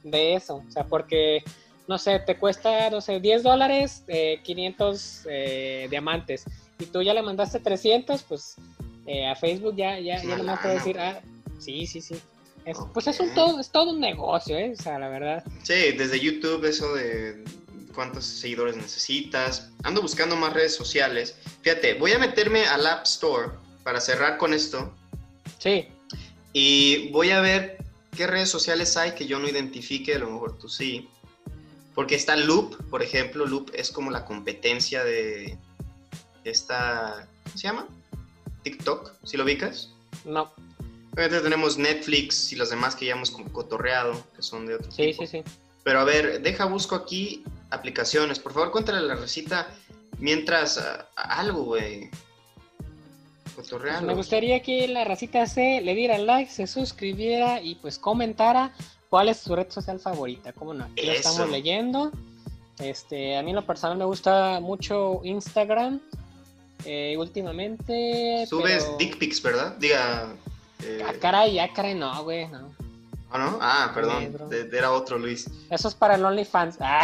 de 0.03 0.35
eso, 0.35 0.63
o 0.67 0.71
sea, 0.71 0.83
porque 0.85 1.43
no 1.89 1.97
sé, 1.97 2.19
te 2.19 2.37
cuesta, 2.37 2.91
no 2.91 3.01
sé, 3.01 3.19
10 3.19 3.41
dólares, 3.41 4.03
eh, 4.07 4.39
500 4.43 5.21
eh, 5.27 5.87
diamantes, 5.89 6.45
y 6.77 6.85
tú 6.85 7.01
ya 7.01 7.15
le 7.15 7.23
mandaste 7.23 7.59
300, 7.59 8.21
pues 8.21 8.57
eh, 9.07 9.25
a 9.27 9.35
Facebook 9.35 9.75
ya, 9.75 9.99
ya, 9.99 10.21
ya 10.21 10.37
nomás 10.37 10.59
puede 10.59 10.75
lana, 10.75 10.85
decir, 10.85 10.99
ah, 10.99 11.19
sí, 11.57 11.87
sí, 11.87 11.99
sí. 11.99 12.15
Es- 12.63 12.77
Pues 12.93 13.07
es, 13.07 13.19
un 13.19 13.33
todo, 13.33 13.59
es 13.59 13.71
todo 13.71 13.89
un 13.89 13.99
negocio, 13.99 14.55
¿eh? 14.55 14.75
O 14.77 14.81
sea, 14.81 14.99
la 14.99 15.09
verdad. 15.09 15.43
Sí, 15.63 15.93
desde 15.97 16.19
YouTube 16.19 16.63
eso 16.65 16.93
de 16.93 17.43
cuántos 17.95 18.23
seguidores 18.25 18.75
necesitas. 18.75 19.71
Ando 19.81 20.03
buscando 20.03 20.35
más 20.35 20.53
redes 20.53 20.75
sociales. 20.75 21.35
Fíjate, 21.63 21.95
voy 21.95 22.11
a 22.11 22.19
meterme 22.19 22.65
al 22.67 22.85
App 22.85 23.05
Store 23.05 23.53
para 23.83 23.99
cerrar 23.99 24.37
con 24.37 24.53
esto 24.53 24.93
Sí, 25.57 25.87
y 26.53 27.09
voy 27.09 27.31
a 27.31 27.41
ver 27.41 27.77
qué 28.15 28.27
redes 28.27 28.49
sociales 28.49 28.95
hay 28.95 29.13
que 29.13 29.25
yo 29.25 29.39
no 29.39 29.47
identifique, 29.47 30.13
a 30.13 30.19
lo 30.19 30.29
mejor 30.29 30.59
tú 30.59 30.69
sí. 30.69 31.09
Porque 31.99 32.15
está 32.15 32.37
Loop, 32.37 32.77
por 32.89 33.03
ejemplo, 33.03 33.45
Loop 33.45 33.71
es 33.73 33.91
como 33.91 34.09
la 34.09 34.23
competencia 34.23 35.03
de 35.03 35.57
esta, 36.45 37.27
¿cómo 37.43 37.57
se 37.57 37.63
llama? 37.67 37.87
TikTok, 38.63 39.11
si 39.25 39.35
lo 39.35 39.43
ubicas. 39.43 39.89
no, 40.23 40.49
Obviamente 41.11 41.41
tenemos 41.41 41.77
Netflix 41.77 42.53
y 42.53 42.55
los 42.55 42.69
demás 42.69 42.95
que 42.95 43.07
ya 43.07 43.15
hemos 43.15 43.31
como 43.31 43.51
cotorreado, 43.51 44.13
que 44.33 44.41
son 44.41 44.65
de 44.65 44.75
otro 44.75 44.89
sí, 44.89 45.07
tipo. 45.07 45.27
sí, 45.27 45.43
sí. 45.43 45.51
Pero 45.83 45.99
a 45.99 46.05
ver, 46.05 46.41
deja 46.41 46.63
busco 46.63 46.95
aquí 46.95 47.43
aplicaciones. 47.69 48.39
Por 48.39 48.53
favor, 48.53 48.71
cuéntale 48.71 48.99
a 48.99 49.01
la 49.01 49.15
recita 49.15 49.67
mientras 50.19 50.77
ah, 50.77 51.05
algo, 51.17 51.65
güey. 51.65 52.09
Pues 53.55 53.73
me 54.03 54.13
gustaría 54.13 54.61
que 54.61 54.87
la 54.87 55.03
racita 55.03 55.45
se 55.47 55.81
le 55.81 55.95
diera 55.95 56.17
like, 56.17 56.49
se 56.49 56.65
suscribiera 56.65 57.61
y 57.61 57.75
pues 57.75 57.99
comentara 57.99 58.73
cuál 59.09 59.29
es 59.29 59.37
su 59.37 59.55
red 59.55 59.69
social 59.69 59.99
favorita. 59.99 60.53
¿Cómo 60.53 60.73
no? 60.73 60.85
Aquí 60.85 61.05
lo 61.05 61.11
estamos 61.13 61.49
leyendo. 61.49 62.11
Este, 62.79 63.37
a 63.37 63.43
mí 63.43 63.49
en 63.51 63.55
lo 63.55 63.65
personal 63.65 63.97
me 63.97 64.05
gusta 64.05 64.59
mucho 64.61 65.21
Instagram. 65.23 65.99
eh, 66.85 67.15
últimamente. 67.17 68.45
Subes 68.49 68.83
pero- 68.85 68.97
dick 68.97 69.17
pics, 69.17 69.41
¿verdad? 69.41 69.75
Diga. 69.77 70.33
eh, 70.81 71.03
Ah, 71.05 71.11
caray, 71.19 71.59
ah, 71.59 71.69
caray, 71.75 71.93
no, 71.93 72.23
güey, 72.23 72.47
no. 72.47 72.69
¿Ah, 73.31 73.37
no? 73.37 73.59
Ah, 73.61 73.91
perdón. 73.93 74.33
Sí, 74.49 74.57
era 74.71 74.91
otro 74.93 75.19
Luis. 75.19 75.47
Eso 75.69 75.87
es 75.89 75.93
para 75.93 76.15
el 76.15 76.23
OnlyFans. 76.23 76.77
Ah, 76.79 77.03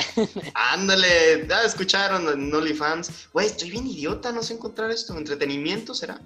Ándale, 0.71 1.45
ya 1.47 1.61
escucharon 1.63 2.27
en 2.29 2.55
OnlyFans. 2.55 3.27
Güey, 3.33 3.47
estoy 3.47 3.69
bien 3.71 3.85
idiota, 3.85 4.31
no 4.31 4.41
sé 4.43 4.53
encontrar 4.53 4.89
esto. 4.91 5.15
¿Entretenimiento 5.17 5.93
será? 5.93 6.19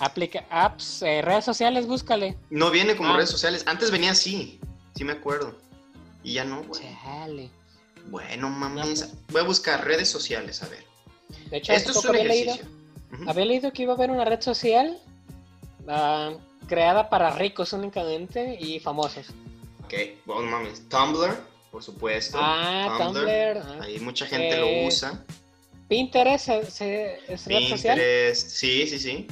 aplica 0.00 0.44
apps, 0.50 1.02
eh, 1.02 1.20
redes 1.22 1.44
sociales, 1.44 1.86
búscale. 1.86 2.36
No 2.50 2.70
viene 2.70 2.96
como 2.96 3.10
Ah. 3.12 3.16
redes 3.16 3.30
sociales. 3.30 3.62
Antes 3.66 3.90
venía 3.90 4.12
así, 4.12 4.58
sí 4.94 5.04
me 5.04 5.12
acuerdo. 5.12 5.56
Y 6.22 6.34
ya 6.34 6.44
no, 6.44 6.62
güey. 6.64 6.80
Chale. 6.82 7.50
Bueno, 8.06 8.48
mames. 8.50 9.00
No, 9.12 9.18
Voy 9.30 9.40
a 9.42 9.44
buscar 9.44 9.84
redes 9.84 10.08
sociales, 10.08 10.62
a 10.62 10.68
ver. 10.68 10.84
De 11.50 11.58
hecho, 11.58 11.72
Esto 11.72 11.90
es 11.92 11.96
un 12.04 12.08
había 12.10 12.24
leído, 12.24 12.54
ejercicio. 12.54 13.28
Había 13.28 13.44
leído 13.44 13.72
que 13.72 13.82
iba 13.82 13.92
a 13.92 13.96
haber 13.96 14.10
una 14.10 14.24
red 14.24 14.40
social 14.40 14.98
ah, 15.88 16.32
creada 16.66 17.08
para 17.10 17.30
ricos 17.30 17.72
únicamente 17.72 18.56
y 18.60 18.80
famosos. 18.80 19.26
Ok, 19.84 19.94
bueno, 20.24 20.50
mames. 20.50 20.88
Tumblr, 20.88 21.36
por 21.70 21.82
supuesto. 21.82 22.38
Ah, 22.40 22.96
Tumblr. 22.98 23.28
ah. 23.58 23.78
Ahí 23.82 23.98
mucha 24.00 24.26
gente 24.26 24.50
Eh, 24.56 24.60
lo 24.82 24.88
usa. 24.88 25.24
Pinterest 25.88 26.48
es 26.48 26.78
red 27.46 27.68
social. 27.68 27.96
Pinterest, 27.98 28.48
sí, 28.50 28.86
sí, 28.86 28.98
sí. 28.98 29.26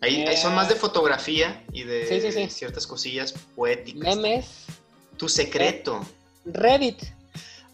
Ahí, 0.00 0.22
ahí 0.22 0.36
son 0.36 0.52
Eh, 0.52 0.56
más 0.56 0.68
de 0.68 0.76
fotografía 0.76 1.64
y 1.72 1.82
de 1.82 2.06
sí, 2.06 2.20
sí, 2.20 2.30
sí. 2.32 2.48
ciertas 2.50 2.86
cosillas 2.86 3.32
poéticas. 3.56 4.16
Memes. 4.16 4.66
Tu 5.18 5.28
secreto. 5.28 6.00
Reddit. 6.46 7.02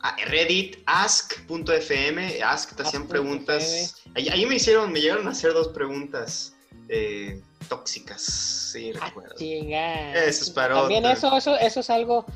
Ah, 0.01 0.17
Reddit, 0.27 0.79
ask.fm, 0.87 2.43
ask 2.43 2.75
te 2.77 2.83
hacían 2.83 3.07
preguntas. 3.07 4.03
Ahí, 4.15 4.29
ahí 4.29 4.45
me 4.47 4.57
hicieron, 4.57 4.93
me 4.93 5.01
llegaron 5.01 5.27
a 5.29 5.31
hacer 5.31 5.53
dos 5.55 5.69
preguntas 5.69 6.53
eh, 6.89 7.41
tóxicas, 7.69 8.21
sí, 8.23 8.93
Ah, 9.01 9.07
recuerdo. 9.07 9.35
chinga. 9.37 10.15
Eso 10.25 10.45
es 10.45 10.51
para 10.51 10.75
También 10.75 11.05
otra. 11.07 11.17
eso, 11.17 11.37
eso, 11.37 11.57
eso 11.57 11.81
es 11.81 11.89
algo 11.91 12.27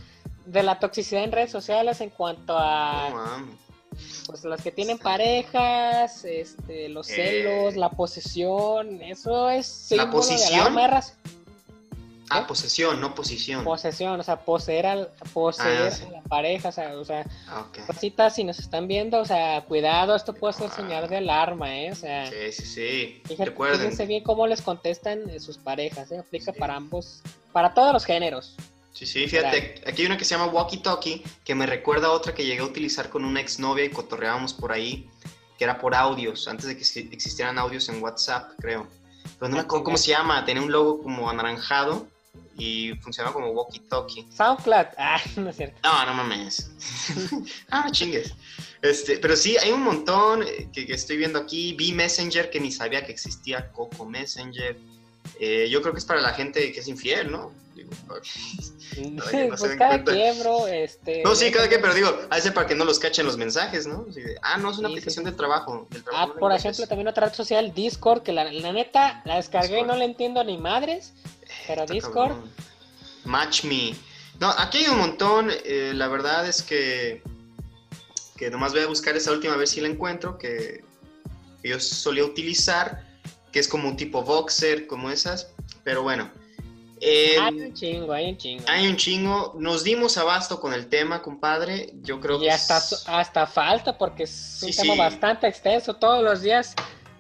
de 0.47 0.63
la 0.63 0.79
toxicidad 0.79 1.25
en 1.25 1.33
redes 1.33 1.51
sociales 1.51 2.01
en 2.01 2.09
cuanto 2.11 2.57
a 2.57 3.11
No 3.11 3.59
pues 4.27 4.45
las 4.45 4.63
que 4.63 4.71
tienen 4.71 4.97
parejas, 4.99 6.25
este, 6.25 6.89
los 6.89 7.11
Eh. 7.11 7.15
celos, 7.15 7.77
la 7.77 7.91
posesión, 7.91 9.03
eso 9.03 9.51
es 9.51 9.89
¿La 9.91 10.07
de 10.07 10.13
posición? 10.13 10.61
alarma 10.61 10.83
de 10.83 10.87
raza. 10.89 11.15
Ah, 12.31 12.47
posesión, 12.47 13.01
no 13.01 13.15
posición. 13.15 13.65
Posesión, 13.65 14.21
o 14.21 14.23
sea, 14.23 14.41
poseer, 14.41 14.87
al, 14.87 15.09
poseer 15.33 15.93
ah, 15.93 16.07
a 16.09 16.11
la 16.11 16.23
pareja, 16.23 16.69
o 16.69 16.73
sea, 16.73 16.97
o 16.97 17.05
sea 17.05 17.27
ah, 17.49 18.31
si 18.31 18.45
nos 18.45 18.59
están 18.59 18.89
viendo, 18.89 19.21
o 19.21 19.25
sea, 19.25 19.65
cuidado, 19.65 20.15
esto 20.15 20.35
puede 20.35 20.55
ser 20.55 20.71
señal 20.71 21.09
de 21.09 21.19
alarma, 21.19 21.75
¿eh? 21.75 21.93
O 21.93 21.95
sea, 21.95 22.27
sí, 22.27 22.53
sí, 22.53 22.67
sí. 22.67 23.23
Fíjate, 23.25 23.53
fíjense 23.53 24.07
bien 24.07 24.23
cómo 24.23 24.47
les 24.47 24.63
contestan 24.63 25.41
sus 25.41 25.59
parejas, 25.59 26.11
¿eh? 26.13 26.19
Aplica 26.19 26.53
para 26.53 26.77
ambos, 26.77 27.23
para 27.53 27.73
todos 27.73 27.93
los 27.93 28.05
géneros. 28.05 28.57
Sí, 28.93 29.07
sí, 29.07 29.29
fíjate, 29.29 29.83
aquí 29.87 30.03
hay 30.03 30.07
una 30.07 30.17
que 30.17 30.25
se 30.25 30.35
llama 30.35 30.51
Walkie 30.53 30.79
Talkie, 30.79 31.23
que 31.45 31.55
me 31.55 31.67
recuerda 31.67 32.09
a 32.09 32.11
otra 32.11 32.35
que 32.35 32.45
llegué 32.45 32.61
a 32.61 32.65
utilizar 32.65 33.09
con 33.09 33.25
una 33.25 33.41
exnovia 33.41 33.85
y 33.85 33.91
cotorreábamos 33.91 34.53
por 34.53 34.73
ahí, 34.73 35.09
que 35.57 35.65
era 35.65 35.79
por 35.79 35.95
audios, 35.95 36.49
antes 36.49 36.67
de 36.67 36.77
que 36.77 36.83
existieran 36.83 37.59
audios 37.59 37.89
en 37.89 38.03
WhatsApp, 38.03 38.51
creo. 38.59 38.89
Pero 39.39 39.49
no 39.51 39.57
me 39.57 39.63
acuerdo 39.63 39.85
cómo 39.85 39.97
se 39.97 40.11
llama, 40.11 40.45
tenía 40.45 40.63
un 40.63 40.73
logo 40.73 41.03
como 41.03 41.31
anaranjado 41.31 42.09
y 42.59 42.95
funcionaba 42.97 43.33
como 43.33 43.53
walkie-talkie. 43.53 44.27
SoundCloud. 44.31 44.87
Ah, 44.99 45.21
no 45.37 45.51
es 45.51 45.57
cierto. 45.57 45.79
No, 45.83 46.07
no 46.07 46.15
mames. 46.15 46.71
ah, 47.71 47.89
chingues. 47.91 48.35
Este, 48.83 49.19
pero 49.19 49.37
sí, 49.37 49.57
hay 49.57 49.73
un 49.73 49.83
montón 49.83 50.45
que, 50.73 50.93
estoy 50.93 51.17
viendo 51.17 51.39
aquí. 51.39 51.75
Vi 51.75 51.93
Messenger, 51.93 52.51
que 52.51 52.61
ni 52.61 52.71
sabía 52.71 53.05
que 53.05 53.13
existía 53.13 53.71
Coco 53.73 54.05
Messenger. 54.05 54.77
Eh, 55.41 55.69
yo 55.71 55.81
creo 55.83 55.93
que 55.93 55.99
es 55.99 56.05
para 56.05 56.21
la 56.21 56.33
gente 56.33 56.73
que 56.73 56.81
es 56.81 56.89
infiel, 56.89 57.31
¿no? 57.31 57.53
Digo, 57.75 57.91
pues 59.57 59.77
cada 59.77 60.03
quien, 60.03 60.41
bro. 60.41 60.67
Este, 60.67 61.23
no, 61.23 61.35
sí, 61.37 61.51
cada 61.53 61.69
quien, 61.69 61.81
pero 61.81 61.95
digo, 61.95 62.09
a 62.29 62.35
veces 62.35 62.51
para 62.53 62.67
que 62.67 62.75
no 62.75 62.85
los 62.85 62.99
cachen 62.99 63.25
los 63.25 63.37
mensajes, 63.37 63.87
¿no? 63.87 64.07
ah, 64.43 64.57
no, 64.59 64.71
es 64.71 64.79
una 64.79 64.89
aplicación 64.89 65.25
de 65.25 65.33
trabajo. 65.33 65.87
ah, 66.13 66.29
por 66.39 66.53
ejemplo, 66.53 66.87
también 66.87 67.07
otra 67.09 67.27
red 67.27 67.35
social, 67.35 67.73
Discord, 67.73 68.23
que 68.23 68.33
la, 68.33 68.51
neta 68.51 69.23
la 69.25 69.37
descargué 69.37 69.81
y 69.81 69.85
no 69.85 69.95
le 69.95 70.07
entiendo 70.07 70.43
ni 70.43 70.59
madres. 70.59 71.13
Pero 71.67 71.87
Discord. 71.87 72.37
Match 73.25 73.65
Me. 73.65 73.95
No, 74.41 74.51
aquí 74.51 74.79
hay 74.79 74.89
un 74.89 74.99
montón. 74.99 75.51
Eh, 75.65 75.93
la 75.95 76.09
verdad 76.09 76.47
es 76.49 76.63
que, 76.63 77.23
que 78.37 78.51
nomás 78.51 78.73
voy 78.73 78.83
a 78.83 78.87
buscar 78.87 79.17
esa 79.17 79.33
última 79.33 79.57
vez 79.57 79.71
si 79.71 79.81
la 79.81 79.89
encuentro, 79.89 80.39
que, 80.39 80.85
yo 81.63 81.81
solía 81.81 82.25
utilizar, 82.25 83.05
que 83.53 83.59
es 83.59 83.69
como 83.69 83.89
un 83.89 83.97
tipo 83.97 84.23
boxer, 84.23 84.87
como 84.87 85.11
esas. 85.11 85.53
Pero 85.85 86.03
bueno. 86.03 86.31
hay 87.03 87.61
un 87.61 87.75
chingo, 87.75 88.13
hay 88.13 88.31
un 88.31 88.39
chingo. 88.39 88.65
Hay 88.69 88.87
un 88.87 88.97
chingo. 88.97 89.55
Nos 89.59 89.85
dimos 89.85 90.17
abasto 90.17 90.61
con 90.61 90.73
el 90.73 90.89
tema, 90.89 91.21
compadre. 91.21 91.91
Yo 92.03 92.21
creo 92.21 92.37
y 92.39 92.45
que. 92.45 92.51
hasta, 92.51 92.81
hasta 93.19 93.47
falta, 93.47 93.99
porque 93.99 94.23
es 94.23 94.61
un 94.63 94.71
tema 94.71 94.95
bastante 94.95 95.49
extenso. 95.49 95.95
Todos 95.95 96.23
los 96.23 96.43
días 96.43 96.75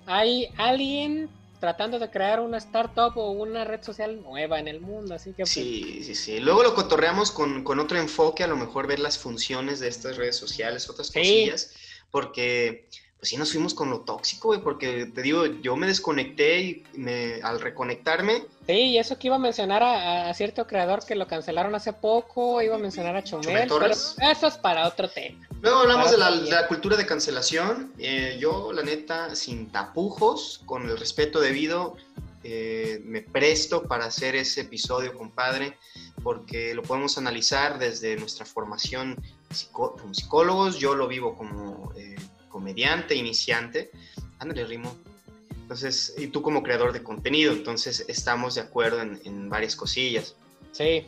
hay 0.06 0.48
alguien 0.56 1.28
tratando 1.60 1.98
de 1.98 2.10
crear 2.10 2.40
una 2.40 2.58
startup 2.58 3.16
o 3.16 3.30
una 3.30 3.64
red 3.64 3.82
social 3.82 4.22
nueva 4.22 4.58
en 4.58 4.68
el 4.68 4.80
mundo, 4.80 5.14
así 5.14 5.30
que... 5.30 5.42
Pues, 5.42 5.50
sí, 5.50 6.02
sí, 6.04 6.14
sí. 6.14 6.40
Luego 6.40 6.62
lo 6.62 6.74
cotorreamos 6.74 7.30
con, 7.30 7.64
con, 7.64 7.80
otro 7.80 7.98
enfoque, 7.98 8.44
a 8.44 8.46
lo 8.46 8.56
mejor 8.56 8.86
ver 8.86 9.00
las 9.00 9.18
funciones 9.18 9.80
de 9.80 9.88
estas 9.88 10.16
redes 10.16 10.36
sociales, 10.36 10.88
otras 10.88 11.10
cosillas, 11.10 11.74
porque 12.10 12.88
pues 13.18 13.30
sí 13.30 13.36
nos 13.36 13.50
fuimos 13.50 13.74
con 13.74 13.90
lo 13.90 14.00
tóxico, 14.00 14.48
güey, 14.48 14.60
porque 14.60 15.06
te 15.06 15.22
digo, 15.22 15.44
yo 15.46 15.74
me 15.74 15.88
desconecté 15.88 16.60
y 16.60 16.84
me, 16.94 17.42
al 17.42 17.60
reconectarme... 17.60 18.44
Sí, 18.66 18.72
y 18.72 18.98
eso 18.98 19.18
que 19.18 19.26
iba 19.26 19.36
a 19.36 19.40
mencionar 19.40 19.82
a, 19.82 20.32
cierto 20.34 20.68
creador 20.68 21.04
que 21.04 21.16
lo 21.16 21.26
cancelaron 21.26 21.74
hace 21.74 21.92
poco, 21.92 22.62
iba 22.62 22.76
a 22.76 22.78
mencionar 22.78 23.16
a 23.16 23.24
Chomel, 23.24 23.68
pero 23.68 23.86
eso 23.86 24.46
es 24.46 24.56
para 24.58 24.86
otro 24.86 25.08
tema. 25.08 25.48
Luego 25.60 25.80
hablamos 25.80 26.12
de 26.12 26.18
la, 26.18 26.68
cultura 26.68 26.96
de 26.96 27.06
cancelación. 27.06 27.92
Eh, 27.98 28.36
yo, 28.38 28.72
la 28.72 28.82
neta, 28.82 29.34
sin 29.34 29.72
tapujos, 29.72 30.60
con 30.66 30.88
el 30.88 30.96
respeto 30.96 31.40
debido, 31.40 31.96
eh, 32.44 33.00
me 33.04 33.22
presto 33.22 33.82
para 33.82 34.04
hacer 34.04 34.36
ese 34.36 34.60
episodio, 34.60 35.12
compadre, 35.14 35.76
porque 36.22 36.72
lo 36.74 36.82
podemos 36.82 37.18
analizar 37.18 37.78
desde 37.80 38.16
nuestra 38.16 38.46
formación 38.46 39.20
como 39.72 40.14
psicólogos. 40.14 40.78
Yo 40.78 40.94
lo 40.94 41.08
vivo 41.08 41.36
como 41.36 41.87
comediante, 42.68 43.14
iniciante. 43.14 43.90
Ándale, 44.38 44.64
Rimo. 44.66 44.94
Entonces, 45.62 46.14
y 46.18 46.26
tú 46.26 46.42
como 46.42 46.62
creador 46.62 46.92
de 46.92 47.02
contenido, 47.02 47.52
entonces 47.52 48.04
estamos 48.08 48.56
de 48.56 48.60
acuerdo 48.60 49.00
en, 49.00 49.18
en 49.24 49.48
varias 49.48 49.74
cosillas. 49.74 50.34
Sí. 50.72 51.06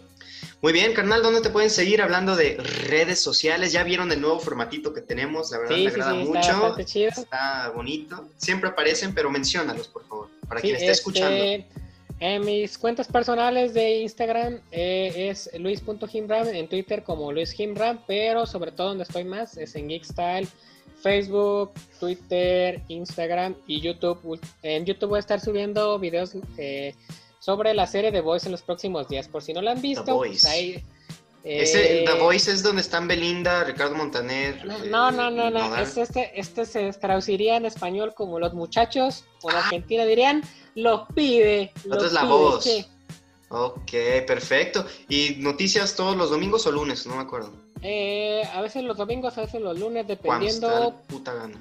Muy 0.63 0.73
bien, 0.73 0.95
carnal, 0.95 1.23
¿dónde 1.23 1.43
te 1.43 1.51
pueden 1.51 1.69
seguir 1.69 2.01
hablando 2.01 2.35
de 2.35 2.57
redes 2.57 3.21
sociales? 3.21 3.73
Ya 3.73 3.85
vieron 3.85 4.11
el 4.11 4.23
nuevo 4.23 4.41
formatito 4.41 4.95
que 4.95 5.03
tenemos, 5.03 5.51
la 5.51 5.59
verdad 5.59 5.77
me 5.77 5.89
agrada 5.89 6.15
mucho. 6.15 6.77
Está, 6.79 7.71
bonito. 7.75 8.27
Siempre 8.39 8.71
aparecen, 8.71 9.15
pero 9.15 9.31
menciónalos, 9.31 9.89
por 9.89 10.07
favor, 10.09 10.29
para 10.49 10.63
quien 10.63 10.77
esté 10.77 10.91
escuchando. 10.91 11.45
Este, 11.45 11.69
en 12.21 12.45
mis 12.45 12.77
cuentas 12.77 13.09
personales 13.09 13.73
de 13.73 14.01
Instagram 14.01 14.61
eh, 14.73 15.31
es 15.31 15.51
luis.himram, 15.59 16.49
en 16.49 16.69
Twitter 16.69 17.03
como 17.03 17.33
luishimram, 17.33 18.01
pero 18.07 18.47
sobre 18.47 18.73
todo 18.73 18.89
donde 18.89 19.05
estoy 19.05 19.25
más 19.25 19.57
es 19.57 19.75
en 19.75 19.89
Geekstyle, 19.89 20.49
Facebook, 21.03 21.73
Twitter, 21.99 22.83
Instagram 22.89 23.55
y 23.67 23.81
YouTube. 23.81 24.41
En 24.63 24.85
YouTube 24.85 25.11
voy 25.11 25.17
a 25.19 25.21
estar 25.21 25.41
subiendo 25.41 25.99
videos 25.99 26.33
eh, 26.59 26.95
sobre 27.39 27.75
la 27.75 27.87
serie 27.87 28.13
The 28.13 28.21
Voice 28.21 28.47
en 28.47 28.53
los 28.53 28.63
próximos 28.63 29.09
días. 29.09 29.29
Por 29.29 29.43
si 29.43 29.53
no 29.53 29.63
la 29.63 29.73
han 29.73 29.83
visto, 29.83 30.05
The 30.05 30.13
pues 30.13 30.43
Voice. 30.45 30.85
The 31.43 32.05
eh, 32.05 32.19
Voice 32.21 32.51
es 32.53 32.63
donde 32.63 32.83
están 32.83 33.09
Belinda, 33.09 33.65
Ricardo 33.65 33.95
Montaner. 33.95 34.65
No, 34.89 35.11
no, 35.11 35.31
no, 35.31 35.51
no. 35.51 35.77
Este, 35.77 36.39
este, 36.39 36.67
se 36.67 36.93
traduciría 36.93 37.57
en 37.57 37.65
español 37.65 38.13
como 38.15 38.39
los 38.39 38.53
muchachos, 38.53 39.25
o 39.43 39.51
en 39.51 39.57
ah. 39.57 39.61
Argentina 39.61 40.05
dirían, 40.05 40.43
lo 40.75 41.09
pide. 41.09 41.73
Lo 41.87 42.05
es 42.05 42.13
la 42.13 42.25
voz. 42.25 42.69
Ok, 43.49 43.91
perfecto. 44.27 44.87
¿Y 45.09 45.37
noticias 45.39 45.97
todos 45.97 46.17
los 46.17 46.31
domingos 46.31 46.67
o 46.67 46.73
lunes? 46.73 47.07
No 47.07 47.17
me 47.17 47.23
acuerdo. 47.23 47.53
Eh, 47.83 48.43
a 48.55 48.61
veces 48.61 48.85
los 48.85 48.97
domingos, 48.97 49.37
a 49.39 49.43
veces 49.43 49.61
los 49.61 49.79
lunes, 49.79 50.07
dependiendo. 50.07 50.95
puta 51.09 51.35
gana. 51.35 51.59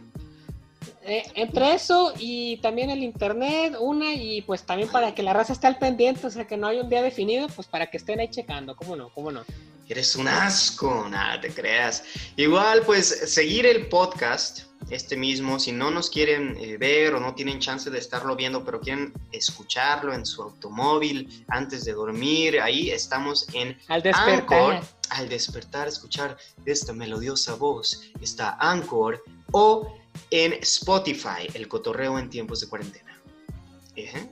Eh, 1.06 1.24
entre 1.36 1.74
eso 1.74 2.14
y 2.20 2.58
también 2.58 2.90
el 2.90 3.04
internet, 3.04 3.76
una, 3.80 4.14
y 4.14 4.42
pues 4.42 4.64
también 4.64 4.90
para 4.90 5.16
que 5.16 5.24
la 5.24 5.34
raza 5.34 5.54
esté 5.54 5.66
al 5.66 5.80
pendiente, 5.80 6.28
o 6.28 6.30
sea 6.30 6.46
que 6.46 6.58
no 6.58 6.68
hay 6.68 6.80
un 6.80 6.90
día 6.90 7.02
definido, 7.02 7.48
pues 7.48 7.68
para 7.68 7.88
que 7.90 7.98
estén 7.98 8.20
ahí 8.20 8.28
checando, 8.28 8.76
¿cómo 8.76 8.96
no? 8.96 9.10
¿Cómo 9.10 9.32
no? 9.32 9.44
Eres 9.88 10.16
un 10.16 10.28
asco, 10.28 11.08
nada 11.10 11.42
te 11.42 11.50
creas. 11.50 12.04
Igual, 12.36 12.84
pues 12.86 13.08
seguir 13.08 13.66
el 13.66 13.88
podcast, 13.88 14.69
este 14.90 15.16
mismo, 15.16 15.60
si 15.60 15.72
no 15.72 15.92
nos 15.92 16.10
quieren 16.10 16.58
eh, 16.60 16.78
ver 16.78 17.14
o 17.14 17.20
no 17.20 17.36
tienen 17.36 17.60
chance 17.60 17.90
de 17.90 18.00
estarlo 18.00 18.36
viendo, 18.36 18.64
pero 18.64 18.80
quieren 18.80 19.14
escucharlo 19.32 20.14
en 20.14 20.26
su 20.26 20.42
automóvil 20.42 21.46
antes 21.48 21.86
de 21.86 21.94
dormir, 21.94 22.60
ahí 22.60 22.90
estamos 22.90 23.48
en 23.54 23.78
al 23.88 24.02
despertar. 24.02 24.84
al 25.10 25.30
despertar, 25.30 25.88
escuchar 25.88 26.38
esta 26.66 26.94
melodiosa 26.94 27.56
voz, 27.56 28.02
está 28.22 28.58
Anchor 28.60 29.24
o 29.52 29.96
en 30.32 30.54
Spotify, 30.54 31.48
el 31.54 31.68
cotorreo 31.68 32.18
en 32.18 32.30
tiempos 32.30 32.62
de 32.62 32.68
cuarentena. 32.68 33.09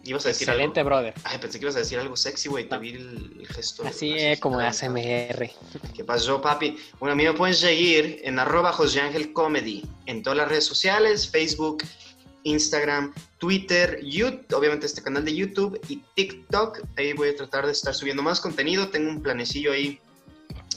¿Ibas 0.03 0.25
a 0.25 0.29
decir 0.29 0.47
Excelente, 0.47 0.83
brother. 0.83 1.13
Ay, 1.23 1.37
pensé 1.39 1.59
que 1.59 1.65
ibas 1.65 1.75
a 1.75 1.79
decir 1.79 1.99
algo 1.99 2.15
sexy, 2.15 2.49
güey. 2.49 2.67
Te 2.67 2.77
vi 2.77 2.93
el, 2.93 3.47
gesto. 3.49 3.85
Así 3.85 4.13
es, 4.13 4.39
como 4.39 4.59
ASMR. 4.59 5.49
¿Qué 5.95 6.03
pasó, 6.05 6.41
papi? 6.41 6.77
Bueno, 6.99 7.13
a 7.13 7.15
mí 7.15 7.23
me 7.23 7.33
pueden 7.33 7.55
seguir 7.55 8.21
en 8.23 8.39
arroba 8.39 8.71
José 8.71 9.31
Comedy 9.33 9.83
en 10.05 10.23
todas 10.23 10.37
las 10.37 10.47
redes 10.47 10.65
sociales, 10.65 11.29
Facebook, 11.29 11.83
Instagram, 12.43 13.13
Twitter, 13.37 13.99
YouTube, 14.03 14.45
obviamente 14.53 14.85
este 14.85 15.01
canal 15.01 15.25
de 15.25 15.35
YouTube 15.35 15.79
y 15.89 16.03
TikTok. 16.15 16.81
Ahí 16.95 17.13
voy 17.13 17.29
a 17.29 17.35
tratar 17.35 17.65
de 17.65 17.71
estar 17.71 17.93
subiendo 17.93 18.23
más 18.23 18.39
contenido. 18.39 18.89
Tengo 18.89 19.09
un 19.09 19.21
planecillo 19.21 19.71
ahí. 19.71 19.99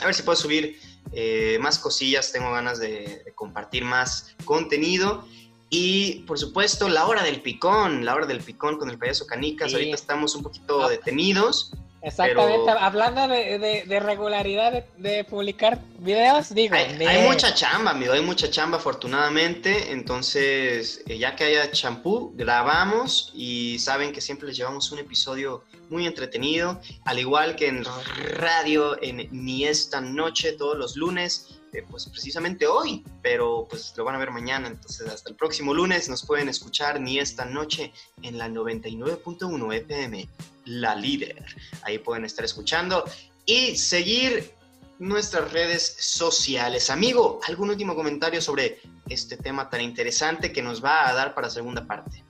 A 0.01 0.07
ver 0.07 0.15
si 0.15 0.23
puedo 0.23 0.37
subir 0.37 0.79
eh, 1.13 1.59
más 1.61 1.79
cosillas, 1.79 2.31
tengo 2.31 2.53
ganas 2.53 2.79
de, 2.79 3.33
compartir 3.35 3.85
más 3.85 4.35
contenido. 4.45 5.27
Y 5.71 6.25
por 6.27 6.39
supuesto, 6.39 6.89
la 6.89 7.07
hora 7.07 7.23
del 7.23 7.41
picón, 7.41 8.05
la 8.05 8.17
hora 8.17 8.27
del 8.27 8.41
picón 8.41 8.77
con 8.77 8.91
el 8.91 8.99
payaso 8.99 9.27
Canicas. 9.27 9.73
Ahorita 9.73 9.95
estamos 9.95 10.35
un 10.35 10.43
poquito 10.43 10.85
ah. 10.85 10.91
detenidos. 10.91 11.73
Exactamente, 12.03 12.71
hablando 12.71 13.29
de, 13.29 14.01
regularidad 14.01 14.85
de, 14.97 15.25
publicar 15.25 15.79
videos, 15.99 16.55
digo. 16.55 16.75
Hay, 16.75 17.29
mucha 17.29 17.53
chamba, 17.53 17.91
amigo, 17.91 18.15
hay 18.15 18.23
mucha 18.23 18.51
chamba 18.51 18.79
afortunadamente. 18.79 19.93
Entonces, 19.93 21.03
eh, 21.07 21.19
ya 21.19 21.37
que 21.37 21.45
haya 21.45 21.71
champú, 21.71 22.33
grabamos 22.35 23.31
y 23.35 23.79
saben 23.81 24.13
que 24.13 24.23
siempre 24.23 24.49
les 24.49 24.57
llevamos 24.57 24.91
un 24.93 24.99
episodio 24.99 25.63
muy 25.91 26.07
entretenido, 26.07 26.81
al 27.05 27.19
igual 27.19 27.55
que 27.55 27.67
en 27.67 27.85
radio, 28.33 29.01
en 29.03 29.29
Ni 29.31 29.67
esta 29.67 30.01
noche, 30.01 30.53
todos 30.53 30.79
los 30.79 30.97
lunes. 30.97 31.60
Eh, 31.73 31.85
pues 31.89 32.07
precisamente 32.09 32.67
hoy, 32.67 33.05
pero 33.23 33.67
pues 33.71 33.95
lo 33.97 34.05
van 34.05 34.17
a 34.17 34.19
ver 34.19 34.33
mañana, 34.33 34.67
entonces 34.67 35.07
hasta 35.07 35.31
el 35.31 35.37
próximo 35.37 35.73
lunes 35.73 36.09
nos 36.09 36.27
pueden 36.27 36.49
escuchar 36.49 37.01
ni 37.01 37.19
esta 37.19 37.45
noche 37.45 37.93
en 38.23 38.39
la 38.39 38.49
99.1 38.49 39.75
FM 39.75 40.29
la 40.65 40.95
líder. 40.97 41.45
Ahí 41.83 41.99
pueden 41.99 42.25
estar 42.25 42.45
escuchando 42.45 43.05
y 43.47 43.77
seguir 43.77 44.53
nuestras 44.99 45.53
redes 45.53 45.97
sociales. 45.99 46.91
Amigo, 46.91 47.41
¿algún 47.47 47.71
último 47.71 47.95
comentario 47.95 48.43
sobre 48.43 48.81
este 49.09 49.37
tema 49.37 49.71
tan 49.71 49.81
interesante 49.81 50.53
que 50.53 50.63
nos 50.63 50.85
va 50.85 51.09
a 51.09 51.15
dar 51.15 51.35
para 51.35 51.49
segunda 51.51 51.87
parte? 51.87 52.25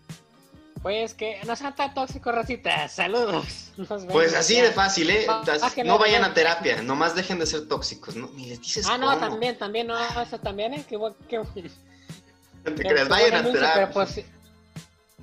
Pues 0.83 1.13
que 1.13 1.41
no 1.47 1.55
sean 1.57 1.75
tan 1.75 1.93
tóxicos, 1.93 2.35
racita. 2.35 2.89
Saludos. 2.89 3.67
Pues 4.11 4.35
así 4.35 4.61
de 4.61 4.73
fácil, 4.73 5.09
¿eh? 5.09 5.27
no 5.85 5.99
vayan 5.99 6.23
a 6.23 6.35
terapia, 6.35 6.83
nomás 6.83 7.15
dejen 7.15 7.39
de 7.39 7.47
ser 7.47 7.67
tóxicos, 7.67 8.15
¿no? 8.15 8.29
Ni 8.35 8.45
les 8.47 8.61
dices 8.61 8.87
Ah, 8.87 8.99
no, 8.99 9.17
también, 9.19 9.57
también, 9.57 9.87
no, 9.87 9.97
eso 10.21 10.39
también, 10.39 10.75
¿eh? 10.75 10.85
Que, 10.87 10.99
que, 11.29 11.39
no 12.65 12.75
te 12.75 12.83
creas, 12.83 13.09
vayan 13.09 13.35
a 13.37 13.43
terapia. 13.43 13.73
Pero, 13.75 13.91
pues, 13.93 14.23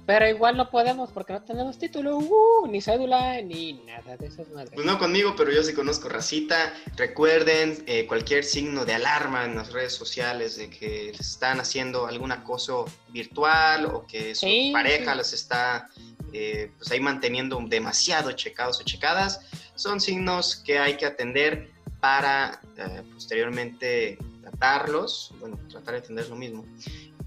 pero 0.08 0.26
igual 0.26 0.56
no 0.56 0.70
podemos 0.72 1.12
porque 1.12 1.34
no 1.34 1.44
tenemos 1.44 1.78
título, 1.78 2.18
uh, 2.18 2.66
ni 2.66 2.82
cédula, 2.82 3.42
ni 3.42 3.74
nada 3.74 4.16
de 4.16 4.28
esas 4.28 4.48
madres. 4.52 4.72
Pues 4.74 4.86
no 4.86 4.98
conmigo, 4.98 5.36
pero 5.36 5.52
yo 5.52 5.62
sí 5.62 5.74
conozco 5.74 6.08
racita. 6.08 6.74
Recuerden 6.96 7.84
eh, 7.88 8.08
cualquier 8.08 8.46
signo 8.46 8.86
de 8.86 8.94
alarma 8.94 9.44
en 9.44 9.56
las 9.56 9.74
redes 9.74 9.94
sociales 9.94 10.56
de 10.56 10.70
que 10.70 11.10
están 11.10 11.60
haciendo 11.60 12.08
algún 12.08 12.32
acoso 12.32 12.86
virtual 13.10 13.88
o 13.88 14.08
que 14.08 14.34
su 14.34 14.48
pareja 14.72 15.14
les 15.14 15.34
está 15.34 15.90
eh, 16.32 16.72
pues 16.78 16.90
ahí 16.90 17.02
manteniendo 17.02 17.60
demasiado 17.68 18.32
checados 18.32 18.80
o 18.80 18.84
checadas. 18.84 19.42
Son 19.76 20.00
signos 20.00 20.56
que 20.56 20.80
hay 20.80 20.96
que 20.96 21.06
atender 21.06 21.70
para 22.00 22.62
eh, 22.78 23.04
posteriormente 23.14 24.18
tratarlos, 24.42 25.34
bueno, 25.42 25.60
tratar 25.70 25.96
de 25.96 26.00
entender 26.00 26.30
lo 26.30 26.38
mismo. 26.38 26.66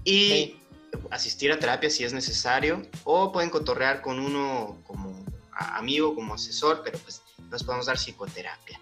Y 0.03 0.55
asistir 1.09 1.51
a 1.51 1.59
terapia 1.59 1.89
si 1.89 2.03
es 2.03 2.13
necesario 2.13 2.81
o 3.03 3.31
pueden 3.31 3.49
cotorrear 3.49 4.01
con 4.01 4.19
uno 4.19 4.77
como 4.85 5.23
amigo, 5.51 6.15
como 6.15 6.35
asesor, 6.35 6.81
pero 6.83 6.97
pues 6.99 7.21
nos 7.49 7.63
podemos 7.63 7.85
dar 7.85 7.97
psicoterapia. 7.97 8.79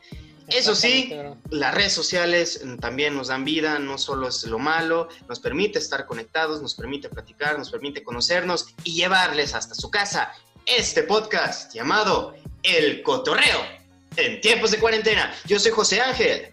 Eso 0.48 0.74
sí, 0.74 1.14
las 1.52 1.76
redes 1.76 1.94
sociales 1.94 2.62
también 2.80 3.16
nos 3.16 3.28
dan 3.28 3.46
vida, 3.46 3.78
no 3.78 4.00
solo 4.00 4.30
es 4.30 4.44
lo 4.46 4.58
malo, 4.58 5.08
nos 5.28 5.40
permite 5.40 5.78
estar 5.78 6.08
conectados, 6.08 6.60
nos 6.62 6.74
permite 6.74 7.08
platicar, 7.08 7.58
nos 7.60 7.70
permite 7.70 8.04
conocernos 8.04 8.68
y 8.84 8.96
llevarles 8.96 9.54
hasta 9.54 9.76
su 9.76 9.92
casa 9.92 10.34
este 10.66 11.04
podcast 11.04 11.74
llamado 11.74 12.34
El 12.64 13.04
Cotorreo 13.04 13.60
en 14.16 14.42
tiempos 14.42 14.72
de 14.72 14.80
cuarentena. 14.80 15.32
Yo 15.46 15.60
soy 15.60 15.72
José 15.72 16.02
Ángel. 16.02 16.50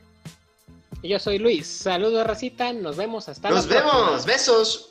Y 1.03 1.09
yo 1.09 1.19
soy 1.19 1.39
Luis. 1.39 1.67
Saludos, 1.67 2.27
racita. 2.27 2.73
Nos 2.73 2.97
vemos 2.97 3.29
hasta 3.29 3.49
Nos 3.49 3.67
vemos. 3.67 4.27
Besos. 4.27 4.91